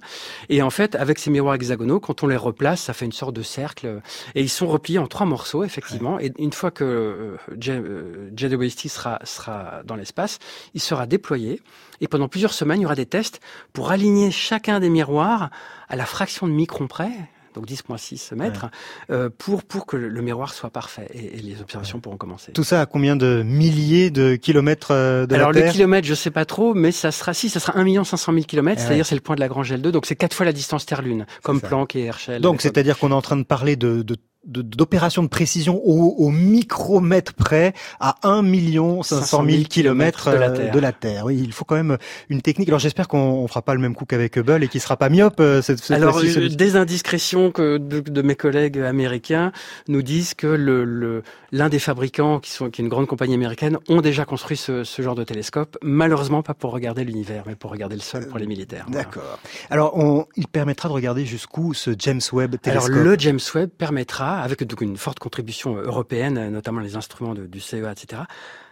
Et 0.49 0.63
en 0.63 0.71
fait, 0.71 0.95
avec 0.95 1.19
ces 1.19 1.31
miroirs 1.31 1.55
hexagonaux, 1.57 2.01
quand 2.01 2.23
on 2.23 2.27
les 2.27 2.37
replace, 2.37 2.81
ça 2.83 2.93
fait 2.93 3.05
une 3.07 3.13
sorte 3.13 3.35
de 3.35 3.43
cercle. 3.43 4.01
Et 4.35 4.43
ils 4.43 4.49
sont 4.49 4.67
repliés 4.67 4.99
en 4.99 5.07
trois 5.07 5.27
morceaux, 5.27 5.65
effectivement. 5.65 6.19
Et 6.19 6.33
une 6.45 6.53
fois 6.53 6.71
que 6.71 6.85
euh, 6.85 7.37
J- 7.61 7.73
euh, 7.73 8.31
JWST 8.37 8.89
sera, 8.89 9.19
sera 9.25 9.83
dans 9.85 9.97
l'espace, 9.97 10.39
il 10.75 10.81
sera 10.81 11.07
déployé. 11.07 11.61
Et 12.01 12.09
pendant 12.09 12.29
plusieurs 12.29 12.53
semaines, 12.53 12.81
il 12.81 12.83
y 12.83 12.87
aura 12.87 12.95
des 12.95 13.07
tests 13.07 13.41
pour 13.73 13.91
aligner 13.91 14.31
chacun 14.31 14.79
des 14.81 14.91
miroirs 14.91 15.51
à 15.89 15.97
la 15.97 16.07
fraction 16.07 16.47
de 16.47 16.53
micron 16.53 16.87
près 16.87 17.11
donc 17.55 17.69
10.6 17.69 18.35
mètres, 18.35 18.67
euh, 19.11 19.31
pour, 19.39 19.63
pour 19.63 19.87
que 19.87 19.97
le, 19.97 20.09
le 20.09 20.23
miroir 20.23 20.53
soit 20.53 20.71
parfait 20.71 21.07
et, 21.15 21.39
et 21.39 21.41
les 21.41 21.61
observations 21.61 22.01
pourront 22.01 22.17
commencer. 22.17 22.51
Tout 22.51 22.65
ça 22.65 22.81
à 22.81 22.87
combien 22.87 23.15
de 23.15 23.45
milliers 23.47 24.11
de 24.11 24.35
kilomètres 24.35 24.91
euh, 24.91 25.25
de 25.27 25.37
Alors 25.37 25.53
la 25.53 25.61
le 25.61 25.65
Terre? 25.67 25.73
kilomètre, 25.73 26.05
je 26.05 26.15
sais 26.15 26.33
pas 26.33 26.47
trop, 26.47 26.75
mais 26.75 26.91
ça 26.91 27.13
sera 27.13 27.33
si, 27.33 27.49
ça 27.49 27.61
sera 27.61 27.79
1 27.79 28.03
500 28.03 28.33
000 28.33 28.45
kilomètres, 28.45 28.81
Ah 28.83 28.87
c'est-à-dire 28.89 29.07
c'est 29.07 29.15
le 29.15 29.21
point 29.21 29.37
de 29.37 29.41
la 29.41 29.47
Grange 29.47 29.73
L2, 29.73 29.91
donc 29.93 30.05
c'est 30.07 30.17
quatre 30.17 30.35
fois 30.35 30.45
la 30.47 30.53
distance 30.53 30.85
Terre-Lune, 30.85 31.27
comme 31.45 31.61
ça. 31.61 31.69
Planck 31.69 31.95
et 31.95 32.07
Herschel. 32.07 32.43
Donc 32.43 32.61
c'est-à-dire 32.61 32.99
qu'on 32.99 33.11
est 33.13 33.15
en 33.15 33.23
train 33.23 33.37
de 33.37 33.45
parler 33.45 33.77
de 33.77 34.03
de- 34.03 34.17
d'opérations 34.47 35.23
de 35.23 35.29
précision 35.29 35.81
au, 35.85 36.15
au 36.19 36.31
micromètre 36.31 37.35
près 37.35 37.73
à 38.01 38.17
1 38.23 38.43
million 38.43 39.03
500 39.03 39.45
000 39.49 39.63
kilomètres 39.65 40.31
de 40.31 40.37
la 40.37 40.51
euh, 40.51 40.57
Terre. 40.57 40.73
de 40.75 40.79
la 40.79 40.93
Terre. 40.93 41.25
Oui, 41.27 41.41
il 41.43 41.53
faut 41.53 41.65
quand 41.65 41.77
même 41.77 41.97
une 42.29 42.43
technique. 42.43 42.69
Alors 42.69 42.81
j'espère 42.81 43.09
qu'on 43.09 43.19
on 43.19 43.49
fera 43.49 43.63
pas 43.63 43.75
le 43.75 43.81
même 43.81 43.95
coup 43.95 44.05
qu'avec 44.05 44.37
Hubble 44.37 44.63
et 44.65 44.69
qu'il 44.69 44.81
sera 44.81 44.97
pas 44.97 45.09
myope 45.09 45.41
euh, 45.41 45.63
cette, 45.63 45.79
cette 45.79 45.97
Alors, 45.97 46.19
euh, 46.19 46.49
des 46.49 46.77
indiscrétions 46.77 47.51
que 47.51 47.79
de, 47.79 48.01
de 48.01 48.23
mes 48.23 48.35
collègues 48.37 48.79
américains 48.79 49.53
nous 49.89 50.03
disent 50.03 50.35
que 50.35 50.47
le, 50.47 50.85
le- 50.85 51.23
l'un 51.53 51.69
des 51.69 51.79
fabricants, 51.79 52.41
qui, 52.41 52.51
sont, 52.51 52.69
qui 52.71 52.83
est 52.83 52.85
une 52.85 52.89
grande 52.91 53.07
compagnie 53.07 53.35
américaine, 53.35 53.79
ont 53.89 54.01
déjà 54.01 54.25
construit 54.25 54.57
ce, 54.57 54.83
ce 54.85 55.03
genre 55.03 55.15
de 55.15 55.25
télescope. 55.25 55.77
Malheureusement, 55.83 56.43
pas 56.43 56.55
pour 56.55 56.73
regarder 56.73 57.05
l'univers, 57.05 57.45
mais 57.47 57.55
pour 57.55 57.71
regarder 57.71 57.95
le 57.95 58.03
sol 58.03 58.27
pour 58.29 58.39
les 58.39 58.47
militaires. 58.47 58.85
Voilà. 58.89 59.05
D'accord. 59.05 59.39
Alors 59.71 59.97
on, 59.97 60.27
il 60.37 60.49
permettra 60.49 60.89
de 60.89 60.95
regarder 60.95 61.25
jusqu'où 61.25 61.73
ce 61.75 61.91
James 61.99 62.21
Webb 62.33 62.57
Alors 62.67 62.85
télescope? 62.87 63.05
le 63.05 63.19
James 63.19 63.41
Webb 63.55 63.71
permettra, 63.79 64.34
avec 64.41 64.63
une 64.81 64.97
forte 64.97 65.19
contribution 65.19 65.77
européenne, 65.77 66.51
notamment 66.51 66.81
les 66.81 66.97
instruments 66.97 67.35
du 67.35 67.61
CEA, 67.61 67.93
etc., 67.93 68.23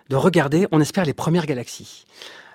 de 0.09 0.17
regarder, 0.17 0.67
on 0.73 0.81
espère, 0.81 1.05
les 1.05 1.15
premières 1.15 1.47
galaxies. 1.47 2.05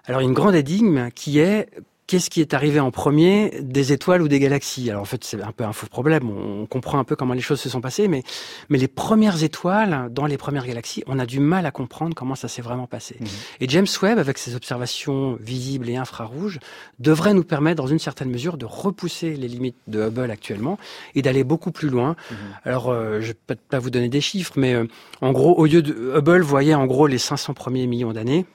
Alors 0.05 0.21
une 0.21 0.33
grande 0.33 0.55
énigme 0.55 1.09
qui 1.11 1.39
est 1.39 1.69
qu'est-ce 2.07 2.29
qui 2.29 2.41
est 2.41 2.53
arrivé 2.53 2.79
en 2.79 2.89
premier, 2.89 3.51
des 3.61 3.91
étoiles 3.91 4.21
ou 4.21 4.27
des 4.27 4.39
galaxies? 4.39 4.89
Alors 4.89 5.01
en 5.01 5.05
fait 5.05 5.23
c'est 5.23 5.41
un 5.41 5.51
peu 5.51 5.65
un 5.65 5.73
faux 5.73 5.87
problème, 5.87 6.29
on, 6.29 6.65
comprend 6.65 6.99
un 6.99 7.03
peu 7.03 7.15
comment 7.15 7.33
les 7.33 7.41
choses 7.41 7.59
se 7.59 7.69
sont 7.69 7.81
passées, 7.81 8.07
mais, 8.07 8.23
mais 8.69 8.77
les 8.77 8.87
premières 8.87 9.43
étoiles 9.43 10.09
dans 10.11 10.25
les 10.25 10.37
premières 10.37 10.65
galaxies, 10.65 11.03
on 11.07 11.19
a 11.19 11.25
du 11.25 11.39
mal 11.39 11.65
à 11.65 11.71
comprendre 11.71 12.15
comment 12.15 12.35
ça 12.35 12.47
s'est 12.47 12.61
vraiment 12.61 12.87
passé. 12.87 13.17
Et 13.59 13.67
James 13.69 13.87
Webb, 14.01 14.19
avec 14.19 14.37
ses 14.37 14.55
observations 14.55 15.37
visibles 15.39 15.89
et 15.89 15.97
infrarouges, 15.97 16.59
devrait 16.99 17.33
nous 17.33 17.43
permettre, 17.43 17.81
dans 17.81 17.87
une 17.87 17.99
certaine 17.99 18.29
mesure, 18.29 18.57
de 18.57 18.65
repousser 18.65 19.35
les 19.35 19.47
limites 19.47 19.77
de 19.87 20.07
Hubble 20.07 20.31
actuellement 20.31 20.77
et 21.15 21.21
d'aller 21.21 21.43
beaucoup 21.43 21.71
plus 21.71 21.89
loin. 21.89 22.15
Alors, 22.63 22.89
euh, 22.89 23.21
je 23.21 23.27
vais 23.27 23.33
peut-être 23.33 23.61
pas 23.61 23.79
vous 23.79 23.89
donner 23.89 24.09
des 24.09 24.21
chiffres, 24.21 24.53
mais 24.55 24.73
euh, 24.73 24.85
en 25.21 25.31
gros, 25.31 25.55
au 25.55 25.65
lieu 25.65 25.81
de 25.81 26.13
Hubble 26.15 26.41
voyait 26.41 26.75
en 26.75 26.85
gros 26.85 27.07
les 27.07 27.17
500 27.17 27.53
premiers 27.53 27.87
millions 27.87 28.13
d'années. 28.13 28.45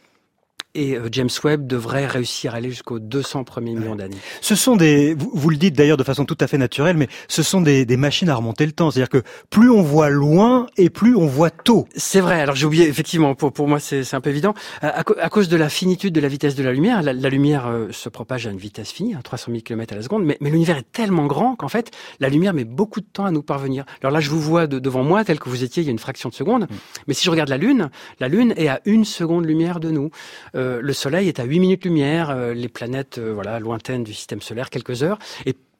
Et 0.75 0.97
euh, 0.97 1.09
James 1.13 1.29
Webb 1.45 1.67
devrait 1.67 2.07
réussir 2.07 2.55
à 2.55 2.57
aller 2.57 2.71
jusqu'aux 2.71 2.99
200 2.99 3.45
premiers 3.45 3.75
millions 3.75 3.95
d'années. 3.95 4.17
Ce 4.41 4.55
sont 4.55 4.75
des, 4.77 5.13
vous, 5.15 5.31
vous 5.35 5.51
le 5.51 5.57
dites 5.57 5.75
d'ailleurs 5.77 5.99
de 5.99 6.03
façon 6.05 6.25
tout 6.25 6.39
à 6.41 6.47
fait 6.47 6.57
naturelle, 6.57 6.97
mais 6.97 7.09
ce 7.29 7.43
sont 7.43 7.61
des, 7.61 7.85
des 7.85 7.99
machines 7.99 8.31
à 8.31 8.35
remonter 8.35 8.65
le 8.65 8.73
temps. 8.73 8.91
C'est-à-dire 8.91 9.11
que 9.11 9.23
plus 9.51 9.69
on 9.71 9.83
voit 9.83 10.09
loin 10.09 10.67
et 10.79 10.89
plus 10.89 11.15
on 11.15 11.27
voit 11.27 11.51
tôt. 11.51 11.87
C'est 11.95 12.21
vrai. 12.21 12.41
Alors 12.41 12.55
j'ai 12.55 12.65
oublié. 12.65 12.89
Effectivement, 12.89 13.35
pour 13.35 13.53
pour 13.53 13.69
moi 13.69 13.81
c'est 13.81 14.15
un 14.15 14.21
peu 14.23 14.31
évident. 14.31 14.55
À, 14.81 15.01
à 15.01 15.29
cause 15.29 15.49
de 15.51 15.57
la 15.59 15.69
finitude 15.69 16.15
de 16.15 16.21
la 16.21 16.29
vitesse 16.29 16.55
de 16.55 16.63
la 16.63 16.73
lumière, 16.73 17.03
la, 17.03 17.13
la 17.13 17.29
lumière 17.29 17.67
euh, 17.67 17.89
se 17.91 18.09
propage 18.09 18.47
à 18.47 18.51
une 18.51 18.57
vitesse 18.59 18.91
finie, 18.93 19.15
à 19.15 19.21
300 19.23 19.53
000 19.53 19.63
km 19.63 19.93
à 19.93 19.97
la 19.97 20.03
seconde. 20.03 20.25
Mais 20.25 20.39
mais 20.41 20.49
l'univers 20.49 20.79
est 20.79 20.91
tellement 20.91 21.27
grand 21.27 21.55
qu'en 21.55 21.69
fait 21.69 21.91
la 22.19 22.31
lumière 22.31 22.55
met 22.55 22.65
beaucoup 22.65 23.01
de 23.01 23.07
temps 23.13 23.27
à 23.27 23.31
nous 23.31 23.43
parvenir. 23.43 23.85
Alors 24.03 24.13
là, 24.13 24.21
je 24.21 24.31
vous 24.31 24.41
vois 24.41 24.67
de- 24.67 24.79
devant 24.79 25.03
moi 25.05 25.23
tel 25.25 25.39
que 25.39 25.51
vous 25.51 25.65
étiez 25.65 25.83
il 25.83 25.87
y 25.87 25.91
a 25.91 25.93
une 25.93 25.99
fraction 25.99 26.31
de 26.31 26.35
seconde. 26.35 26.67
Mais 27.09 27.13
si 27.15 27.25
je 27.27 27.31
regarde 27.31 27.51
la 27.51 27.59
Lune, 27.59 27.91
la 28.21 28.29
Lune 28.29 28.55
est 28.57 28.69
à 28.69 28.81
une 28.87 29.05
seconde 29.05 29.45
lumière 29.45 29.79
de 29.79 29.91
nous. 29.91 30.09
Euh, 30.55 30.62
le 30.81 30.93
Soleil 30.93 31.29
est 31.29 31.41
à 31.41 31.45
8 31.45 31.61
minutes 31.61 31.85
lumière. 31.85 32.31
euh, 32.31 32.55
les 32.55 32.69
planètes 32.69 33.19
euh, 33.19 33.33
voilà 33.33 33.59
lointaines 33.59 34.05
du 34.05 34.15
système 34.15 34.41
solaire 34.41 34.71
quelques 34.71 35.03
heures. 35.03 35.19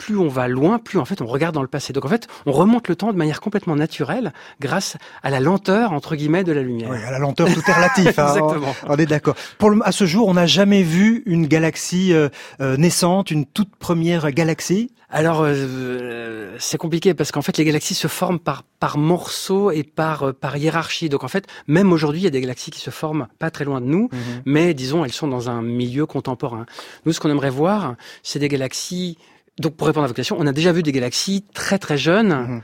Plus 0.03 0.19
on 0.19 0.27
va 0.27 0.49
loin, 0.49 0.81
plus 0.81 0.99
en 0.99 1.05
fait 1.05 1.23
on 1.23 1.27
regarde 1.27 1.55
dans 1.55 1.63
le 1.63 1.69
passé. 1.69 1.93
Donc 1.93 2.05
en 2.05 2.09
fait, 2.09 2.27
on 2.45 2.51
remonte 2.51 2.89
le 2.89 2.97
temps 2.97 3.13
de 3.13 3.17
manière 3.17 3.41
complètement 3.41 3.77
naturelle 3.77 4.33
grâce 4.61 4.97
à 5.23 5.31
la 5.31 5.39
lenteur 5.39 5.93
entre 5.93 6.17
guillemets 6.17 6.43
de 6.43 6.51
la 6.51 6.63
lumière. 6.63 6.91
Oui, 6.91 6.99
à 7.07 7.13
la 7.13 7.21
lenteur, 7.21 7.47
tout 7.55 7.63
est 7.69 7.73
relatif. 7.73 8.07
hein. 8.19 8.27
Exactement. 8.35 8.75
On, 8.89 8.95
on 8.95 8.97
est 8.97 9.07
d'accord. 9.07 9.37
Pour 9.59 9.71
le, 9.71 9.79
à 9.85 9.93
ce 9.93 10.05
jour, 10.05 10.27
on 10.27 10.35
n'a 10.35 10.47
jamais 10.47 10.83
vu 10.83 11.23
une 11.25 11.47
galaxie 11.47 12.13
euh, 12.13 12.31
euh, 12.61 12.77
naissante, 12.77 13.31
une 13.31 13.47
toute 13.47 13.77
première 13.77 14.33
galaxie? 14.33 14.91
Alors 15.13 15.43
euh, 15.43 16.57
c'est 16.59 16.79
compliqué 16.79 17.13
parce 17.13 17.33
qu'en 17.33 17.43
fait 17.43 17.59
les 17.59 17.65
galaxies 17.65 17.95
se 17.95 18.09
forment 18.09 18.39
par 18.39 18.63
par 18.81 18.97
morceaux 18.97 19.71
et 19.71 19.83
par 19.83 20.29
euh, 20.29 20.33
par 20.33 20.57
hiérarchie. 20.57 21.11
Donc 21.11 21.23
en 21.23 21.29
fait 21.29 21.47
même 21.67 21.93
aujourd'hui 21.93 22.21
il 22.21 22.25
y 22.25 22.27
a 22.27 22.31
des 22.31 22.41
galaxies 22.41 22.71
qui 22.71 22.81
se 22.81 22.89
forment 22.89 23.29
pas 23.39 23.51
très 23.51 23.67
loin 23.67 23.83
de 23.83 23.87
nous, 23.87 24.09
mais 24.47 24.73
disons 24.73 25.05
elles 25.05 25.13
sont 25.13 25.29
dans 25.29 25.51
un 25.51 25.61
milieu 25.61 26.07
contemporain. 26.07 26.65
Nous 27.05 27.13
ce 27.13 27.21
qu'on 27.21 27.31
aimerait 27.31 27.51
voir 27.51 27.95
c'est 28.23 28.39
des 28.39 28.49
galaxies. 28.49 29.19
Donc 29.59 29.77
pour 29.77 29.87
répondre 29.87 30.05
à 30.05 30.07
votre 30.09 30.17
question, 30.17 30.37
on 30.39 30.47
a 30.47 30.53
déjà 30.53 30.73
vu 30.73 30.83
des 30.83 30.93
galaxies 30.93 31.45
très 31.55 31.79
très 31.79 31.99
jeunes. 31.99 32.63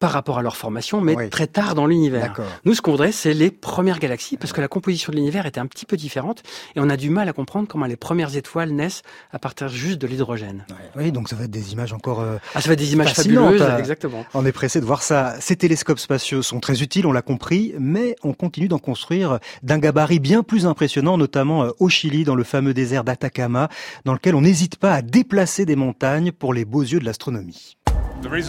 Par 0.00 0.10
rapport 0.10 0.38
à 0.38 0.42
leur 0.42 0.56
formation, 0.56 1.00
mais 1.00 1.14
Oui. 1.16 1.30
très 1.30 1.46
tard 1.46 1.74
dans 1.74 1.86
l'univers. 1.86 2.34
Nous, 2.64 2.74
ce 2.74 2.82
qu'on 2.82 2.90
voudrait, 2.90 3.12
c'est 3.12 3.32
les 3.32 3.50
premières 3.50 3.98
galaxies, 4.00 4.36
parce 4.36 4.52
que 4.52 4.60
la 4.60 4.68
composition 4.68 5.10
de 5.12 5.16
l'univers 5.16 5.46
était 5.46 5.60
un 5.60 5.66
petit 5.66 5.86
peu 5.86 5.96
différente, 5.96 6.42
et 6.74 6.80
on 6.80 6.90
a 6.90 6.96
du 6.96 7.08
mal 7.10 7.28
à 7.28 7.32
comprendre 7.32 7.68
comment 7.68 7.86
les 7.86 7.96
premières 7.96 8.36
étoiles 8.36 8.70
naissent 8.72 9.02
à 9.32 9.38
partir 9.38 9.68
juste 9.68 9.98
de 10.00 10.06
l'hydrogène. 10.06 10.66
Oui, 10.96 11.10
donc 11.12 11.28
ça 11.28 11.36
va 11.36 11.44
être 11.44 11.50
des 11.50 11.72
images 11.72 11.92
encore. 11.92 12.20
euh, 12.20 12.36
Ah, 12.54 12.60
ça 12.60 12.68
va 12.68 12.72
être 12.74 12.80
des 12.80 12.92
images 12.92 13.14
fabuleuses, 13.14 13.62
exactement. 13.78 14.26
On 14.34 14.44
est 14.44 14.52
pressé 14.52 14.80
de 14.80 14.84
voir 14.84 15.02
ça. 15.02 15.36
Ces 15.40 15.56
télescopes 15.56 16.00
spatiaux 16.00 16.42
sont 16.42 16.60
très 16.60 16.82
utiles, 16.82 17.06
on 17.06 17.12
l'a 17.12 17.22
compris, 17.22 17.74
mais 17.78 18.16
on 18.24 18.34
continue 18.34 18.68
d'en 18.68 18.78
construire 18.80 19.38
d'un 19.62 19.78
gabarit 19.78 20.18
bien 20.18 20.42
plus 20.42 20.66
impressionnant, 20.66 21.16
notamment 21.16 21.64
euh, 21.64 21.70
au 21.78 21.88
Chili, 21.88 22.24
dans 22.24 22.34
le 22.34 22.44
fameux 22.44 22.74
désert 22.74 23.04
d'Atacama, 23.04 23.68
dans 24.04 24.12
lequel 24.12 24.34
on 24.34 24.42
n'hésite 24.42 24.76
pas 24.76 24.92
à 24.92 25.02
déplacer 25.02 25.64
des 25.64 25.76
montagnes 25.76 26.32
pour 26.32 26.52
les 26.52 26.64
beaux 26.64 26.82
yeux 26.82 26.98
de 26.98 27.04
l'astronomie. 27.04 27.76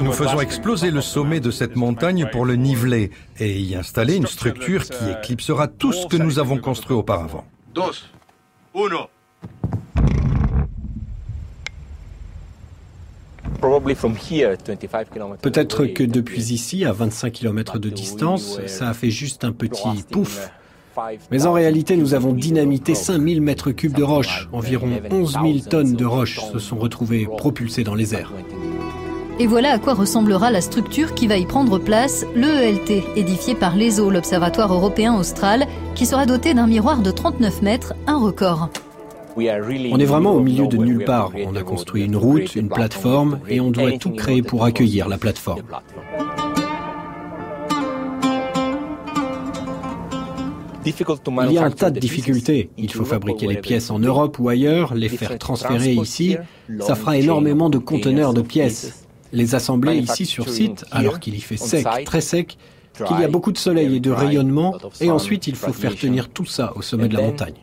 Nous 0.01 0.11
faisons 0.13 0.39
exploser 0.39 0.91
le 0.91 1.01
sommet 1.01 1.39
de 1.39 1.51
cette 1.51 1.75
montagne 1.75 2.29
pour 2.31 2.45
le 2.45 2.55
niveler 2.55 3.11
et 3.39 3.59
y 3.59 3.75
installer 3.75 4.15
une 4.15 4.27
structure 4.27 4.83
qui 4.85 5.09
éclipsera 5.09 5.67
tout 5.67 5.91
ce 5.91 6.07
que 6.07 6.17
nous 6.17 6.39
avons 6.39 6.57
construit 6.57 6.95
auparavant. 6.95 7.45
Dos, 7.73 7.91
uno. 8.73 9.09
Peut-être 15.41 15.85
que 15.85 16.03
depuis 16.03 16.51
ici, 16.51 16.85
à 16.85 16.91
25 16.91 17.31
km 17.31 17.79
de 17.79 17.89
distance, 17.89 18.59
ça 18.67 18.89
a 18.89 18.93
fait 18.93 19.09
juste 19.09 19.43
un 19.43 19.51
petit 19.51 20.03
pouf. 20.11 20.51
Mais 21.31 21.45
en 21.45 21.53
réalité, 21.53 21.97
nous 21.97 22.13
avons 22.13 22.33
dynamité 22.33 22.95
5000 22.95 23.41
mètres 23.41 23.71
cubes 23.71 23.95
de 23.95 24.03
roches. 24.03 24.47
Environ 24.53 24.89
11 25.09 25.31
000 25.31 25.43
tonnes 25.69 25.95
de 25.95 26.05
roches 26.05 26.39
se 26.39 26.59
sont 26.59 26.77
retrouvées 26.77 27.27
propulsées 27.37 27.83
dans 27.83 27.95
les 27.95 28.13
airs. 28.13 28.31
Et 29.37 29.47
voilà 29.47 29.71
à 29.71 29.79
quoi 29.79 29.93
ressemblera 29.93 30.49
la 30.49 30.61
structure 30.61 31.13
qui 31.13 31.27
va 31.27 31.37
y 31.37 31.45
prendre 31.45 31.77
place, 31.77 32.25
l'EELT, 32.35 33.03
édifié 33.17 33.53
par 33.53 33.75
l'ESO, 33.75 34.09
l'Observatoire 34.09 34.73
européen 34.73 35.13
austral, 35.13 35.67
qui 35.93 36.05
sera 36.05 36.25
doté 36.25 36.53
d'un 36.53 36.67
miroir 36.67 37.01
de 37.01 37.11
39 37.11 37.61
mètres, 37.61 37.93
un 38.07 38.17
record. 38.17 38.69
On 39.35 39.41
est 39.99 40.05
vraiment 40.05 40.31
au 40.31 40.39
milieu 40.39 40.67
de 40.67 40.77
nulle 40.77 41.03
part. 41.03 41.33
On 41.45 41.57
a 41.57 41.63
construit 41.63 42.05
une 42.05 42.15
route, 42.15 42.55
une 42.55 42.69
plateforme, 42.69 43.39
et 43.49 43.59
on 43.59 43.71
doit 43.71 43.97
tout 43.97 44.11
créer 44.11 44.41
pour 44.41 44.63
accueillir 44.63 45.09
la 45.09 45.17
plateforme. 45.17 45.63
Il 50.85 51.51
y 51.51 51.57
a 51.57 51.65
un 51.65 51.71
tas 51.71 51.89
de 51.89 51.99
difficultés. 51.99 52.69
Il 52.77 52.93
faut 52.93 53.03
fabriquer 53.03 53.47
les 53.47 53.57
pièces 53.57 53.89
en 53.89 53.99
Europe 53.99 54.39
ou 54.39 54.47
ailleurs, 54.47 54.93
les 54.93 55.09
faire 55.09 55.37
transférer 55.37 55.93
ici. 55.93 56.37
Ça 56.79 56.95
fera 56.95 57.17
énormément 57.17 57.69
de 57.69 57.79
conteneurs 57.79 58.33
de 58.33 58.41
pièces. 58.41 59.04
Les 59.33 59.55
assembler 59.55 59.97
ici 59.97 60.25
sur 60.25 60.49
site, 60.49 60.85
alors 60.91 61.19
qu'il 61.19 61.35
y 61.35 61.41
fait 61.41 61.57
sec, 61.57 61.85
très 62.05 62.21
sec, 62.21 62.57
qu'il 62.93 63.19
y 63.19 63.23
a 63.23 63.27
beaucoup 63.27 63.51
de 63.51 63.57
soleil 63.57 63.95
et 63.95 63.99
de 63.99 64.11
rayonnement, 64.11 64.77
et 65.01 65.11
ensuite 65.11 65.47
il 65.47 65.55
faut 65.55 65.73
faire 65.73 65.95
tenir 65.95 66.29
tout 66.29 66.45
ça 66.45 66.73
au 66.75 66.81
sommet 66.81 67.07
de 67.07 67.15
la 67.15 67.21
montagne. 67.21 67.55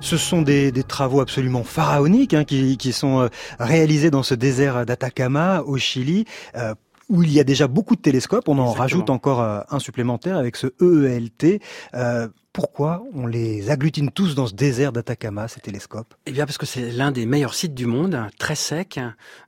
Ce 0.00 0.16
sont 0.16 0.42
des, 0.42 0.72
travaux 0.84 1.20
absolument 1.20 1.64
pharaoniques 1.64 2.34
hein, 2.34 2.44
qui, 2.44 2.92
sont 2.92 3.20
euh, 3.20 3.28
réalisés 3.58 4.10
dans 4.10 4.22
ce 4.22 4.34
désert 4.34 4.86
d'Atacama 4.86 5.62
au 5.62 5.76
Chili. 5.76 6.24
Euh, 6.56 6.74
où 7.08 7.22
il 7.22 7.32
y 7.32 7.40
a 7.40 7.44
déjà 7.44 7.68
beaucoup 7.68 7.96
de 7.96 8.00
télescopes. 8.00 8.48
On 8.48 8.58
en 8.58 8.72
rajoute 8.72 9.10
encore 9.10 9.40
euh, 9.40 9.60
un 9.70 9.78
supplémentaire 9.78 10.36
avec 10.36 10.56
ce 10.56 10.66
EELT. 10.80 11.60
Euh, 11.94 12.28
pourquoi 12.52 13.04
on 13.14 13.26
les 13.26 13.70
agglutine 13.70 14.10
tous 14.10 14.34
dans 14.34 14.48
ce 14.48 14.54
désert 14.54 14.92
d'Atacama, 14.92 15.46
ces 15.46 15.60
télescopes? 15.60 16.14
Eh 16.26 16.32
bien 16.32 16.44
parce 16.44 16.58
que 16.58 16.66
c'est 16.66 16.90
l'un 16.90 17.12
des 17.12 17.24
meilleurs 17.24 17.54
sites 17.54 17.74
du 17.74 17.86
monde, 17.86 18.18
très 18.38 18.56
sec, 18.56 18.98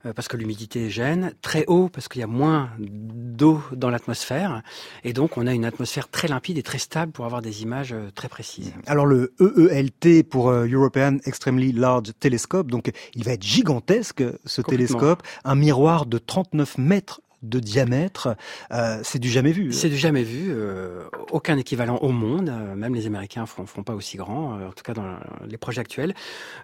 euh, 0.05 0.13
parce 0.13 0.27
que 0.27 0.37
l'humidité 0.37 0.89
gêne, 0.89 1.33
très 1.41 1.65
haut 1.67 1.89
parce 1.89 2.07
qu'il 2.07 2.21
y 2.21 2.23
a 2.23 2.27
moins 2.27 2.69
d'eau 2.79 3.61
dans 3.73 3.89
l'atmosphère, 3.89 4.61
et 5.03 5.13
donc 5.13 5.37
on 5.37 5.45
a 5.45 5.53
une 5.53 5.65
atmosphère 5.65 6.07
très 6.07 6.29
limpide 6.29 6.57
et 6.57 6.63
très 6.63 6.77
stable 6.77 7.11
pour 7.11 7.25
avoir 7.25 7.41
des 7.41 7.63
images 7.63 7.93
très 8.15 8.29
précises. 8.29 8.71
Alors 8.87 9.05
le 9.05 9.33
EELT 9.39 10.23
pour 10.23 10.49
European 10.51 11.17
Extremely 11.25 11.73
Large 11.73 12.13
Telescope, 12.19 12.71
donc 12.71 12.91
il 13.13 13.23
va 13.25 13.33
être 13.33 13.43
gigantesque 13.43 14.23
ce 14.45 14.61
télescope, 14.61 15.21
un 15.43 15.55
miroir 15.55 16.05
de 16.05 16.17
39 16.17 16.77
mètres 16.77 17.21
de 17.43 17.59
diamètre. 17.59 18.35
Euh, 18.71 18.99
c'est 19.03 19.19
du 19.19 19.29
jamais 19.29 19.51
vu. 19.51 19.73
C'est 19.73 19.89
du 19.89 19.97
jamais 19.97 20.23
vu. 20.23 20.51
Euh, 20.51 21.03
aucun 21.31 21.57
équivalent 21.57 21.97
au 21.97 22.09
monde. 22.09 22.49
Euh, 22.49 22.75
même 22.75 22.93
les 22.93 23.07
Américains 23.07 23.41
ne 23.41 23.65
feront, 23.65 23.83
pas 23.83 23.93
aussi 23.93 24.17
grand, 24.17 24.53
en 24.53 24.71
tout 24.71 24.83
cas 24.83 24.93
dans 24.93 25.17
les 25.47 25.57
projets 25.57 25.81
actuels. 25.81 26.13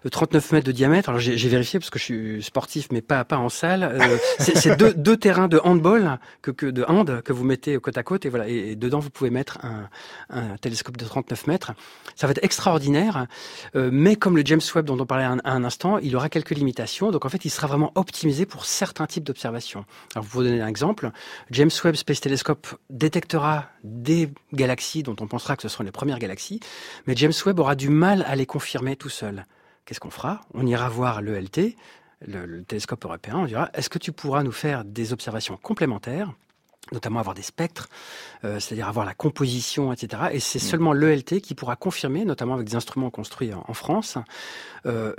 39 0.08 0.52
mètres 0.52 0.66
de 0.66 0.72
diamètre. 0.72 1.08
Alors 1.08 1.20
j'ai 1.20 1.48
vérifié 1.48 1.78
parce 1.78 1.90
que 1.90 1.98
je 1.98 2.04
suis 2.04 2.42
sportif, 2.42 2.88
mais 2.92 3.02
pas 3.02 3.24
pas 3.24 3.38
en 3.38 3.48
salle. 3.48 4.10
c'est 4.38 4.76
deux, 4.76 4.94
deux, 4.94 5.16
terrains 5.16 5.48
de 5.48 5.60
handball 5.62 6.18
que, 6.42 6.50
que 6.50 6.66
de 6.66 6.84
hand 6.84 7.22
que 7.22 7.32
vous 7.32 7.44
mettez 7.44 7.76
côte 7.78 7.98
à 7.98 8.02
côte 8.02 8.24
et 8.26 8.28
voilà. 8.28 8.46
Et, 8.48 8.76
dedans 8.76 9.00
vous 9.00 9.10
pouvez 9.10 9.30
mettre 9.30 9.58
un, 9.64 9.88
un, 10.30 10.56
télescope 10.58 10.96
de 10.96 11.04
39 11.04 11.46
mètres. 11.48 11.72
Ça 12.14 12.26
va 12.26 12.32
être 12.32 12.44
extraordinaire. 12.44 13.26
mais 13.74 14.16
comme 14.16 14.36
le 14.36 14.44
James 14.44 14.60
Webb 14.74 14.86
dont 14.86 14.98
on 14.98 15.06
parlait 15.06 15.24
un, 15.24 15.38
un, 15.44 15.64
instant, 15.64 15.98
il 15.98 16.14
aura 16.14 16.28
quelques 16.28 16.50
limitations. 16.50 17.10
Donc 17.10 17.24
en 17.24 17.28
fait, 17.28 17.44
il 17.44 17.50
sera 17.50 17.66
vraiment 17.66 17.92
optimisé 17.96 18.46
pour 18.46 18.64
certains 18.64 19.06
types 19.06 19.24
d'observations. 19.24 19.84
Alors 20.14 20.24
vous 20.24 20.30
pouvez 20.30 20.50
donner 20.50 20.67
exemple, 20.68 21.10
James 21.50 21.70
Webb 21.84 21.96
Space 21.96 22.20
Telescope 22.20 22.68
détectera 22.90 23.66
des 23.82 24.30
galaxies 24.52 25.02
dont 25.02 25.16
on 25.20 25.26
pensera 25.26 25.56
que 25.56 25.62
ce 25.62 25.68
seront 25.68 25.84
les 25.84 25.90
premières 25.92 26.18
galaxies, 26.18 26.60
mais 27.06 27.16
James 27.16 27.32
Webb 27.44 27.58
aura 27.58 27.74
du 27.74 27.88
mal 27.88 28.24
à 28.28 28.36
les 28.36 28.46
confirmer 28.46 28.94
tout 28.96 29.08
seul. 29.08 29.44
Qu'est-ce 29.84 30.00
qu'on 30.00 30.10
fera? 30.10 30.42
On 30.54 30.66
ira 30.66 30.88
voir 30.88 31.22
l'ELT, 31.22 31.76
le, 32.26 32.46
le 32.46 32.62
télescope 32.62 33.04
européen, 33.04 33.36
on 33.38 33.46
dira, 33.46 33.70
est-ce 33.74 33.88
que 33.88 33.98
tu 33.98 34.12
pourras 34.12 34.42
nous 34.42 34.52
faire 34.52 34.84
des 34.84 35.12
observations 35.12 35.56
complémentaires? 35.56 36.32
Notamment 36.92 37.20
avoir 37.20 37.34
des 37.34 37.42
spectres, 37.42 37.88
euh, 38.44 38.60
c'est-à-dire 38.60 38.88
avoir 38.88 39.04
la 39.04 39.14
composition, 39.14 39.92
etc. 39.92 40.22
Et 40.32 40.40
c'est 40.40 40.62
mm. 40.62 40.66
seulement 40.66 40.92
l'ELT 40.92 41.40
qui 41.40 41.54
pourra 41.54 41.76
confirmer, 41.76 42.24
notamment 42.24 42.54
avec 42.54 42.66
des 42.66 42.76
instruments 42.76 43.10
construits 43.10 43.50
en, 43.52 43.74
France, 43.74 44.16
euh, 44.86 45.12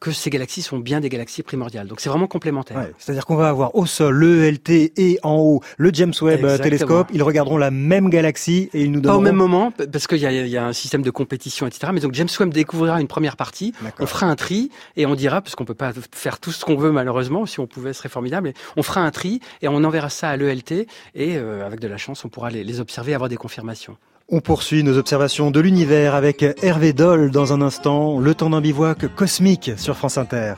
que 0.00 0.10
ces 0.12 0.30
galaxies 0.30 0.62
sont 0.62 0.78
bien 0.78 1.00
des 1.00 1.08
galaxies 1.08 1.42
primordiales. 1.42 1.86
Donc 1.86 2.00
c'est 2.00 2.08
vraiment 2.08 2.26
complémentaire. 2.26 2.88
c'est-à-dire 2.98 3.26
qu'on 3.26 3.36
va 3.36 3.48
avoir 3.48 3.74
au 3.74 3.86
sol 3.86 4.18
l'ELT 4.22 4.92
et 4.96 5.18
en 5.22 5.36
haut 5.36 5.60
le 5.78 5.90
James 5.92 6.12
Webb 6.20 6.44
euh, 6.44 6.58
télescope. 6.58 7.08
Ils 7.12 7.22
regarderont 7.22 7.56
la 7.56 7.70
même 7.70 8.10
galaxie 8.10 8.68
et 8.74 8.82
ils 8.82 8.90
nous 8.90 9.00
donneront... 9.00 9.18
Pas 9.18 9.20
au 9.20 9.24
même 9.24 9.36
moment, 9.36 9.72
parce 9.92 10.06
qu'il 10.06 10.18
y, 10.18 10.20
y, 10.22 10.56
a 10.56 10.66
un 10.66 10.72
système 10.72 11.02
de 11.02 11.10
compétition, 11.10 11.66
etc. 11.66 11.92
Mais 11.94 12.00
donc 12.00 12.14
James 12.14 12.28
Webb 12.38 12.52
découvrira 12.52 13.00
une 13.00 13.08
première 13.08 13.36
partie, 13.36 13.72
on 13.98 14.06
fera 14.06 14.26
un 14.26 14.36
tri 14.36 14.70
et 14.96 15.06
on 15.06 15.14
dira, 15.14 15.40
parce 15.40 15.54
qu'on 15.54 15.64
peut 15.64 15.74
pas 15.74 15.92
faire 16.12 16.38
tout 16.38 16.52
ce 16.52 16.64
qu'on 16.64 16.76
veut 16.76 16.92
malheureusement, 16.92 17.46
si 17.46 17.60
on 17.60 17.66
pouvait, 17.66 17.92
ce 17.92 18.00
serait 18.00 18.08
formidable, 18.08 18.52
on 18.76 18.82
fera 18.82 19.00
un 19.00 19.10
tri 19.10 19.40
et 19.62 19.68
on 19.68 19.82
enverra 19.84 20.10
ça 20.10 20.28
à 20.28 20.36
l'ELT 20.36 20.71
et 21.14 21.36
euh, 21.36 21.66
avec 21.66 21.80
de 21.80 21.88
la 21.88 21.96
chance, 21.96 22.24
on 22.24 22.28
pourra 22.28 22.50
les, 22.50 22.64
les 22.64 22.80
observer 22.80 23.12
et 23.12 23.14
avoir 23.14 23.28
des 23.28 23.36
confirmations. 23.36 23.96
On 24.28 24.40
poursuit 24.40 24.82
nos 24.82 24.96
observations 24.96 25.50
de 25.50 25.60
l'univers 25.60 26.14
avec 26.14 26.44
Hervé 26.62 26.92
Doll 26.92 27.30
dans 27.30 27.52
un 27.52 27.60
instant, 27.60 28.18
le 28.18 28.34
temps 28.34 28.50
d'un 28.50 28.60
bivouac 28.60 29.14
cosmique 29.14 29.72
sur 29.76 29.96
France 29.96 30.16
Inter. 30.16 30.54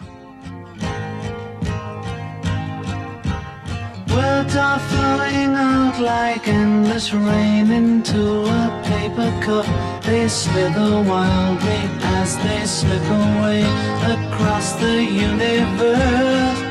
Words 4.11 4.57
are 4.57 4.79
flowing 4.81 5.57
out 5.57 5.99
like 5.99 6.47
endless 6.47 7.13
rain 7.13 7.73
into 7.73 8.45
a 8.45 8.83
paper 8.85 9.33
cup. 9.45 9.67
They 10.03 10.29
slither 10.29 11.03
wildly 11.03 11.89
as 12.21 12.37
they 12.37 12.65
slip 12.67 13.03
away 13.11 13.65
across 14.07 14.75
the 14.75 15.03
universe. 15.03 16.64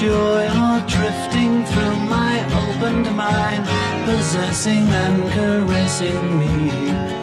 Joy 0.00 0.46
are 0.46 0.80
drifting 0.86 1.62
through 1.66 1.96
my 2.08 2.34
opened 2.62 3.14
mind, 3.14 3.66
possessing 4.06 4.88
and 4.88 5.30
caressing 5.30 6.38
me. 6.38 7.19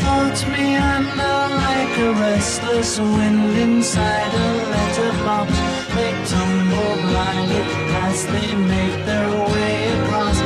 Floats 0.00 0.42
me 0.48 0.74
under 0.74 1.38
like 1.62 1.96
a 1.98 2.12
restless 2.18 2.98
wind 2.98 3.56
inside 3.56 4.34
a 4.34 4.48
letterbox. 4.72 5.52
They 5.94 6.12
tumble 6.26 6.94
blindly 7.06 7.62
as 8.02 8.26
they 8.26 8.54
make 8.56 9.06
their 9.06 9.30
way 9.52 9.74
across 10.00 10.45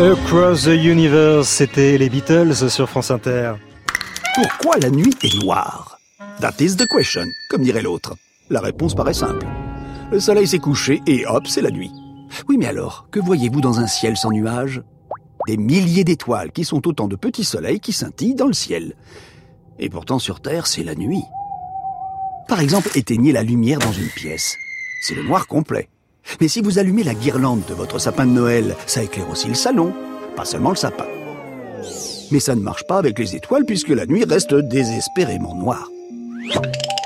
Across 0.00 0.64
the 0.64 0.68
Universe, 0.68 1.46
c'était 1.46 1.98
les 1.98 2.08
Beatles 2.08 2.70
sur 2.70 2.88
France 2.88 3.10
Inter. 3.10 3.52
Pourquoi 4.34 4.78
la 4.78 4.88
nuit 4.88 5.14
est 5.22 5.44
noire? 5.44 5.98
That 6.40 6.54
is 6.58 6.76
the 6.76 6.86
question, 6.88 7.26
comme 7.50 7.62
dirait 7.62 7.82
l'autre. 7.82 8.16
La 8.48 8.60
réponse 8.60 8.94
paraît 8.94 9.12
simple. 9.12 9.44
Le 10.10 10.18
soleil 10.18 10.46
s'est 10.46 10.58
couché 10.58 11.02
et 11.06 11.26
hop, 11.26 11.46
c'est 11.46 11.60
la 11.60 11.70
nuit. 11.70 11.90
Oui, 12.48 12.56
mais 12.56 12.64
alors, 12.64 13.08
que 13.10 13.20
voyez-vous 13.20 13.60
dans 13.60 13.78
un 13.78 13.86
ciel 13.86 14.16
sans 14.16 14.30
nuages? 14.30 14.82
Des 15.46 15.58
milliers 15.58 16.04
d'étoiles 16.04 16.50
qui 16.50 16.64
sont 16.64 16.88
autant 16.88 17.06
de 17.06 17.16
petits 17.16 17.44
soleils 17.44 17.80
qui 17.80 17.92
scintillent 17.92 18.34
dans 18.34 18.46
le 18.46 18.54
ciel. 18.54 18.94
Et 19.78 19.90
pourtant, 19.90 20.18
sur 20.18 20.40
Terre, 20.40 20.66
c'est 20.66 20.82
la 20.82 20.94
nuit. 20.94 21.24
Par 22.48 22.60
exemple, 22.60 22.88
éteignez 22.94 23.32
la 23.32 23.42
lumière 23.42 23.80
dans 23.80 23.92
une 23.92 24.08
pièce. 24.08 24.56
C'est 25.02 25.14
le 25.14 25.24
noir 25.24 25.46
complet. 25.46 25.90
Mais 26.40 26.48
si 26.48 26.60
vous 26.60 26.78
allumez 26.78 27.02
la 27.02 27.14
guirlande 27.14 27.62
de 27.68 27.74
votre 27.74 27.98
sapin 27.98 28.26
de 28.26 28.32
Noël, 28.32 28.76
ça 28.86 29.02
éclaire 29.02 29.30
aussi 29.30 29.48
le 29.48 29.54
salon, 29.54 29.92
pas 30.36 30.44
seulement 30.44 30.70
le 30.70 30.76
sapin. 30.76 31.06
Mais 32.30 32.40
ça 32.40 32.54
ne 32.54 32.60
marche 32.60 32.84
pas 32.86 32.98
avec 32.98 33.18
les 33.18 33.34
étoiles 33.34 33.64
puisque 33.64 33.88
la 33.88 34.06
nuit 34.06 34.24
reste 34.24 34.54
désespérément 34.54 35.54
noire. 35.54 35.88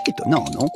Étonnant, 0.07 0.45
non? 0.53 0.69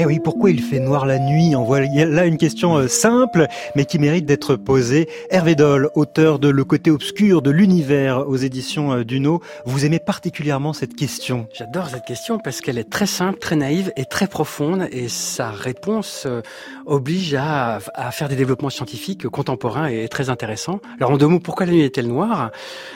Eh 0.00 0.06
oui, 0.06 0.20
pourquoi 0.20 0.52
il 0.52 0.62
fait 0.62 0.78
noir 0.78 1.06
la 1.06 1.18
nuit 1.18 1.56
On 1.56 1.64
voit 1.64 1.80
là 1.80 2.24
une 2.24 2.36
question 2.36 2.76
euh, 2.76 2.86
simple, 2.86 3.48
mais 3.74 3.84
qui 3.84 3.98
mérite 3.98 4.26
d'être 4.26 4.54
posée. 4.54 5.08
Hervé 5.28 5.56
Doll, 5.56 5.90
auteur 5.96 6.38
de 6.38 6.48
Le 6.48 6.62
côté 6.62 6.92
obscur 6.92 7.42
de 7.42 7.50
l'univers 7.50 8.28
aux 8.28 8.36
éditions 8.36 8.92
euh, 8.92 9.04
Duno, 9.04 9.42
vous 9.66 9.84
aimez 9.84 9.98
particulièrement 9.98 10.72
cette 10.72 10.94
question 10.94 11.48
J'adore 11.52 11.88
cette 11.88 12.04
question 12.04 12.38
parce 12.38 12.60
qu'elle 12.60 12.78
est 12.78 12.88
très 12.88 13.06
simple, 13.06 13.40
très 13.40 13.56
naïve 13.56 13.92
et 13.96 14.04
très 14.04 14.28
profonde, 14.28 14.86
et 14.92 15.08
sa 15.08 15.50
réponse 15.50 16.26
euh, 16.26 16.42
oblige 16.86 17.34
à, 17.34 17.80
faire 18.12 18.28
des 18.28 18.36
développements 18.36 18.70
scientifiques 18.70 19.26
contemporains 19.26 19.88
et 19.88 20.06
très 20.06 20.30
intéressants. 20.30 20.78
Alors 21.00 21.10
en 21.10 21.16
deux 21.16 21.26
mots, 21.26 21.40
pourquoi 21.40 21.66
la 21.66 21.72
nuit 21.72 21.82
est-elle 21.82 22.06
noire? 22.06 22.52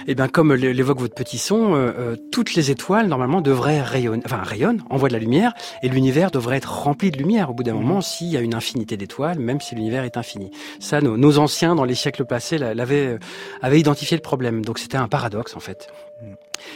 Eh 0.06 0.14
bien, 0.14 0.28
comme 0.28 0.54
l'évoque 0.54 1.00
votre 1.00 1.14
petit 1.14 1.38
son, 1.38 1.92
toutes 2.30 2.54
les 2.54 2.70
étoiles 2.70 3.08
normalement 3.08 3.40
devraient 3.40 3.82
rayonner, 3.82 4.22
enfin 4.24 4.42
rayonnent, 4.44 4.84
envoient 4.88 5.08
de 5.08 5.14
la 5.14 5.18
lumière, 5.18 5.52
et 5.82 5.88
l'univers 5.88 6.30
devrait 6.30 6.58
être 6.58 6.70
rempli 6.92 7.10
de 7.10 7.16
lumière 7.16 7.48
au 7.48 7.54
bout 7.54 7.62
d'un 7.62 7.72
moment 7.72 8.02
s'il 8.02 8.26
y 8.26 8.36
a 8.36 8.40
une 8.40 8.54
infinité 8.54 8.98
d'étoiles, 8.98 9.38
même 9.38 9.62
si 9.62 9.74
l'univers 9.74 10.04
est 10.04 10.18
infini. 10.18 10.50
Ça, 10.78 11.00
nos, 11.00 11.16
nos, 11.16 11.38
anciens, 11.38 11.74
dans 11.74 11.86
les 11.86 11.94
siècles 11.94 12.26
passés, 12.26 12.58
l'avaient, 12.58 13.14
euh, 13.14 13.18
avaient 13.62 13.80
identifié 13.80 14.14
le 14.14 14.20
problème. 14.20 14.62
Donc 14.62 14.78
c'était 14.78 14.98
un 14.98 15.08
paradoxe, 15.08 15.56
en 15.56 15.60
fait. 15.60 15.88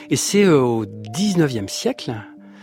Et 0.09 0.17
c'est 0.17 0.45
euh, 0.45 0.59
au 0.59 0.87
19e 0.87 1.69
siècle, 1.69 2.15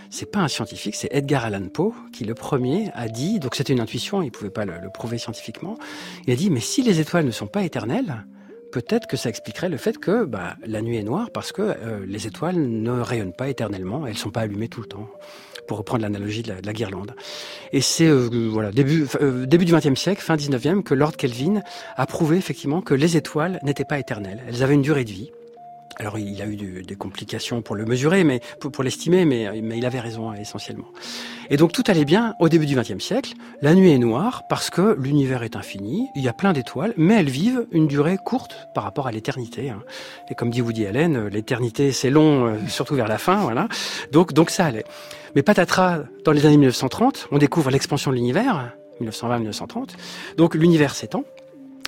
c'est 0.10 0.32
pas 0.32 0.40
un 0.40 0.48
scientifique, 0.48 0.96
c'est 0.96 1.10
Edgar 1.12 1.46
Allan 1.46 1.68
Poe 1.72 1.94
qui 2.12 2.26
le 2.26 2.34
premier 2.34 2.90
a 2.96 3.08
dit, 3.08 3.38
donc 3.38 3.54
c'était 3.54 3.74
une 3.74 3.80
intuition, 3.80 4.24
il 4.24 4.32
pouvait 4.32 4.50
pas 4.50 4.66
le, 4.66 4.74
le, 4.82 4.90
prouver 4.90 5.20
scientifiquement, 5.20 5.78
il 6.26 6.34
a 6.34 6.36
dit, 6.36 6.50
mais 6.50 6.60
si 6.60 6.82
les 6.82 7.00
étoiles 7.00 7.26
ne 7.26 7.32
sont 7.32 7.48
pas 7.48 7.62
éternelles, 7.62 8.26
peut-être 8.72 9.06
que 9.06 9.16
ça 9.16 9.30
expliquerait 9.30 9.70
le 9.70 9.78
fait 9.78 10.00
que 10.00 10.26
bah, 10.26 10.56
la 10.66 10.82
nuit 10.82 10.98
est 10.98 11.04
noire 11.04 11.30
parce 11.32 11.52
que 11.52 11.62
euh, 11.62 12.04
les 12.08 12.26
étoiles 12.26 12.58
ne 12.58 13.00
rayonnent 13.00 13.34
pas 13.34 13.48
éternellement, 13.48 14.08
elles 14.08 14.18
sont 14.18 14.32
pas 14.32 14.42
allumées 14.42 14.70
tout 14.70 14.82
le 14.82 14.88
temps 14.88 15.08
pour 15.68 15.78
reprendre 15.78 16.04
l'analogie 16.04 16.44
de, 16.44 16.54
la 16.64 16.74
guirlande. 16.74 17.16
Et 17.72 17.82
c'est 17.82 18.08
euh, 18.08 18.30
voilà 18.52 18.72
début 18.72 19.06
euh, 19.22 19.46
début 19.46 19.66
du 19.66 19.74
XXe 19.74 20.00
siècle, 20.00 20.22
fin 20.22 20.36
XIXe, 20.36 20.84
que 20.84 20.94
Lord 20.94 21.16
Kelvin 21.16 21.62
a 21.96 22.06
prouvé 22.06 22.38
effectivement 22.38 22.82
que 22.82 22.94
les 22.94 23.18
étoiles 23.18 23.60
n'étaient 23.64 23.86
pas 23.86 24.00
éternelles. 24.00 24.44
Elles 24.48 24.64
avaient 24.64 24.76
une 24.76 24.82
durée 24.82 25.06
de 25.06 25.12
vie. 25.12 25.32
Alors 25.98 26.18
il 26.18 26.42
a 26.42 26.46
eu 26.46 26.56
des 26.56 26.96
complications 26.96 27.62
pour 27.62 27.76
le 27.76 27.86
mesurer, 27.86 28.24
mais 28.24 28.42
pour, 28.60 28.84
l'estimer, 28.84 29.26
mais, 29.26 29.62
mais, 29.62 29.78
il 29.78 29.86
avait 29.86 30.00
raison 30.00 30.34
essentiellement. 30.34 30.88
Et 31.50 31.58
donc 31.58 31.72
tout 31.72 31.84
allait 31.88 32.06
bien 32.06 32.36
au 32.40 32.50
début 32.50 32.66
du 32.66 32.76
XXe 32.76 33.04
siècle. 33.04 33.34
La 33.62 33.76
nuit 33.76 33.92
est 33.92 33.98
noire 33.98 34.44
parce 34.50 34.70
que 34.70 34.98
l'univers 35.00 35.44
est 35.44 35.56
infini. 35.56 36.08
Il 36.16 36.24
y 36.24 36.28
a 36.28 36.34
plein 36.34 36.54
d'étoiles, 36.54 36.94
mais 36.98 37.16
elles 37.16 37.30
vivent 37.30 37.68
une 37.72 37.88
durée 37.88 38.18
courte 38.24 38.68
par 38.74 38.84
rapport 38.84 39.08
à 39.08 39.12
l'éternité. 39.12 39.70
Hein. 39.70 39.84
Et 40.30 40.36
comme 40.36 40.50
dit 40.50 40.62
Woody 40.62 40.86
Allen, 40.86 41.28
l'éternité 41.28 41.92
c'est 41.92 42.10
long, 42.10 42.48
euh, 42.48 42.58
surtout 42.68 42.96
vers 42.96 43.08
la 43.08 43.18
fin, 43.18 43.38
voilà. 43.38 43.68
Donc 44.12 44.34
donc 44.34 44.50
ça 44.50 44.66
allait. 44.66 44.86
Mais 45.36 45.44
patatras, 45.44 46.04
dans 46.26 46.32
les 46.32 46.46
années 46.46 46.58
1930, 46.58 47.28
on 47.32 47.38
découvre 47.38 47.72
l'expansion 47.72 48.12
de 48.12 48.16
l'univers, 48.16 48.74
1920-1930. 49.02 49.90
Donc 50.38 50.56
l'univers 50.56 50.94
s'étend. 50.96 51.24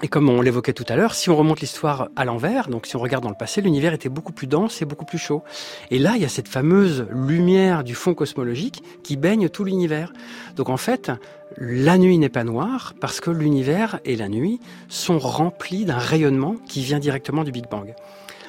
Et 0.03 0.07
comme 0.09 0.29
on 0.29 0.41
l'évoquait 0.41 0.73
tout 0.73 0.85
à 0.89 0.97
l'heure, 0.97 1.15
si 1.15 1.29
on 1.29 1.37
remonte 1.37 1.61
l'histoire 1.61 2.09
à 2.17 2.25
l'envers, 2.25 2.67
donc 2.67 2.85
si 2.85 2.97
on 2.97 2.99
regarde 2.99 3.23
dans 3.23 3.29
le 3.29 3.35
passé, 3.35 3.61
l'univers 3.61 3.93
était 3.93 4.09
beaucoup 4.09 4.33
plus 4.33 4.45
dense 4.45 4.81
et 4.81 4.85
beaucoup 4.85 5.05
plus 5.05 5.17
chaud. 5.17 5.41
Et 5.89 5.99
là, 5.99 6.13
il 6.15 6.21
y 6.21 6.25
a 6.25 6.29
cette 6.29 6.49
fameuse 6.49 7.07
lumière 7.09 7.83
du 7.83 7.95
fond 7.95 8.13
cosmologique 8.13 8.83
qui 9.03 9.15
baigne 9.15 9.47
tout 9.47 9.63
l'univers. 9.63 10.11
Donc 10.57 10.69
en 10.69 10.77
fait, 10.77 11.11
la 11.57 11.97
nuit 11.97 12.17
n'est 12.17 12.29
pas 12.29 12.43
noire 12.43 12.93
parce 12.99 13.21
que 13.21 13.31
l'univers 13.31 13.99
et 14.03 14.17
la 14.17 14.27
nuit 14.27 14.59
sont 14.89 15.17
remplis 15.17 15.85
d'un 15.85 15.97
rayonnement 15.97 16.55
qui 16.67 16.81
vient 16.81 16.99
directement 16.99 17.45
du 17.45 17.51
Big 17.51 17.69
Bang. 17.69 17.95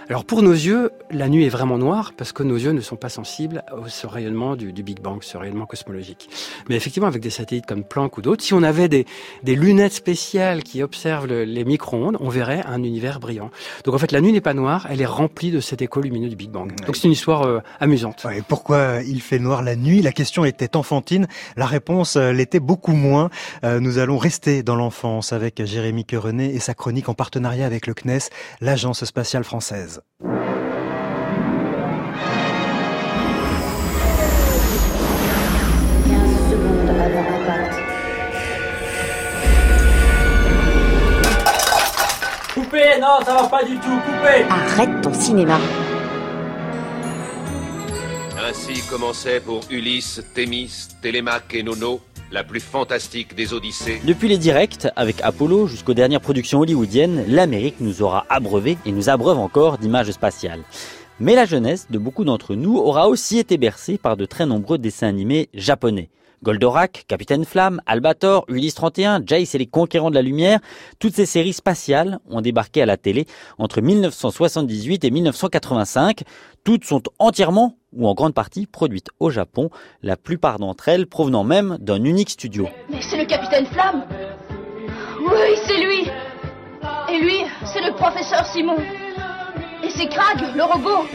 Alors 0.09 0.25
pour 0.25 0.41
nos 0.41 0.53
yeux, 0.53 0.93
la 1.11 1.29
nuit 1.29 1.47
est 1.47 1.49
vraiment 1.49 1.79
noire 1.79 2.13
parce 2.17 2.31
que 2.31 2.45
nos 2.45 2.55
yeux 2.55 2.71
ne 2.71 2.81
sont 2.81 2.95
pas 2.95 3.09
sensibles 3.09 3.65
à 3.67 3.89
ce 3.89 4.07
rayonnement 4.07 4.55
du, 4.55 4.73
du, 4.73 4.85
Big 4.85 5.01
Bang, 5.01 5.21
ce 5.25 5.37
rayonnement 5.37 5.67
cosmologique. 5.67 6.29
Mais 6.69 6.77
effectivement, 6.77 7.09
avec 7.09 7.21
des 7.21 7.31
satellites 7.31 7.67
comme 7.67 7.83
Planck 7.83 8.17
ou 8.17 8.23
d'autres, 8.23 8.45
si 8.45 8.55
on 8.55 8.63
avait 8.63 8.89
des, 8.89 9.05
des, 9.43 9.57
lunettes 9.57 9.95
spéciales 9.95 10.63
qui 10.63 10.81
observent 10.81 11.27
le, 11.27 11.43
les 11.43 11.65
micro-ondes, 11.65 12.19
on 12.21 12.29
verrait 12.29 12.63
un 12.67 12.85
univers 12.85 13.19
brillant. 13.19 13.51
Donc 13.85 13.97
en 13.97 13.99
fait, 13.99 14.13
la 14.13 14.21
nuit 14.21 14.31
n'est 14.31 14.41
pas 14.41 14.55
noire, 14.55 14.87
elle 14.89 15.01
est 15.01 15.07
remplie 15.07 15.51
de 15.51 15.59
cet 15.59 15.83
écho 15.83 16.01
lumineux 16.01 16.29
du 16.29 16.37
Big 16.37 16.51
Bang. 16.51 16.73
Donc 16.87 16.95
c'est 16.95 17.09
une 17.09 17.13
histoire 17.13 17.43
euh, 17.43 17.59
amusante. 17.81 18.23
Ouais, 18.25 18.45
pourquoi 18.47 19.03
il 19.05 19.21
fait 19.21 19.41
noir 19.41 19.65
la 19.65 19.75
nuit? 19.75 20.03
La 20.03 20.13
question 20.13 20.45
était 20.45 20.77
enfantine, 20.77 21.27
la 21.57 21.67
réponse 21.67 22.15
euh, 22.15 22.31
l'était 22.31 22.61
beaucoup 22.61 22.93
moins. 22.93 23.29
Euh, 23.65 23.81
nous 23.81 23.99
allons 23.99 24.19
rester 24.19 24.63
dans 24.63 24.77
l'enfance 24.77 25.33
avec 25.33 25.65
Jérémy 25.65 26.05
Querenet 26.05 26.55
et 26.55 26.61
sa 26.61 26.75
chronique 26.75 27.09
en 27.09 27.15
partenariat 27.15 27.67
avec 27.67 27.89
le 27.89 27.95
CNES, 27.95 28.31
l'agence 28.61 29.05
spatiale 29.05 29.43
française. 29.43 29.96
15 36.05 36.51
secondes 36.51 36.91
avant 36.91 37.27
impact. 37.37 37.75
Coupez 42.55 43.01
Non, 43.01 43.25
ça 43.25 43.35
va 43.35 43.49
pas 43.49 43.65
du 43.65 43.77
tout, 43.77 44.01
coupez 44.07 44.45
Arrête 44.51 45.01
ton 45.03 45.15
cinéma. 45.15 45.59
Ainsi 48.49 48.83
commençait 48.89 49.41
pour 49.41 49.61
Ulysse, 49.71 50.23
Thémis, 50.35 50.89
Télémaque 51.03 51.55
et 51.55 51.63
Nono 51.63 52.01
la 52.33 52.45
plus 52.45 52.61
fantastique 52.61 53.35
des 53.35 53.53
Odyssées. 53.53 54.01
Depuis 54.05 54.29
les 54.29 54.39
directs 54.39 54.89
avec 54.97 55.21
Apollo 55.23 55.67
jusqu'aux 55.67 55.95
dernières 55.95 56.21
productions 56.21 56.61
hollywoodiennes, 56.61 57.25
l'Amérique 57.29 57.77
nous 57.81 58.03
aura 58.03 58.27
abreuvé 58.29 58.79
et 58.85 58.93
nous 58.93 59.09
abreuve 59.09 59.39
encore 59.39 59.79
d'images 59.79 60.11
spatiales. 60.11 60.63
Mais 61.21 61.35
la 61.35 61.47
jeunesse 61.47 61.87
de 61.91 61.99
beaucoup 61.99 62.25
d'entre 62.25 62.55
nous 62.55 62.77
aura 62.77 63.09
aussi 63.09 63.39
été 63.39 63.57
bercée 63.57 63.97
par 63.97 64.17
de 64.17 64.27
très 64.27 64.45
nombreux 64.45 64.79
dessins 64.79 65.09
animés 65.09 65.49
japonais. 65.55 66.09
Goldorak, 66.47 67.07
Capitaine 67.09 67.45
Flamme, 67.45 67.81
Albator, 67.87 68.45
Ulysse 68.47 68.77
31, 68.77 69.21
Jace 69.27 69.57
et 69.57 69.59
les 69.59 69.67
Conquérants 69.67 70.11
de 70.11 70.15
la 70.15 70.23
Lumière, 70.23 70.61
toutes 71.01 71.17
ces 71.17 71.27
séries 71.27 71.53
spatiales 71.53 72.21
ont 72.31 72.41
débarqué 72.41 72.83
à 72.83 72.87
la 72.87 72.97
télé 72.97 73.27
entre 73.59 73.81
1978 73.81 75.03
et 75.03 75.11
1985. 75.11 76.23
Toutes 76.63 76.85
sont 76.85 77.03
entièrement 77.19 77.75
ou 77.93 78.07
en 78.07 78.15
grande 78.15 78.33
partie 78.33 78.69
produites 78.69 79.09
au 79.19 79.31
Japon, 79.31 79.71
la 80.05 80.17
plupart 80.17 80.61
d'entre 80.61 80.87
elles 80.87 81.09
provenant 81.09 81.43
même 81.43 81.79
d'un 81.81 82.05
unique 82.05 82.31
studio. 82.31 82.69
Mais 82.91 83.03
c'est 83.03 83.19
le 83.19 83.25
Capitaine 83.25 83.67
Flamme 83.67 84.05
Oui, 85.19 85.59
c'est 85.65 85.85
lui 85.85 86.09
Et 87.13 87.21
lui, 87.25 87.39
c'est 87.65 87.85
le 87.85 87.93
professeur 87.97 88.47
Simon 88.47 88.77
Et 89.83 89.91
c'est 89.91 90.07
Krag, 90.07 90.55
le 90.55 90.63
robot 90.63 91.09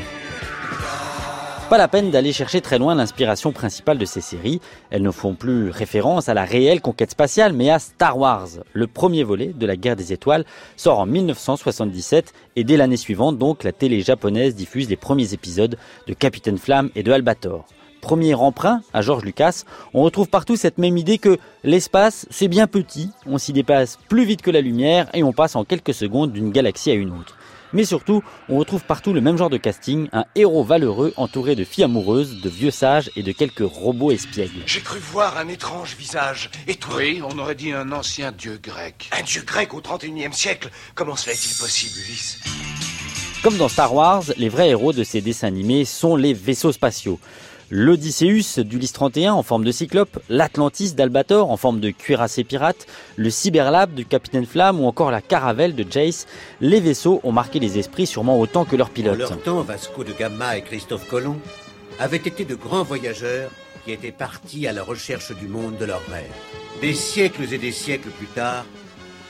pas 1.71 1.77
la 1.77 1.87
peine 1.87 2.11
d'aller 2.11 2.33
chercher 2.33 2.59
très 2.59 2.79
loin 2.79 2.95
l'inspiration 2.95 3.53
principale 3.53 3.97
de 3.97 4.03
ces 4.03 4.19
séries. 4.19 4.59
Elles 4.89 5.01
ne 5.01 5.09
font 5.09 5.35
plus 5.35 5.69
référence 5.69 6.27
à 6.27 6.33
la 6.33 6.43
réelle 6.43 6.81
conquête 6.81 7.11
spatiale, 7.11 7.53
mais 7.53 7.69
à 7.69 7.79
Star 7.79 8.17
Wars. 8.17 8.49
Le 8.73 8.87
premier 8.87 9.23
volet 9.23 9.53
de 9.55 9.65
la 9.65 9.77
guerre 9.77 9.95
des 9.95 10.11
étoiles 10.11 10.43
sort 10.75 10.99
en 10.99 11.05
1977 11.05 12.33
et 12.57 12.65
dès 12.65 12.75
l'année 12.75 12.97
suivante, 12.97 13.37
donc, 13.37 13.63
la 13.63 13.71
télé 13.71 14.01
japonaise 14.01 14.53
diffuse 14.53 14.89
les 14.89 14.97
premiers 14.97 15.33
épisodes 15.33 15.77
de 16.07 16.13
Capitaine 16.13 16.57
Flamme 16.57 16.89
et 16.93 17.03
de 17.03 17.11
Albator. 17.13 17.65
Premier 18.01 18.33
emprunt 18.33 18.81
à 18.91 19.01
George 19.01 19.23
Lucas, 19.23 19.63
on 19.93 20.03
retrouve 20.03 20.27
partout 20.27 20.57
cette 20.57 20.77
même 20.77 20.97
idée 20.97 21.19
que 21.19 21.37
l'espace, 21.63 22.27
c'est 22.31 22.49
bien 22.49 22.67
petit, 22.67 23.11
on 23.25 23.37
s'y 23.37 23.53
dépasse 23.53 23.97
plus 24.09 24.25
vite 24.25 24.41
que 24.41 24.51
la 24.51 24.59
lumière 24.59 25.07
et 25.13 25.23
on 25.23 25.31
passe 25.31 25.55
en 25.55 25.63
quelques 25.63 25.93
secondes 25.93 26.33
d'une 26.33 26.51
galaxie 26.51 26.91
à 26.91 26.95
une 26.95 27.11
autre. 27.11 27.37
Mais 27.73 27.85
surtout, 27.85 28.23
on 28.49 28.57
retrouve 28.57 28.83
partout 28.83 29.13
le 29.13 29.21
même 29.21 29.37
genre 29.37 29.49
de 29.49 29.57
casting, 29.57 30.09
un 30.11 30.25
héros 30.35 30.63
valeureux 30.63 31.13
entouré 31.17 31.55
de 31.55 31.63
filles 31.63 31.85
amoureuses, 31.85 32.41
de 32.41 32.49
vieux 32.49 32.71
sages 32.71 33.09
et 33.15 33.23
de 33.23 33.31
quelques 33.31 33.63
robots 33.65 34.11
espiègles. 34.11 34.61
J'ai 34.65 34.81
cru 34.81 34.99
voir 34.99 35.37
un 35.37 35.47
étrange 35.47 35.95
visage. 35.95 36.49
Et 36.67 36.75
toi 36.75 36.95
Oui, 36.97 37.21
on 37.23 37.37
aurait 37.39 37.55
dit 37.55 37.71
un 37.71 37.91
ancien 37.91 38.31
dieu 38.31 38.59
grec. 38.61 39.09
Un 39.17 39.23
dieu 39.23 39.43
grec 39.45 39.73
au 39.73 39.81
31e 39.81 40.33
siècle 40.33 40.69
Comment 40.95 41.15
cela 41.15 41.33
est-il 41.33 41.57
possible, 41.57 41.93
Ulysse? 42.05 42.39
Comme 43.43 43.57
dans 43.57 43.69
Star 43.69 43.93
Wars, 43.93 44.23
les 44.37 44.49
vrais 44.49 44.69
héros 44.69 44.93
de 44.93 45.03
ces 45.03 45.19
dessins 45.19 45.47
animés 45.47 45.83
sont 45.83 46.15
les 46.15 46.33
vaisseaux 46.33 46.71
spatiaux. 46.71 47.19
L'Odysseus 47.73 48.59
d'Ulysse 48.65 48.91
31 48.91 49.31
en 49.31 49.43
forme 49.43 49.63
de 49.63 49.71
cyclope, 49.71 50.19
l'Atlantis 50.27 50.93
d'Albator 50.93 51.49
en 51.49 51.55
forme 51.55 51.79
de 51.79 51.91
cuirassé 51.91 52.43
pirate, 52.43 52.85
le 53.15 53.29
Cyberlab 53.29 53.93
du 53.93 54.05
Capitaine 54.05 54.45
Flamme 54.45 54.81
ou 54.81 54.87
encore 54.87 55.09
la 55.09 55.21
Caravelle 55.21 55.73
de 55.73 55.85
Jace, 55.89 56.27
les 56.59 56.81
vaisseaux 56.81 57.21
ont 57.23 57.31
marqué 57.31 57.59
les 57.59 57.79
esprits 57.79 58.07
sûrement 58.07 58.37
autant 58.41 58.65
que 58.65 58.75
leurs 58.75 58.89
En 58.89 58.91
pilotes. 58.91 59.19
leur 59.19 59.41
temps, 59.41 59.61
Vasco 59.61 60.03
de 60.03 60.11
Gama 60.11 60.57
et 60.57 60.63
Christophe 60.63 61.07
Colomb 61.07 61.39
avaient 61.97 62.17
été 62.17 62.43
de 62.43 62.55
grands 62.55 62.83
voyageurs 62.83 63.49
qui 63.85 63.93
étaient 63.93 64.11
partis 64.11 64.67
à 64.67 64.73
la 64.73 64.83
recherche 64.83 65.33
du 65.37 65.47
monde 65.47 65.77
de 65.77 65.85
leurs 65.85 66.05
rêves. 66.07 66.25
Des 66.81 66.93
siècles 66.93 67.53
et 67.53 67.57
des 67.57 67.71
siècles 67.71 68.09
plus 68.09 68.27
tard, 68.27 68.65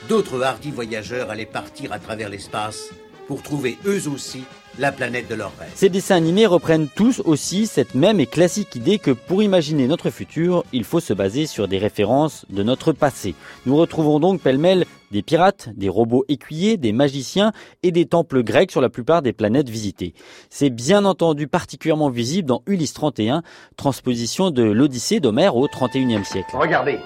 d'autres 0.08 0.42
hardis 0.42 0.72
voyageurs 0.72 1.30
allaient 1.30 1.46
partir 1.46 1.92
à 1.92 2.00
travers 2.00 2.28
l'espace 2.28 2.88
pour 3.28 3.40
trouver 3.40 3.78
eux 3.86 4.08
aussi 4.08 4.42
la 4.78 4.92
planète 4.92 5.28
de 5.28 5.34
leurs 5.34 5.52
rêves. 5.58 5.70
Ces 5.74 5.88
dessins 5.88 6.16
animés 6.16 6.46
reprennent 6.46 6.88
tous 6.88 7.20
aussi 7.24 7.66
cette 7.66 7.94
même 7.94 8.20
et 8.20 8.26
classique 8.26 8.74
idée 8.74 8.98
que 8.98 9.10
pour 9.10 9.42
imaginer 9.42 9.86
notre 9.86 10.10
futur, 10.10 10.64
il 10.72 10.84
faut 10.84 11.00
se 11.00 11.12
baser 11.12 11.46
sur 11.46 11.68
des 11.68 11.78
références 11.78 12.46
de 12.50 12.62
notre 12.62 12.92
passé. 12.92 13.34
Nous 13.66 13.76
retrouvons 13.76 14.20
donc 14.20 14.40
pêle-mêle 14.40 14.84
des 15.10 15.22
pirates, 15.22 15.68
des 15.74 15.88
robots 15.88 16.24
écuyers, 16.28 16.78
des 16.78 16.92
magiciens 16.92 17.52
et 17.82 17.92
des 17.92 18.06
temples 18.06 18.42
grecs 18.42 18.70
sur 18.70 18.80
la 18.80 18.88
plupart 18.88 19.22
des 19.22 19.32
planètes 19.32 19.68
visitées. 19.68 20.14
C'est 20.48 20.70
bien 20.70 21.04
entendu 21.04 21.48
particulièrement 21.48 22.08
visible 22.08 22.48
dans 22.48 22.62
Ulysse 22.66 22.94
31, 22.94 23.42
transposition 23.76 24.50
de 24.50 24.62
l'Odyssée 24.62 25.20
d'Homère 25.20 25.56
au 25.56 25.66
31e 25.68 26.24
siècle. 26.24 26.50
Regardez, 26.54 26.98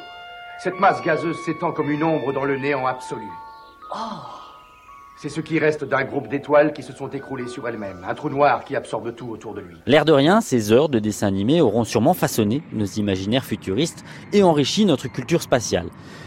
cette 0.63 0.79
masse 0.79 1.03
gazeuse 1.03 1.37
s'étend 1.45 1.73
comme 1.73 1.91
une 1.91 2.05
ombre 2.05 2.33
dans 2.33 2.45
le 2.45 2.57
néant 2.57 2.87
absolu. 2.87 3.27
C'est 5.19 5.31
ce 5.31 5.41
qui 5.41 5.59
reste 5.59 5.83
d'un 5.83 6.05
groupe 6.05 6.29
d'étoiles 6.29 6.75
qui 6.75 6.83
se 6.83 6.93
sont 6.93 7.09
écroulées 7.09 7.49
sur 7.49 7.67
elles-mêmes, 7.67 8.05
un 8.07 8.15
trou 8.15 8.29
noir 8.29 8.67
qui 8.67 8.77
absorbe 8.77 9.15
tout 9.17 9.31
autour 9.31 9.55
de 9.55 9.63
lui. 9.63 9.75
L'air 9.87 10.05
de 10.05 10.13
rien, 10.13 10.43
ces 10.43 10.73
heures 10.73 10.91
de 10.91 10.99
dessins 10.99 11.27
animés 11.27 11.63
auront 11.63 11.85
sûrement 11.85 12.13
façonné 12.13 12.63
nos 12.75 12.85
imaginaires 12.85 13.47
futuristes 13.47 14.05
et 14.35 14.43
enrichi 14.43 14.85
notre 14.85 15.09
culture 15.09 15.41
spatiale. 15.41 15.87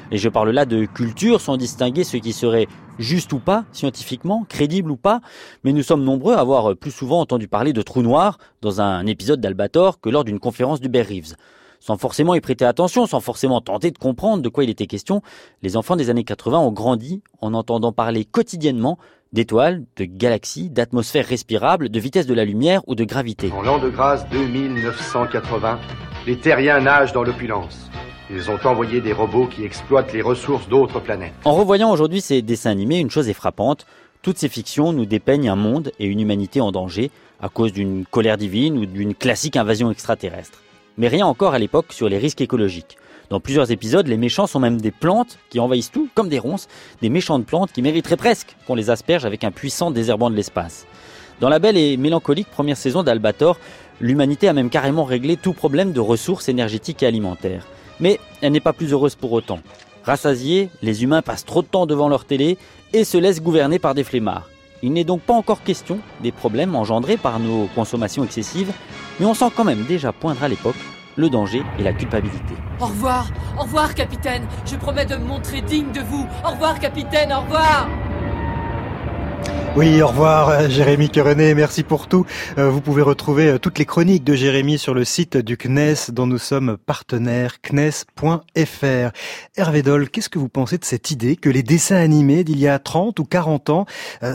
Et 0.10 0.18
je 0.18 0.28
parle 0.28 0.50
là 0.50 0.66
de 0.66 0.86
culture 0.86 1.40
sans 1.40 1.56
distinguer 1.56 2.04
ce 2.04 2.18
qui 2.18 2.34
serait 2.34 2.66
juste 2.98 3.32
ou 3.32 3.38
pas, 3.38 3.64
scientifiquement, 3.74 4.44
crédible 4.50 4.90
ou 4.90 4.98
pas, 4.98 5.22
mais 5.64 5.72
nous 5.72 5.84
sommes 5.84 6.04
nombreux 6.04 6.34
à 6.34 6.40
avoir 6.40 6.76
plus 6.76 6.90
souvent 6.90 7.20
entendu 7.20 7.48
parler 7.48 7.74
de 7.74 7.84
trous 7.84 8.02
noirs 8.02 8.40
dans 8.64 8.82
un 8.82 9.06
épisode 9.06 9.40
d'Albator 9.40 10.02
que 10.02 10.10
lors 10.10 10.24
d'une 10.24 10.40
conférence 10.40 10.82
du 10.82 10.90
Bear 10.90 11.06
Reeves. 11.06 11.36
Sans 11.80 11.98
forcément 11.98 12.36
y 12.36 12.42
prêter 12.42 12.66
attention, 12.66 13.08
sans 13.08 13.20
forcément 13.20 13.62
tenter 13.62 13.92
de 13.92 13.98
comprendre 13.98 14.44
de 14.44 14.50
quoi 14.50 14.64
il 14.64 14.70
était 14.70 14.88
question, 14.88 15.22
les 15.62 15.78
enfants 15.78 15.96
des 15.96 16.10
années 16.10 16.24
80 16.24 16.60
ont 16.60 16.72
grandi 16.72 17.22
en 17.42 17.54
entendant 17.54 17.92
parler 17.92 18.26
quotidiennement 18.26 18.98
d'étoiles, 19.32 19.84
de 19.96 20.06
galaxies, 20.06 20.70
d'atmosphères 20.70 21.26
respirables, 21.26 21.90
de 21.90 22.00
vitesse 22.00 22.26
de 22.26 22.34
la 22.34 22.46
lumière 22.46 22.82
ou 22.88 22.96
de 22.96 23.04
gravité. 23.04 23.52
En 23.52 23.62
l'an 23.62 23.80
de 23.80 23.90
grâce 23.90 24.28
2980, 24.30 25.80
les 26.28 26.38
terriens 26.38 26.82
nagent 26.82 27.14
dans 27.14 27.24
l'opulence. 27.24 27.90
Ils 28.32 28.52
ont 28.52 28.60
envoyé 28.64 29.02
des 29.02 29.14
robots 29.14 29.48
qui 29.48 29.64
exploitent 29.64 30.14
les 30.14 30.22
ressources 30.22 30.68
d'autres 30.68 31.00
planètes. 31.00 31.34
En 31.46 31.56
revoyant 31.56 31.92
aujourd'hui 31.92 32.22
ces 32.22 32.42
dessins 32.42 32.72
animés, 32.72 33.00
une 33.00 33.10
chose 33.10 33.30
est 33.30 33.34
frappante. 33.34 33.86
Toutes 34.22 34.38
ces 34.38 34.50
fictions 34.50 34.94
nous 34.94 35.06
dépeignent 35.06 35.50
un 35.50 35.56
monde 35.56 35.92
et 35.98 36.06
une 36.06 36.20
humanité 36.20 36.62
en 36.62 36.72
danger 36.72 37.10
à 37.42 37.50
cause 37.50 37.72
d'une 37.72 38.06
colère 38.06 38.38
divine 38.38 38.78
ou 38.78 38.86
d'une 38.86 39.16
classique 39.16 39.56
invasion 39.56 39.90
extraterrestre. 39.92 40.60
Mais 41.00 41.08
rien 41.08 41.26
encore 41.26 41.54
à 41.54 41.60
l'époque 41.60 41.93
sur 41.93 42.10
les 42.10 42.18
risques 42.18 42.41
écologiques. 42.41 42.97
Dans 43.30 43.39
plusieurs 43.39 43.72
épisodes, 43.72 44.08
les 44.08 44.18
méchants 44.18 44.47
sont 44.47 44.60
même 44.60 44.82
des 44.82 44.91
plantes 44.91 45.39
qui 45.50 45.62
envahissent 45.62 45.91
tout, 45.91 46.10
comme 46.14 46.28
des 46.28 46.39
ronces, 46.39 46.68
des 47.02 47.10
méchantes 47.10 47.45
plantes 47.45 47.72
qui 47.72 47.82
mériteraient 47.82 48.18
presque 48.18 48.58
qu'on 48.68 48.76
les 48.76 48.89
asperge 48.89 49.24
avec 49.24 49.45
un 49.45 49.52
puissant 49.52 49.91
désherbant 49.91 50.30
de 50.30 50.36
l'espace. 50.36 50.86
Dans 51.39 51.47
la 51.47 51.60
belle 51.60 51.78
et 51.78 51.95
mélancolique 51.95 52.50
première 52.50 52.76
saison 52.76 53.02
d'Albator, 53.02 53.58
l'humanité 54.02 54.50
a 54.50 54.54
même 54.54 54.70
carrément 54.70 55.06
réglé 55.06 55.38
tout 55.38 55.54
problème 55.54 55.93
de 55.93 56.02
ressources 56.02 56.50
énergétiques 56.50 57.02
et 57.02 57.08
alimentaires. 57.08 57.66
Mais 58.02 58.20
elle 58.41 58.52
n'est 58.52 58.60
pas 58.60 58.74
plus 58.74 58.91
heureuse 58.91 59.16
pour 59.16 59.32
autant. 59.32 59.60
Rassasiés, 60.04 60.70
les 60.82 61.04
humains 61.04 61.22
passent 61.22 61.45
trop 61.45 61.62
de 61.62 61.68
temps 61.68 61.86
devant 61.86 62.10
leur 62.10 62.26
télé 62.26 62.58
et 62.91 63.06
se 63.06 63.18
laissent 63.18 63.41
gouverner 63.41 63.80
par 63.80 63.95
des 63.95 64.04
flemmards. 64.04 64.50
Il 64.82 64.91
n'est 64.91 65.06
donc 65.06 65.22
pas 65.22 65.34
encore 65.34 65.64
question 65.64 66.00
des 66.22 66.34
problèmes 66.34 66.76
engendrés 66.76 67.18
par 67.18 67.39
nos 67.39 67.68
consommations 67.76 68.26
excessives, 68.26 68.74
mais 69.20 69.26
on 69.26 69.34
sent 69.34 69.52
quand 69.56 69.66
même 69.66 69.84
déjà 69.84 70.12
poindre 70.12 70.44
à 70.44 70.48
l'époque 70.48 70.76
le 71.16 71.30
danger 71.30 71.64
et 71.78 71.84
la 71.84 71.92
culpabilité. 71.94 72.54
Au 72.80 72.86
revoir, 72.86 73.28
au 73.58 73.64
revoir, 73.64 73.94
capitaine. 73.94 74.48
Je 74.66 74.78
promets 74.78 75.06
de 75.06 75.16
me 75.16 75.26
montrer 75.26 75.62
digne 75.62 75.92
de 75.92 76.02
vous. 76.02 76.26
Au 76.46 76.52
revoir, 76.52 76.80
capitaine, 76.80 77.34
au 77.34 77.42
revoir. 77.42 77.90
Oui, 79.76 80.02
au 80.02 80.08
revoir 80.08 80.50
euh, 80.50 80.68
Jérémy 80.68 81.10
Querenet, 81.10 81.54
merci 81.54 81.84
pour 81.84 82.08
tout. 82.08 82.26
Euh, 82.58 82.70
Vous 82.70 82.82
pouvez 82.82 83.02
retrouver 83.02 83.48
euh, 83.48 83.58
toutes 83.60 83.78
les 83.78 83.86
chroniques 83.86 84.24
de 84.26 84.34
Jérémy 84.34 84.78
sur 84.78 84.94
le 84.94 85.06
site 85.06 85.38
du 85.38 85.58
CNES 85.58 86.12
dont 86.12 86.28
nous 86.28 86.38
sommes 86.38 86.78
partenaires, 86.86 87.62
cnes.fr. 87.62 89.12
Hervé 89.56 89.82
Doll, 89.82 90.10
qu'est-ce 90.10 90.28
que 90.28 90.40
vous 90.40 90.50
pensez 90.50 90.78
de 90.78 90.84
cette 90.86 91.12
idée 91.12 91.38
que 91.38 91.50
les 91.50 91.64
dessins 91.64 91.96
animés 91.96 92.44
d'il 92.44 92.60
y 92.60 92.68
a 92.68 92.78
30 92.80 93.20
ou 93.20 93.24
40 93.26 93.70
ans, 93.70 93.86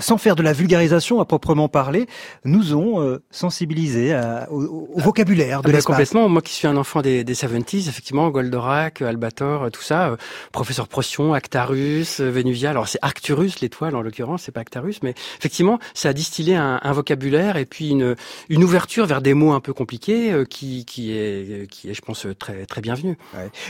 sans 0.00 0.18
faire 0.18 0.36
de 0.36 0.42
la 0.42 0.52
vulgarisation 0.52 1.20
à 1.20 1.24
proprement 1.24 1.68
parler, 1.68 2.06
nous 2.44 2.74
ont 2.74 3.18
sensibilisés 3.30 4.18
au, 4.50 4.88
au 4.94 5.00
vocabulaire 5.00 5.62
de 5.62 5.68
Ah 5.68 5.72
l'espace 5.72 5.84
complètement. 5.84 6.28
Moi 6.28 6.42
qui 6.42 6.54
suis 6.54 6.68
un 6.68 6.76
enfant 6.76 7.02
des, 7.02 7.24
des 7.24 7.34
70s, 7.34 7.88
effectivement, 7.88 8.30
Goldorak, 8.30 9.02
Albator, 9.02 9.70
tout 9.72 9.82
ça, 9.82 10.08
euh, 10.08 10.16
professeur 10.52 10.88
Procyon, 10.88 11.34
Actarus, 11.34 12.20
Vénuvia. 12.20 12.70
Alors 12.70 12.88
c'est 12.88 12.98
Arcturus, 13.02 13.60
l'étoile 13.60 13.96
en 13.96 14.02
l'occurrence, 14.02 14.42
c'est 14.42 14.52
pas 14.52 14.60
Actarus, 14.60 14.93
mais 15.02 15.14
effectivement, 15.38 15.78
ça 15.94 16.10
a 16.10 16.12
distillé 16.12 16.56
un, 16.56 16.80
un 16.82 16.92
vocabulaire 16.92 17.56
et 17.56 17.64
puis 17.64 17.90
une, 17.90 18.16
une 18.48 18.64
ouverture 18.64 19.06
vers 19.06 19.22
des 19.22 19.34
mots 19.34 19.52
un 19.52 19.60
peu 19.60 19.72
compliqués 19.72 20.32
euh, 20.32 20.44
qui, 20.44 20.84
qui 20.84 21.12
est, 21.12 21.70
qui 21.70 21.90
est, 21.90 21.94
je 21.94 22.00
pense, 22.02 22.26
très, 22.38 22.66
très 22.66 22.80
bienvenue. 22.80 23.16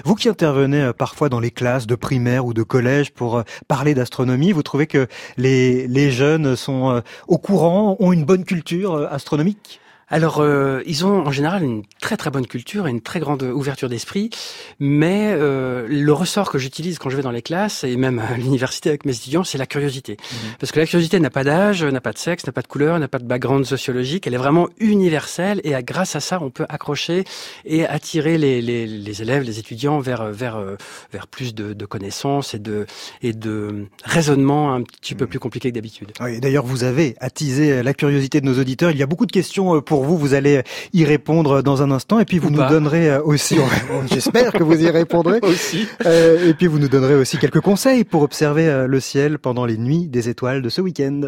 Vous 0.05 0.15
qui 0.15 0.29
intervenez 0.29 0.83
euh, 0.83 0.93
parfois 0.93 1.29
dans 1.29 1.41
les 1.41 1.51
classes 1.51 1.87
de 1.87 1.95
primaire 1.95 2.45
ou 2.47 2.55
de 2.55 2.63
collège 2.63 3.13
pour 3.13 3.39
euh, 3.39 3.43
parler 3.69 3.95
d'astronomie, 3.95 4.53
vous 4.53 4.63
trouvez 4.63 4.87
que 4.87 5.07
les, 5.37 5.87
les 5.87 6.11
jeunes 6.11 6.57
sont 6.57 6.91
euh, 6.91 7.01
au 7.29 7.39
courant, 7.39 7.97
ont 8.01 8.13
une 8.13 8.25
bonne 8.25 8.45
culture 8.45 8.97
astronomique? 9.11 9.81
Alors, 10.15 10.39
euh, 10.39 10.81
ils 10.87 11.05
ont 11.05 11.27
en 11.27 11.33
général 11.33 11.65
une 11.65 11.83
très 12.01 12.17
très 12.17 12.31
bonne 12.31 12.47
culture 12.47 12.87
et 12.87 12.91
une 12.91 13.01
très 13.01 13.19
grande 13.19 13.43
ouverture 13.43 13.89
d'esprit, 13.89 14.31
mais 14.79 15.33
euh, 15.33 15.89
le 15.89 16.13
ressort 16.13 16.53
que 16.53 16.59
j'utilise 16.59 17.01
quand 17.01 17.11
je 17.11 17.17
vais 17.17 17.23
dans 17.25 17.33
les 17.33 17.43
classes 17.43 17.83
et 17.83 17.97
même 17.97 18.21
à 18.21 18.37
l'université 18.37 18.91
avec 18.91 19.07
mes 19.07 19.17
étudiants, 19.17 19.43
c'est 19.43 19.59
la 19.59 19.67
curiosité. 19.67 20.17
Parce 20.61 20.71
que 20.71 20.79
la 20.79 20.87
curiosité 20.87 21.19
n'a 21.19 21.31
pas 21.31 21.43
d'âge, 21.43 21.83
n'a 21.83 22.01
pas 22.01 22.13
de 22.13 22.19
sexe, 22.19 22.47
n'a 22.47 22.53
pas 22.53 22.63
de 22.63 22.69
couleur, 22.69 22.97
n'a 23.01 23.09
pas 23.09 23.19
de 23.19 23.25
background 23.25 23.65
sociologique, 23.65 24.29
elle 24.29 24.35
est 24.35 24.37
vraiment 24.39 24.69
universelle 24.79 25.61
et 25.65 25.75
à- 25.75 25.83
grâce 25.83 26.15
à 26.15 26.21
ça, 26.21 26.39
on 26.41 26.51
peut 26.51 26.67
accrocher 26.69 27.25
et 27.65 27.85
attirer 27.85 28.39
les, 28.39 28.63
les, 28.63 28.87
les 28.87 29.23
élèves, 29.23 29.43
les 29.43 29.59
étudiants 29.59 29.99
vers 29.99 30.27
vers 30.31 30.55
euh, 30.55 30.77
vers 31.13 31.27
plus 31.27 31.57
de, 31.57 31.73
de 31.73 31.87
connaissances 31.87 32.55
et 32.55 32.61
de 32.61 32.87
et 33.21 33.33
de 33.33 33.87
raisonnement 34.05 34.75
un 34.75 34.83
petit 34.83 35.17
peu 35.17 35.27
plus 35.27 35.41
compliqué 35.41 35.71
que 35.71 35.75
d'habitude. 35.75 36.13
Oui, 36.21 36.39
D'ailleurs, 36.39 36.67
vous 36.67 36.85
avez 36.85 37.17
attisé 37.19 37.83
la 37.83 37.95
curiosité 37.95 38.41
de 38.41 38.47
nos 38.47 38.61
auditeurs. 38.61 38.93
Il 38.93 38.97
y 38.99 39.03
a 39.03 39.07
beaucoup 39.07 39.27
de 39.27 39.33
questions 39.33 39.75
euh, 39.75 39.81
pour 40.05 40.17
vous. 40.17 40.19
Vous 40.19 40.35
allez 40.35 40.63
y 40.93 41.05
répondre 41.05 41.63
dans 41.63 41.83
un 41.83 41.91
instant. 41.91 42.19
Et 42.21 42.25
puis, 42.25 42.39
vous 42.39 42.49
Ou 42.49 42.53
nous 42.53 42.59
pas. 42.59 42.69
donnerez 42.69 43.11
euh, 43.11 43.23
aussi, 43.23 43.57
j'espère 44.13 44.53
que 44.53 44.63
vous 44.63 44.83
y 44.83 44.91
répondrez. 44.91 45.41
aussi. 45.43 45.87
Euh, 46.07 46.49
et 46.51 46.55
puis, 46.55 46.67
vous 46.67 46.79
nous 46.79 46.89
donnerez 46.89 47.15
aussi 47.15 47.39
quelques 47.39 47.61
conseils 47.61 48.05
pour 48.05 48.23
observer 48.23 48.67
euh, 48.69 48.87
le 48.87 49.01
ciel 49.01 49.39
pendant 49.39 49.65
les 49.67 49.77
nuits 49.77 50.07
des 50.09 50.29
étoiles 50.29 50.63
de 50.63 50.69
ce 50.69 50.81
week-end. 50.81 51.23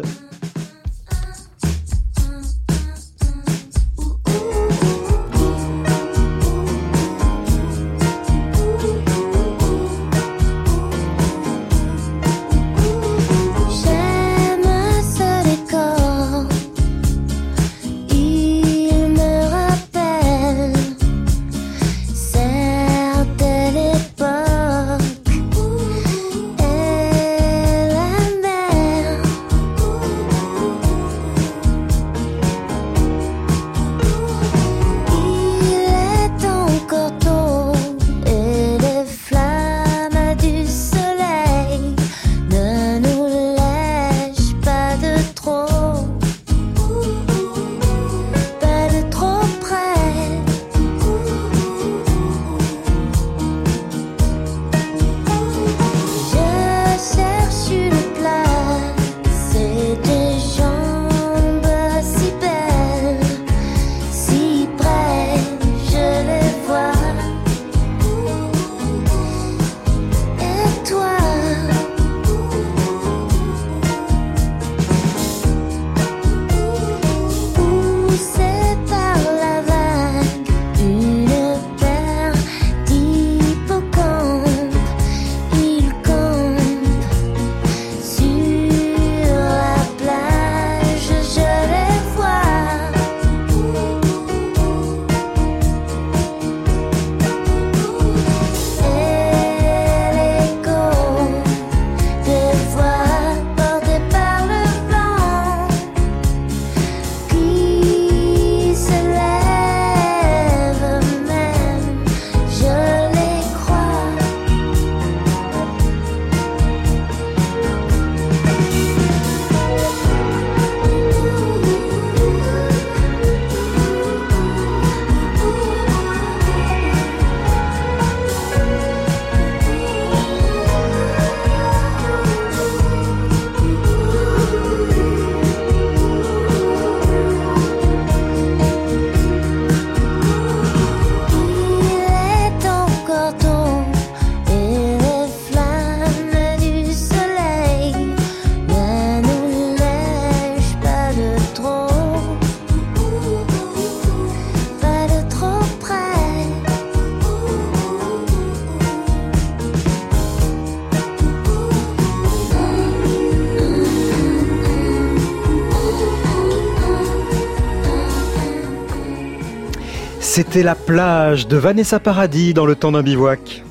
C'était 170.49 170.63
la 170.63 170.75
plage 170.75 171.47
de 171.47 171.57
Vanessa 171.57 171.99
Paradis 171.99 172.53
dans 172.53 172.65
le 172.65 172.77
temps 172.77 172.93
d'un 172.93 173.03
bivouac. 173.03 173.65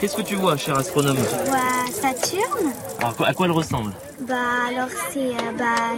Qu'est-ce 0.00 0.16
que 0.16 0.22
tu 0.22 0.34
vois, 0.34 0.56
cher 0.56 0.76
astronome? 0.76 1.16
Je 1.16 1.48
vois 1.48 1.60
Saturne? 1.92 2.72
Alors, 2.98 3.14
à 3.24 3.34
quoi 3.34 3.46
elle 3.46 3.52
ressemble? 3.52 3.92
Bah 4.28 4.34
alors 4.68 4.88
c'est 5.12 5.28
euh, 5.28 5.52
bah, 5.56 5.94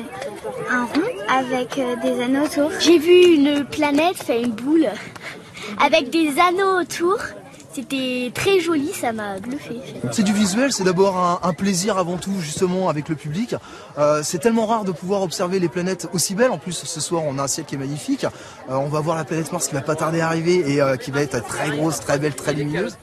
un 0.70 0.84
rond 0.84 1.08
avec 1.30 1.78
euh, 1.78 1.96
des 2.02 2.22
anneaux 2.22 2.44
autour. 2.44 2.70
J'ai 2.80 2.98
vu 2.98 3.34
une 3.34 3.64
planète 3.64 4.22
fait 4.22 4.42
une 4.42 4.52
boule 4.52 4.88
avec 5.82 6.10
des 6.10 6.34
anneaux 6.38 6.82
autour. 6.82 7.16
C'était 7.72 8.32
très 8.34 8.58
joli, 8.58 8.92
ça 8.92 9.12
m'a 9.12 9.38
bluffé. 9.38 9.80
C'est 10.10 10.24
du 10.24 10.32
visuel, 10.32 10.72
c'est 10.72 10.82
d'abord 10.82 11.40
un, 11.42 11.52
plaisir 11.52 11.98
avant 11.98 12.16
tout 12.16 12.40
justement 12.40 12.88
avec 12.88 13.08
le 13.08 13.14
public. 13.14 13.54
Euh, 13.98 14.22
c'est 14.24 14.38
tellement 14.38 14.66
rare 14.66 14.84
de 14.84 14.92
pouvoir 14.92 15.22
observer 15.22 15.60
les 15.60 15.68
planètes 15.68 16.08
aussi 16.12 16.34
belles. 16.34 16.50
En 16.50 16.58
plus, 16.58 16.72
ce 16.72 17.00
soir, 17.00 17.22
on 17.24 17.38
a 17.38 17.44
un 17.44 17.46
ciel 17.46 17.66
qui 17.66 17.76
est 17.76 17.78
magnifique. 17.78 18.24
Euh, 18.24 18.74
on 18.74 18.88
va 18.88 19.00
voir 19.00 19.16
la 19.16 19.24
planète 19.24 19.52
Mars 19.52 19.68
qui 19.68 19.74
va 19.74 19.82
pas 19.82 19.94
tarder 19.94 20.20
à 20.20 20.26
arriver 20.26 20.72
et 20.72 20.82
euh, 20.82 20.96
qui 20.96 21.10
va 21.10 21.22
être 21.22 21.44
très 21.46 21.70
grosse, 21.70 22.00
très 22.00 22.18
belle, 22.18 22.34
très 22.34 22.54
lumineuse. 22.54 22.96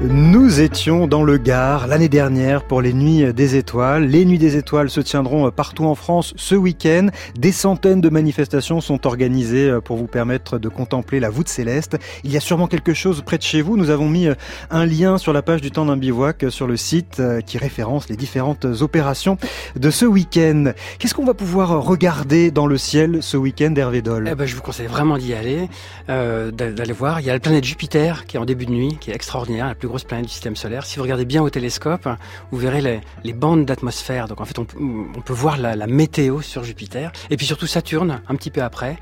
Nous 0.00 0.60
étions 0.60 1.08
dans 1.08 1.24
le 1.24 1.38
Gard 1.38 1.88
l'année 1.88 2.08
dernière 2.08 2.62
pour 2.62 2.80
les 2.80 2.92
Nuits 2.92 3.34
des 3.34 3.56
Étoiles. 3.56 4.04
Les 4.04 4.24
Nuits 4.24 4.38
des 4.38 4.56
Étoiles 4.56 4.90
se 4.90 5.00
tiendront 5.00 5.50
partout 5.50 5.86
en 5.86 5.96
France 5.96 6.34
ce 6.36 6.54
week-end. 6.54 7.08
Des 7.36 7.50
centaines 7.50 8.00
de 8.00 8.08
manifestations 8.08 8.80
sont 8.80 9.08
organisées 9.08 9.76
pour 9.84 9.96
vous 9.96 10.06
permettre 10.06 10.60
de 10.60 10.68
contempler 10.68 11.18
la 11.18 11.30
voûte 11.30 11.48
céleste. 11.48 11.98
Il 12.22 12.30
y 12.30 12.36
a 12.36 12.40
sûrement 12.40 12.68
quelque 12.68 12.94
chose 12.94 13.22
près 13.22 13.38
de 13.38 13.42
chez 13.42 13.60
vous. 13.60 13.76
Nous 13.76 13.90
avons 13.90 14.08
mis 14.08 14.28
un 14.70 14.86
lien 14.86 15.18
sur 15.18 15.32
la 15.32 15.42
page 15.42 15.62
du 15.62 15.72
temps 15.72 15.86
d'un 15.86 15.96
bivouac 15.96 16.44
sur 16.48 16.68
le 16.68 16.76
site 16.76 17.20
qui 17.44 17.58
référence 17.58 18.08
les 18.08 18.16
différentes 18.16 18.66
opérations 18.80 19.36
de 19.74 19.90
ce 19.90 20.04
week-end. 20.04 20.74
Qu'est-ce 21.00 21.14
qu'on 21.14 21.26
va 21.26 21.34
pouvoir 21.34 21.82
regarder 21.82 22.52
dans 22.52 22.68
le 22.68 22.78
ciel 22.78 23.18
ce 23.20 23.36
week-end, 23.36 23.74
Hervé 23.74 24.00
Doll? 24.00 24.28
Eh 24.30 24.36
ben, 24.36 24.46
Je 24.46 24.54
vous 24.54 24.62
conseille 24.62 24.86
vraiment 24.86 25.18
d'y 25.18 25.34
aller, 25.34 25.68
euh, 26.08 26.52
d'aller 26.52 26.92
voir. 26.92 27.18
Il 27.18 27.26
y 27.26 27.30
a 27.30 27.32
la 27.32 27.40
planète 27.40 27.64
Jupiter 27.64 28.26
qui 28.26 28.36
est 28.36 28.40
en 28.40 28.44
début 28.44 28.66
de 28.66 28.70
nuit, 28.70 28.96
qui 29.00 29.10
est 29.10 29.14
extraordinaire, 29.14 29.66
grosse 29.88 30.04
planète 30.04 30.26
du 30.26 30.32
système 30.32 30.56
solaire. 30.56 30.84
Si 30.84 30.96
vous 30.96 31.02
regardez 31.02 31.24
bien 31.24 31.42
au 31.42 31.50
télescope, 31.50 32.08
vous 32.50 32.58
verrez 32.58 33.02
les, 33.24 33.32
bandes 33.32 33.64
d'atmosphère. 33.64 34.28
Donc 34.28 34.40
en 34.40 34.44
fait, 34.44 34.58
on, 34.58 34.66
on 34.78 35.20
peut 35.20 35.32
voir 35.32 35.58
la, 35.58 35.76
la, 35.76 35.86
météo 35.86 36.40
sur 36.40 36.64
Jupiter. 36.64 37.12
Et 37.30 37.36
puis 37.36 37.46
surtout 37.46 37.66
Saturne, 37.66 38.22
un 38.28 38.36
petit 38.36 38.50
peu 38.50 38.62
après, 38.62 38.98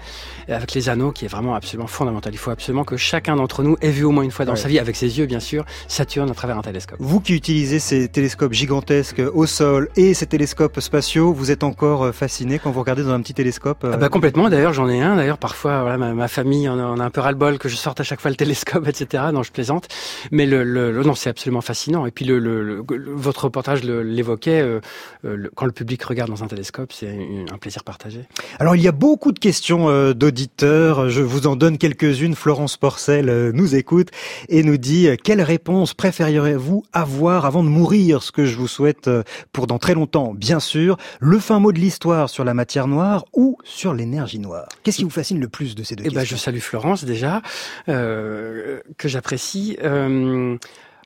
avec 0.49 0.73
les 0.75 0.89
anneaux, 0.89 1.13
qui 1.13 1.25
est 1.25 1.29
vraiment 1.29 1.55
absolument 1.55 1.87
fondamental. 1.87 2.33
Il 2.33 2.39
faut 2.39 2.51
absolument 2.51 2.85
que 2.85 2.97
chacun 2.97 3.37
d'entre 3.37 3.63
nous 3.63 3.77
ait 3.81 3.91
vu 3.91 4.05
au 4.05 4.11
moins 4.11 4.23
une 4.23 4.31
fois 4.31 4.45
dans 4.45 4.53
Ouais. 4.53 4.59
sa 4.59 4.69
vie, 4.69 4.79
avec 4.79 4.97
ses 4.97 5.19
yeux 5.19 5.27
bien 5.27 5.41
sûr, 5.41 5.65
Saturne 5.89 6.31
à 6.31 6.35
travers 6.35 6.57
un 6.59 6.63
télescope. 6.63 6.97
Vous 7.01 7.21
qui 7.21 7.35
utilisez 7.35 7.79
ces 7.79 8.09
télescopes 8.09 8.53
gigantesques 8.53 9.23
au 9.35 9.47
sol 9.47 9.89
et 9.97 10.15
ces 10.15 10.27
télescopes 10.27 10.81
spatiaux, 10.81 11.33
vous 11.33 11.51
êtes 11.51 11.65
encore 11.65 12.05
euh, 12.05 12.13
fasciné 12.13 12.59
quand 12.59 12.71
vous 12.71 12.81
regardez 12.81 13.03
dans 13.03 13.11
un 13.11 13.21
petit 13.21 13.35
télescope 13.35 13.85
euh, 13.85 13.91
Ah 13.95 13.97
bah 13.97 14.09
complètement. 14.09 14.49
D'ailleurs, 14.49 14.73
j'en 14.73 14.89
ai 14.89 15.01
un. 15.03 15.17
D'ailleurs, 15.17 15.39
parfois, 15.39 15.81
voilà, 15.83 15.99
ma, 15.99 16.15
ma 16.15 16.29
famille 16.29 16.69
en 16.69 16.79
a, 16.79 16.83
en 16.85 17.01
a 17.01 17.05
un 17.05 17.11
peu 17.11 17.21
ras-le-bol 17.21 17.59
que 17.59 17.69
je 17.69 17.77
sorte 17.77 18.01
à 18.01 18.05
chaque 18.05 18.21
fois 18.21 18.31
le 18.31 18.37
télescope, 18.37 18.87
etc. 18.89 19.25
Non, 19.33 19.43
je 19.43 19.53
plaisante. 19.53 19.89
Mais 20.31 20.47
le, 20.47 20.65
le, 20.65 20.93
le- 20.93 21.03
non, 21.03 21.15
c'est 21.15 21.31
absolument 21.31 21.61
fascinant. 21.61 22.07
Et 22.07 22.11
puis 22.11 22.25
le, 22.25 22.39
le, 22.39 22.85
votre 23.15 23.45
reportage 23.45 23.83
l'évoquait. 23.85 24.61
euh, 24.61 24.81
euh, 25.25 25.49
quand 25.55 25.67
le 25.67 25.73
public 25.73 26.03
regarde 26.05 26.31
dans 26.31 26.45
un 26.45 26.47
télescope, 26.49 26.93
c'est 26.93 27.09
un, 27.51 27.59
plaisir 27.59 27.85
partagé. 27.85 28.27
Alors 28.59 28.77
il 28.77 28.83
y 28.83 28.89
a 28.89 28.93
beaucoup 28.93 29.33
de 29.33 29.39
questions 29.39 29.89
euh, 29.89 30.13
je 30.39 31.21
vous 31.23 31.47
en 31.47 31.57
donne 31.57 31.79
quelques-unes. 31.79 32.35
Florence 32.35 32.77
Porcel 32.77 33.29
euh, 33.29 33.53
nous 33.55 33.75
écoute 33.75 34.09
et 34.49 34.63
nous 34.63 34.77
dit 34.77 35.09
euh, 35.09 35.17
quelle 35.23 35.41
réponse 35.41 35.95
préféreriez-vous 35.95 36.85
avoir 36.93 37.47
avant 37.47 37.63
de 37.63 37.69
mourir? 37.69 38.23
Ce 38.23 38.33
que 38.33 38.45
je 38.45 38.57
vous 38.57 38.69
souhaite 38.69 39.09
euh, 39.09 39.23
pour 39.53 39.67
dans 39.67 39.79
très 39.79 39.95
longtemps, 39.95 40.35
bien 40.35 40.61
sûr. 40.61 40.97
Le 41.21 41.39
fin 41.39 41.59
mot 41.59 41.73
de 41.73 41.79
l'histoire 41.79 42.29
sur 42.29 42.45
la 42.45 42.55
matière 42.55 42.87
noire 42.87 43.25
ou 43.33 43.57
sur 43.65 43.95
l'énergie 43.95 44.39
noire? 44.39 44.69
Qu'est-ce 44.83 44.99
qui 44.99 45.05
vous 45.05 45.11
fascine 45.11 45.41
le 45.41 45.49
plus 45.49 45.75
de 45.75 45.83
ces 45.83 45.97
deux 45.97 46.05
Eh 46.07 46.11
ben, 46.11 46.17
je 46.25 46.31
questions? 46.31 46.39
salue 46.39 46.59
Florence 46.61 47.05
déjà, 47.05 47.43
euh, 47.89 48.81
que 48.99 49.09
j'apprécie. 49.09 49.79
Euh, 49.83 50.57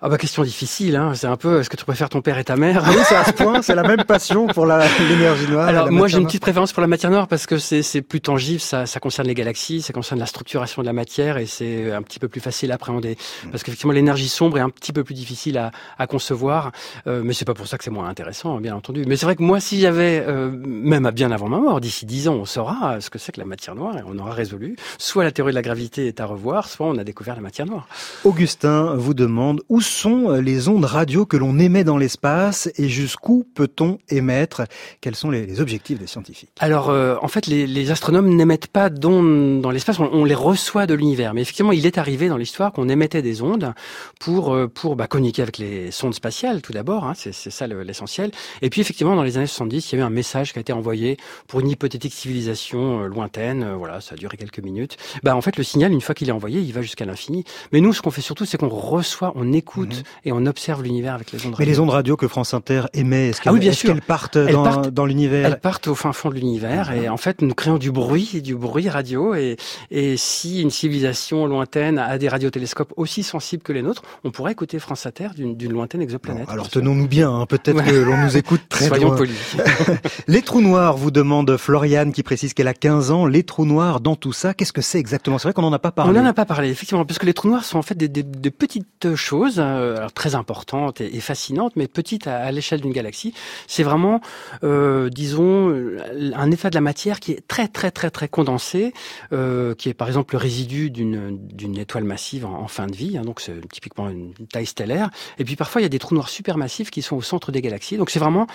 ah 0.02 0.08
bah 0.08 0.16
question 0.16 0.42
difficile, 0.42 0.96
hein. 0.96 1.12
c'est 1.14 1.26
un 1.26 1.36
peu, 1.36 1.60
est-ce 1.60 1.68
que 1.68 1.76
tu 1.76 1.84
préfères 1.84 2.08
ton 2.08 2.22
père 2.22 2.38
et 2.38 2.44
ta 2.44 2.56
mère? 2.56 2.82
Ah 2.86 2.90
oui, 2.90 3.02
c'est 3.06 3.16
à 3.16 3.24
ce 3.24 3.32
point, 3.32 3.60
c'est 3.60 3.74
la 3.74 3.82
même 3.82 4.04
passion 4.04 4.46
pour 4.46 4.64
la- 4.64 4.86
l'énergie 5.10 5.46
noire. 5.46 5.68
Alors 5.68 5.90
moi 5.92 6.08
j'ai 6.08 6.16
une 6.16 6.24
petite 6.24 6.40
préférence 6.40 6.72
pour 6.72 6.80
la 6.80 6.86
matière 6.86 7.10
noire 7.10 7.28
parce 7.28 7.44
que 7.46 7.58
c'est 7.58 7.82
c'est 7.82 8.00
plus 8.00 8.22
tangible, 8.22 8.60
ça, 8.60 8.86
ça 8.86 8.98
concerne 8.98 9.28
les 9.28 9.34
galaxies, 9.34 9.82
ça 9.82 9.92
concerne 9.92 10.18
la 10.18 10.24
structuration 10.24 10.80
de 10.80 10.86
la 10.86 10.94
matière 10.94 11.36
et 11.36 11.44
c'est 11.44 11.92
un 11.92 12.00
petit 12.00 12.18
peu 12.18 12.28
plus 12.28 12.40
facile 12.40 12.72
à 12.72 12.76
appréhender. 12.76 13.18
Mm. 13.44 13.50
Parce 13.50 13.62
qu'effectivement 13.62 13.92
l'énergie 13.92 14.28
sombre 14.28 14.56
est 14.56 14.62
un 14.62 14.70
petit 14.70 14.94
peu 14.94 15.04
plus 15.04 15.14
difficile 15.14 15.58
à, 15.58 15.70
à 15.98 16.06
concevoir, 16.06 16.72
euh, 17.06 17.20
mais 17.22 17.34
c'est 17.34 17.44
pas 17.44 17.52
pour 17.52 17.66
ça 17.66 17.76
que 17.76 17.84
c'est 17.84 17.90
moins 17.90 18.08
intéressant, 18.08 18.56
bien 18.58 18.74
entendu. 18.74 19.04
Mais 19.06 19.16
c'est 19.16 19.26
vrai 19.26 19.36
que 19.36 19.42
moi 19.42 19.60
si 19.60 19.80
j'avais, 19.80 20.24
euh, 20.26 20.50
même 20.50 21.04
à 21.04 21.10
bien 21.10 21.30
avant 21.30 21.50
ma 21.50 21.58
mort, 21.58 21.78
d'ici 21.82 22.06
dix 22.06 22.26
ans, 22.26 22.36
on 22.36 22.46
saura 22.46 23.02
ce 23.02 23.10
que 23.10 23.18
c'est 23.18 23.32
que 23.32 23.40
la 23.40 23.46
matière 23.46 23.74
noire 23.74 23.98
et 23.98 24.02
on 24.06 24.18
aura 24.18 24.32
résolu. 24.32 24.76
Soit 24.96 25.24
la 25.24 25.30
théorie 25.30 25.52
de 25.52 25.56
la 25.56 25.62
gravité 25.62 26.06
est 26.06 26.20
à 26.20 26.24
revoir, 26.24 26.68
soit 26.68 26.86
on 26.86 26.96
a 26.96 27.04
découvert 27.04 27.34
la 27.34 27.42
matière 27.42 27.66
noire. 27.66 27.86
Augustin 28.24 28.94
vous 28.94 29.12
demande 29.12 29.60
où 29.68 29.82
sont 29.90 30.30
les 30.32 30.68
ondes 30.68 30.84
radio 30.84 31.26
que 31.26 31.36
l'on 31.36 31.58
émet 31.58 31.84
dans 31.84 31.98
l'espace 31.98 32.70
et 32.76 32.88
jusqu'où 32.88 33.44
peut-on 33.54 33.98
émettre? 34.08 34.62
Quels 35.00 35.16
sont 35.16 35.30
les, 35.30 35.60
objectifs 35.60 35.98
des 35.98 36.06
scientifiques? 36.06 36.50
Alors, 36.60 36.90
euh, 36.90 37.16
en 37.22 37.28
fait, 37.28 37.46
les, 37.46 37.90
astronomes 37.90 38.34
n'émettent 38.34 38.68
pas 38.68 38.90
d'ondes 38.90 39.60
dans 39.60 39.70
l'espace, 39.70 39.98
on, 39.98 40.24
les 40.24 40.34
reçoit 40.34 40.86
de 40.86 40.94
l'univers. 40.94 41.34
Mais 41.34 41.42
effectivement, 41.42 41.72
il 41.72 41.86
est 41.86 41.98
arrivé 41.98 42.28
dans 42.28 42.36
l'histoire 42.36 42.72
qu'on 42.72 42.88
émettait 42.88 43.22
des 43.22 43.42
ondes 43.42 43.74
pour 44.18 44.54
euh, 44.54 44.68
pour 44.68 44.96
bah, 44.96 45.06
communiquer 45.06 45.42
avec 45.42 45.58
les 45.58 45.90
sondes 45.90 46.14
spatiales, 46.14 46.62
tout 46.62 46.72
d'abord. 46.72 47.04
Hein, 47.04 47.14
c'est 47.14 47.32
ça 47.32 47.66
le- 47.66 47.82
l'essentiel. 47.82 48.30
Et 48.62 48.70
puis, 48.70 48.80
effectivement, 48.80 49.16
dans 49.16 49.22
les 49.22 49.36
années 49.36 49.46
70, 49.46 49.92
il 49.92 49.96
y 49.96 49.98
a 49.98 50.02
eu 50.02 50.06
un 50.06 50.10
message 50.10 50.52
qui 50.52 50.58
a 50.58 50.60
été 50.60 50.72
envoyé 50.72 51.16
pour 51.48 51.60
une 51.60 51.68
hypothétique 51.68 52.12
civilisation 52.12 53.02
euh, 53.02 53.06
lointaine. 53.06 53.62
Euh, 53.62 53.76
voilà, 53.76 54.00
ça 54.00 54.14
a 54.14 54.16
duré 54.16 54.36
quelques 54.36 54.60
minutes. 54.60 54.96
Bah, 55.22 55.36
en 55.36 55.40
fait, 55.40 55.56
le 55.56 55.64
signal, 55.64 55.92
une 55.92 56.00
fois 56.00 56.14
qu'il 56.14 56.28
est 56.28 56.32
envoyé, 56.32 56.60
il 56.60 56.72
va 56.72 56.82
jusqu'à 56.82 57.04
l'infini. 57.04 57.44
Mais 57.72 57.80
nous, 57.80 57.92
ce 57.92 58.02
qu'on 58.02 58.10
fait 58.10 58.20
surtout, 58.20 58.44
c'est 58.44 58.58
qu'on 58.58 58.68
reçoit, 58.68 59.32
on 59.34 59.52
écoute 59.52 59.79
et 60.24 60.32
on 60.32 60.46
observe 60.46 60.82
l'univers 60.82 61.14
avec 61.14 61.32
les 61.32 61.38
ondes. 61.40 61.46
Mhm. 61.46 61.50
Mais 61.58 61.64
radio. 61.64 61.72
les 61.72 61.80
ondes 61.80 61.90
radio 61.90 62.16
que 62.16 62.28
France 62.28 62.54
Inter 62.54 62.82
émet, 62.94 63.28
est-ce 63.28 63.40
qu'elles 63.40 63.52
Ah 63.52 63.56
oui, 63.58 63.70
qu'elles 63.76 64.02
partent 64.02 64.36
Elles 64.36 64.52
dans, 64.52 64.62
partent- 64.64 64.88
dans 64.90 65.06
l'univers 65.06 65.46
Elles 65.46 65.60
partent 65.60 65.88
au 65.88 65.94
fin 65.94 66.12
fond 66.12 66.30
de 66.30 66.34
l'univers 66.34 66.92
et 66.92 67.08
en 67.08 67.16
fait 67.16 67.42
nous 67.42 67.54
créons 67.54 67.78
du 67.78 67.90
bruit, 67.92 68.40
du 68.42 68.54
bruit 68.54 68.88
radio 68.88 69.34
et, 69.34 69.56
et 69.90 70.16
si 70.16 70.60
une 70.62 70.70
civilisation 70.70 71.46
lointaine 71.46 71.98
a 71.98 72.18
des 72.18 72.28
radiotélescopes 72.28 72.92
aussi 72.96 73.22
sensibles 73.22 73.62
que 73.62 73.72
les 73.72 73.82
nôtres, 73.82 74.02
on 74.24 74.30
pourrait 74.30 74.52
écouter 74.52 74.78
France 74.78 75.06
Inter 75.06 75.28
d'une 75.36 75.72
lointaine 75.72 76.02
exoplanète. 76.02 76.48
Alors 76.48 76.68
tenons-nous 76.68 77.08
bien, 77.08 77.30
hein, 77.30 77.46
peut-être 77.46 77.82
que 77.84 77.90
l'on 77.94 78.16
nous 78.18 78.36
écoute 78.36 78.60
très 78.68 78.86
Soyons 78.88 79.08
loin. 79.08 79.16
polis. 79.16 79.56
les 80.28 80.42
trous 80.42 80.60
noirs, 80.60 80.96
vous 80.96 81.10
demande 81.10 81.56
Floriane 81.56 82.12
qui 82.12 82.22
précise 82.22 82.54
qu'elle 82.54 82.68
a 82.68 82.74
15 82.74 83.10
ans. 83.10 83.26
Les 83.26 83.42
trous 83.42 83.64
noirs 83.66 84.00
dans 84.00 84.16
tout 84.16 84.32
ça, 84.32 84.54
qu'est-ce 84.54 84.72
que 84.72 84.82
c'est 84.82 84.98
exactement? 84.98 85.38
C'est 85.38 85.48
vrai 85.48 85.52
qu'on 85.54 85.62
n'en 85.62 85.72
a 85.72 85.78
pas 85.78 85.90
parlé. 85.92 86.10
On 86.18 86.22
n'en 86.22 86.28
a 86.28 86.32
pas 86.32 86.44
parlé, 86.44 86.68
effectivement, 86.70 87.04
parce 87.04 87.18
que 87.18 87.26
les 87.26 87.34
trous 87.34 87.48
noirs 87.48 87.64
sont 87.64 87.78
en 87.78 87.82
fait 87.82 87.94
des, 87.96 88.08
des- 88.08 88.22
des 88.22 88.50
petites 88.50 89.14
choses, 89.14 89.58
euh, 89.76 90.08
très 90.14 90.34
importantes 90.34 91.00
et, 91.00 91.20
fascinantes, 91.20 91.74
mais 91.76 91.88
petites 91.88 92.26
à, 92.26 92.50
l'échelle 92.52 92.80
d'une 92.80 92.92
galaxie. 92.92 93.34
C'est 93.66 93.82
vraiment, 93.82 94.20
euh, 94.64 95.08
disons, 95.10 95.70
euh, 95.70 95.98
un 96.34 96.50
état 96.50 96.70
de 96.70 96.74
la 96.74 96.80
matière 96.80 97.20
qui 97.20 97.32
est 97.32 97.46
très 97.46 97.68
très 97.68 97.90
très 97.90 98.10
très 98.10 98.28
condensé, 98.28 98.92
qui 99.30 99.88
est 99.88 99.94
par 99.94 100.08
exemple 100.08 100.34
le 100.34 100.38
résidu 100.38 100.90
d'une 100.90 101.78
étoile 101.78 102.04
massive 102.04 102.46
en, 102.46 102.60
en 102.60 102.68
fin 102.68 102.86
de 102.86 102.94
vie, 102.94 103.16
hein, 103.18 103.22
donc 103.22 103.40
c'est 103.40 103.66
typiquement 103.68 104.08
une 104.08 104.32
taille 104.52 104.66
stellaire. 104.66 105.10
Et 105.38 105.44
puis 105.44 105.56
parfois 105.56 105.80
il 105.80 105.84
y 105.84 105.86
a 105.86 105.90
des 105.90 105.98
trous 105.98 106.14
noirs 106.14 106.28
supermassifs 106.28 106.90
qui 106.90 107.02
sont 107.02 107.16
au 107.16 107.22
centre 107.22 107.52
des 107.52 107.62
galaxies. 107.62 107.96
Donc 107.96 108.10
c'est 108.10 108.18
vraiment 108.18 108.46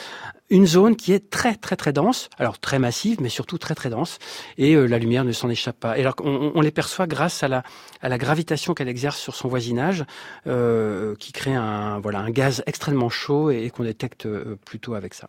une 0.49 0.65
zone 0.65 0.95
qui 0.95 1.13
est 1.13 1.29
très 1.29 1.55
très 1.55 1.75
très 1.75 1.93
dense, 1.93 2.29
alors 2.37 2.59
très 2.59 2.79
massive, 2.79 3.17
mais 3.21 3.29
surtout 3.29 3.57
très 3.57 3.75
très 3.75 3.89
dense, 3.89 4.19
et 4.57 4.75
euh, 4.75 4.85
la 4.85 4.99
lumière 4.99 5.25
ne 5.25 5.31
s'en 5.31 5.49
échappe 5.49 5.79
pas. 5.79 5.97
Et 5.97 6.01
alors 6.01 6.15
on, 6.23 6.61
les 6.61 6.71
perçoit 6.71 7.07
grâce 7.07 7.43
à 7.43 7.47
la, 7.47 8.17
gravitation 8.17 8.73
qu'elle 8.73 8.87
exerce 8.87 9.19
sur 9.19 9.35
son 9.35 9.47
voisinage, 9.47 10.05
euh, 10.47 11.15
qui 11.15 11.31
crée 11.31 11.55
un 11.55 11.99
voilà 11.99 12.19
un 12.19 12.29
gaz 12.29 12.63
extrêmement 12.67 13.09
chaud 13.09 13.49
et, 13.49 13.65
et 13.65 13.69
qu'on 13.69 13.83
détecte 13.83 14.25
euh, 14.25 14.57
plutôt 14.65 14.93
avec 14.93 15.13
ça. 15.13 15.27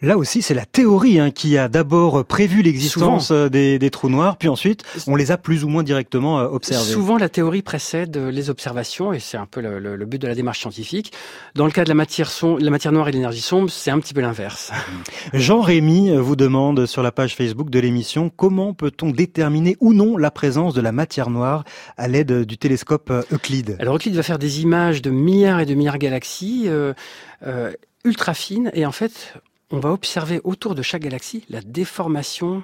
Là 0.00 0.16
aussi, 0.18 0.42
c'est 0.42 0.54
la 0.54 0.64
théorie 0.66 1.18
hein, 1.18 1.30
qui 1.30 1.56
a 1.58 1.68
d'abord 1.68 2.24
prévu 2.24 2.62
l'existence 2.62 3.30
euh, 3.30 3.48
des, 3.48 3.78
des 3.78 3.90
trous 3.90 4.08
noirs, 4.08 4.36
puis 4.36 4.48
ensuite, 4.48 4.82
on 5.06 5.16
les 5.16 5.30
a 5.30 5.38
plus 5.38 5.64
ou 5.64 5.68
moins 5.68 5.82
directement 5.82 6.40
euh, 6.40 6.46
observés. 6.48 6.90
Souvent, 6.92 7.16
la 7.18 7.28
théorie 7.28 7.62
précède 7.62 8.16
euh, 8.16 8.30
les 8.30 8.50
observations, 8.50 9.12
et 9.12 9.20
c'est 9.20 9.36
un 9.36 9.46
peu 9.46 9.60
le, 9.60 9.78
le- 9.78 9.96
le 9.96 10.06
but 10.06 10.20
de 10.20 10.26
la 10.26 10.34
démarche 10.34 10.60
scientifique. 10.60 11.12
Dans 11.54 11.66
le 11.66 11.72
cas 11.72 11.84
de 11.84 11.88
la 11.88 11.94
matière, 11.94 12.30
la 12.58 12.70
matière 12.70 12.92
noire 12.92 13.08
et 13.08 13.12
l'énergie 13.12 13.40
sombre, 13.40 13.70
c'est 13.70 13.90
un 13.90 13.98
petit 14.00 14.14
peu 14.14 14.20
l'inverse. 14.20 14.72
Jean-Rémy 15.32 16.16
vous 16.16 16.36
demande 16.36 16.86
sur 16.86 17.02
la 17.02 17.12
page 17.12 17.34
Facebook 17.36 17.70
de 17.70 17.78
l'émission 17.78 18.30
comment 18.34 18.74
peut-on 18.74 19.10
déterminer 19.10 19.76
ou 19.80 19.92
non 19.94 20.16
la 20.16 20.30
présence 20.30 20.74
de 20.74 20.80
la 20.80 20.92
matière 20.92 21.30
noire 21.30 21.64
à 21.96 22.08
l'aide 22.08 22.44
du 22.44 22.58
télescope 22.58 23.12
Euclide? 23.32 23.76
Alors 23.80 23.96
Euclide 23.96 24.14
va 24.14 24.22
faire 24.22 24.38
des 24.38 24.62
images 24.62 25.02
de 25.02 25.10
milliards 25.10 25.60
et 25.60 25.66
de 25.66 25.74
milliards 25.74 25.94
de 25.94 25.98
galaxies 25.98 26.64
euh, 26.66 26.92
euh, 27.46 27.72
ultra 28.04 28.34
fines 28.34 28.70
et 28.74 28.84
en 28.86 28.92
fait 28.92 29.34
on 29.72 29.80
va 29.80 29.90
observer 29.90 30.40
autour 30.44 30.74
de 30.74 30.82
chaque 30.82 31.02
galaxie 31.02 31.44
la 31.48 31.62
déformation 31.62 32.62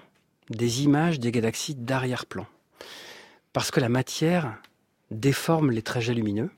des 0.51 0.83
images 0.85 1.19
des 1.19 1.33
galaxies 1.33 1.75
d'arrière-plan. 1.75 2.47
Parce 3.53 3.71
que 3.71 3.81
la 3.81 3.89
matière 3.89 4.59
déforme 5.11 5.71
les 5.71 5.83
trajets 5.83 6.15
lumineux. 6.15 6.51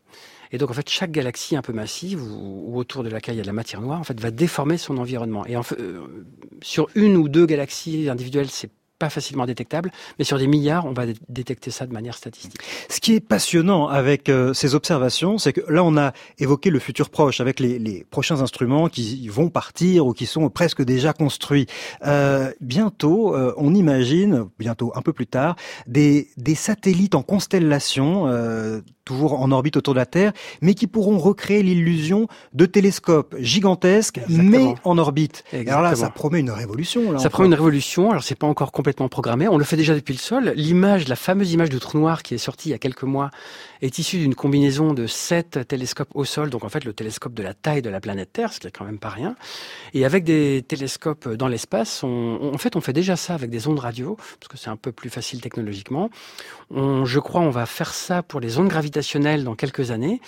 Et 0.52 0.58
donc, 0.58 0.70
en 0.70 0.74
fait, 0.74 0.88
chaque 0.88 1.12
galaxie 1.12 1.54
un 1.54 1.62
peu 1.62 1.72
massive 1.72 2.20
ou, 2.22 2.64
ou 2.66 2.78
autour 2.78 3.04
de 3.04 3.08
laquelle 3.08 3.36
il 3.36 3.38
y 3.38 3.40
a 3.40 3.44
de 3.44 3.46
la 3.46 3.52
matière 3.52 3.80
noire, 3.80 4.02
va 4.02 4.30
déformer 4.32 4.76
son 4.76 4.98
environnement. 4.98 5.46
Et 5.46 5.56
euh, 5.56 6.06
sur 6.60 6.88
une 6.96 7.16
ou 7.16 7.28
deux 7.28 7.46
galaxies 7.46 8.08
individuelles, 8.08 8.50
c'est 8.50 8.70
pas 9.00 9.10
facilement 9.10 9.46
détectable, 9.46 9.90
mais 10.18 10.24
sur 10.24 10.38
des 10.38 10.46
milliards, 10.46 10.84
on 10.84 10.92
va 10.92 11.04
détecter 11.28 11.70
ça 11.70 11.86
de 11.86 11.92
manière 11.92 12.14
statistique. 12.14 12.60
Ce 12.88 13.00
qui 13.00 13.14
est 13.14 13.20
passionnant 13.20 13.88
avec 13.88 14.28
euh, 14.28 14.52
ces 14.52 14.74
observations, 14.74 15.38
c'est 15.38 15.54
que 15.54 15.62
là, 15.72 15.82
on 15.82 15.96
a 15.96 16.12
évoqué 16.38 16.68
le 16.68 16.78
futur 16.78 17.08
proche, 17.08 17.40
avec 17.40 17.60
les, 17.60 17.78
les, 17.78 18.04
prochains 18.10 18.42
instruments 18.42 18.88
qui 18.88 19.26
vont 19.28 19.48
partir 19.48 20.06
ou 20.06 20.12
qui 20.12 20.26
sont 20.26 20.50
presque 20.50 20.82
déjà 20.82 21.14
construits. 21.14 21.66
Euh, 22.06 22.52
bientôt, 22.60 23.34
euh, 23.34 23.54
on 23.56 23.74
imagine, 23.74 24.44
bientôt, 24.58 24.92
un 24.94 25.00
peu 25.00 25.14
plus 25.14 25.26
tard, 25.26 25.56
des, 25.86 26.28
des 26.36 26.54
satellites 26.54 27.14
en 27.14 27.22
constellation 27.22 28.26
toujours 29.10 29.40
en 29.40 29.50
orbite 29.50 29.76
autour 29.76 29.94
de 29.94 29.98
la 29.98 30.06
Terre, 30.06 30.32
mais 30.60 30.74
qui 30.74 30.86
pourront 30.86 31.18
recréer 31.18 31.64
l'illusion 31.64 32.28
de 32.54 32.64
télescopes 32.66 33.34
gigantesques, 33.40 34.20
mais 34.28 34.74
en 34.84 34.98
orbite. 34.98 35.42
Alors 35.66 35.82
là, 35.82 35.96
ça 35.96 36.10
promet 36.10 36.38
une 36.38 36.52
révolution. 36.52 37.10
Là, 37.10 37.18
ça 37.18 37.28
promet 37.28 37.48
une 37.48 37.54
révolution. 37.54 38.10
Alors 38.10 38.22
c'est 38.22 38.36
pas 38.36 38.46
encore 38.46 38.70
complètement 38.70 38.89
On 38.98 39.58
le 39.58 39.64
fait 39.64 39.76
déjà 39.76 39.94
depuis 39.94 40.14
le 40.14 40.18
sol. 40.18 40.52
L'image, 40.56 41.08
la 41.08 41.16
fameuse 41.16 41.52
image 41.52 41.70
du 41.70 41.78
trou 41.78 41.98
noir 41.98 42.22
qui 42.22 42.34
est 42.34 42.38
sortie 42.38 42.68
il 42.68 42.72
y 42.72 42.74
a 42.74 42.78
quelques 42.78 43.02
mois, 43.02 43.30
est 43.82 43.98
issue 43.98 44.18
d'une 44.18 44.34
combinaison 44.34 44.92
de 44.92 45.06
sept 45.06 45.66
télescopes 45.68 46.10
au 46.14 46.24
sol. 46.24 46.50
Donc 46.50 46.64
en 46.64 46.68
fait, 46.68 46.84
le 46.84 46.92
télescope 46.92 47.34
de 47.34 47.42
la 47.42 47.54
taille 47.54 47.82
de 47.82 47.90
la 47.90 48.00
planète 48.00 48.32
Terre, 48.32 48.52
ce 48.52 48.60
qui 48.60 48.66
est 48.66 48.70
quand 48.70 48.84
même 48.84 48.98
pas 48.98 49.08
rien. 49.08 49.36
Et 49.94 50.04
avec 50.04 50.24
des 50.24 50.64
télescopes 50.66 51.28
dans 51.28 51.48
l'espace, 51.48 52.02
on, 52.02 52.52
en 52.54 52.58
fait, 52.58 52.76
on 52.76 52.80
fait 52.80 52.92
déjà 52.92 53.16
ça 53.16 53.34
avec 53.34 53.50
des 53.50 53.68
ondes 53.68 53.78
radio, 53.78 54.16
parce 54.16 54.48
que 54.48 54.56
c'est 54.56 54.70
un 54.70 54.76
peu 54.76 54.92
plus 54.92 55.10
facile 55.10 55.40
technologiquement. 55.40 56.10
Je 56.70 57.18
crois, 57.18 57.40
on 57.40 57.50
va 57.50 57.66
faire 57.66 57.92
ça 57.92 58.22
pour 58.22 58.40
les 58.40 58.58
ondes 58.58 58.68
gravitationnelles 58.68 59.44
dans 59.44 59.54
quelques 59.54 59.90
années. 59.90 60.20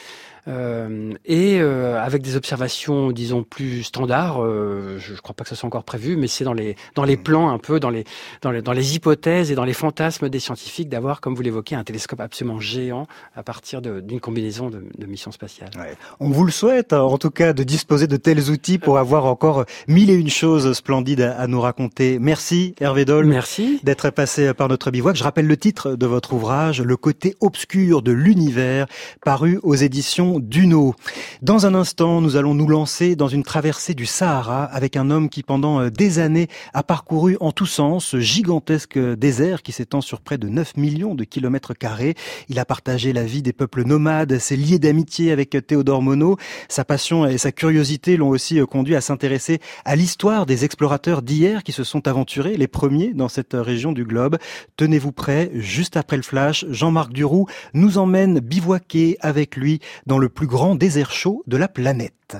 Euh, 0.48 1.12
et 1.24 1.60
euh, 1.60 2.02
avec 2.02 2.22
des 2.22 2.36
observations, 2.36 3.12
disons 3.12 3.44
plus 3.44 3.84
standards. 3.84 4.42
Euh, 4.42 4.98
je 4.98 5.12
ne 5.12 5.18
crois 5.18 5.34
pas 5.34 5.44
que 5.44 5.50
ça 5.50 5.56
soit 5.56 5.66
encore 5.66 5.84
prévu, 5.84 6.16
mais 6.16 6.26
c'est 6.26 6.44
dans 6.44 6.52
les 6.52 6.76
dans 6.94 7.04
les 7.04 7.16
plans 7.16 7.50
un 7.50 7.58
peu, 7.58 7.78
dans 7.78 7.90
les 7.90 8.04
dans 8.40 8.50
les 8.50 8.62
dans 8.62 8.72
les 8.72 8.96
hypothèses 8.96 9.52
et 9.52 9.54
dans 9.54 9.64
les 9.64 9.72
fantasmes 9.72 10.28
des 10.28 10.40
scientifiques 10.40 10.88
d'avoir, 10.88 11.20
comme 11.20 11.34
vous 11.34 11.42
l'évoquez, 11.42 11.76
un 11.76 11.84
télescope 11.84 12.20
absolument 12.20 12.58
géant 12.58 13.06
à 13.36 13.42
partir 13.42 13.80
d'une 13.82 14.20
combinaison 14.20 14.70
de, 14.70 14.84
de, 14.98 15.06
missions 15.06 15.32
spatiales. 15.32 15.70
Ouais. 15.76 15.96
On 16.18 16.30
vous 16.30 16.44
le 16.44 16.50
souhaite, 16.50 16.92
en 16.92 17.18
tout 17.18 17.30
cas, 17.30 17.52
de 17.52 17.62
disposer 17.62 18.06
de 18.06 18.16
tels 18.16 18.50
outils 18.50 18.78
pour 18.78 18.98
avoir 18.98 19.26
encore 19.26 19.64
mille 19.86 20.10
et 20.10 20.14
une 20.14 20.30
choses 20.30 20.72
splendides 20.72 21.20
à, 21.20 21.38
à 21.38 21.46
nous 21.46 21.60
raconter. 21.60 22.18
Merci 22.18 22.74
Hervé 22.80 23.04
Dole. 23.04 23.26
Merci 23.26 23.80
d'être 23.84 24.10
passé 24.10 24.52
par 24.54 24.68
notre 24.68 24.90
bivouac. 24.90 25.14
Je 25.14 25.24
rappelle 25.24 25.46
le 25.46 25.56
titre 25.56 25.94
de 25.94 26.06
votre 26.06 26.32
ouvrage, 26.32 26.80
Le 26.80 26.96
côté 26.96 27.36
obscur 27.40 28.02
de 28.02 28.12
l'univers, 28.12 28.86
paru 29.24 29.60
aux 29.62 29.74
éditions 29.74 30.31
Duno. 30.40 30.94
Dans 31.42 31.66
un 31.66 31.74
instant, 31.74 32.20
nous 32.20 32.36
allons 32.36 32.54
nous 32.54 32.68
lancer 32.68 33.16
dans 33.16 33.28
une 33.28 33.42
traversée 33.42 33.94
du 33.94 34.06
Sahara 34.06 34.64
avec 34.64 34.96
un 34.96 35.10
homme 35.10 35.28
qui 35.28 35.42
pendant 35.42 35.80
euh, 35.80 35.90
des 35.90 36.18
années 36.18 36.48
a 36.74 36.82
parcouru 36.82 37.36
en 37.40 37.52
tous 37.52 37.66
sens 37.66 38.04
ce 38.04 38.20
gigantesque 38.20 38.98
désert 38.98 39.62
qui 39.62 39.72
s'étend 39.72 40.00
sur 40.00 40.20
près 40.20 40.38
de 40.38 40.48
9 40.48 40.76
millions 40.76 41.14
de 41.14 41.24
kilomètres 41.24 41.74
carrés. 41.74 42.14
Il 42.48 42.58
a 42.58 42.64
partagé 42.64 43.12
la 43.12 43.24
vie 43.24 43.42
des 43.42 43.52
peuples 43.52 43.84
nomades, 43.84 44.38
s'est 44.38 44.56
lié 44.56 44.78
d'amitié 44.78 45.32
avec 45.32 45.56
Théodore 45.66 46.02
Monod. 46.02 46.38
Sa 46.68 46.84
passion 46.84 47.26
et 47.26 47.38
sa 47.38 47.52
curiosité 47.52 48.16
l'ont 48.16 48.28
aussi 48.28 48.60
euh, 48.60 48.66
conduit 48.66 48.96
à 48.96 49.00
s'intéresser 49.00 49.60
à 49.84 49.96
l'histoire 49.96 50.46
des 50.46 50.64
explorateurs 50.64 51.22
d'hier 51.22 51.62
qui 51.62 51.72
se 51.72 51.84
sont 51.84 52.06
aventurés, 52.08 52.56
les 52.56 52.68
premiers 52.68 53.12
dans 53.14 53.28
cette 53.28 53.54
région 53.54 53.92
du 53.92 54.04
globe. 54.04 54.38
Tenez-vous 54.76 55.12
prêts, 55.12 55.50
juste 55.54 55.96
après 55.96 56.16
le 56.16 56.22
flash, 56.22 56.64
Jean-Marc 56.70 57.12
Duroux 57.12 57.46
nous 57.74 57.98
emmène 57.98 58.40
bivouaquer 58.40 59.16
avec 59.20 59.56
lui 59.56 59.80
dans 60.06 60.18
le 60.22 60.28
plus 60.28 60.46
grand 60.46 60.76
désert 60.76 61.10
chaud 61.10 61.42
de 61.48 61.56
la 61.56 61.66
planète. 61.66 62.36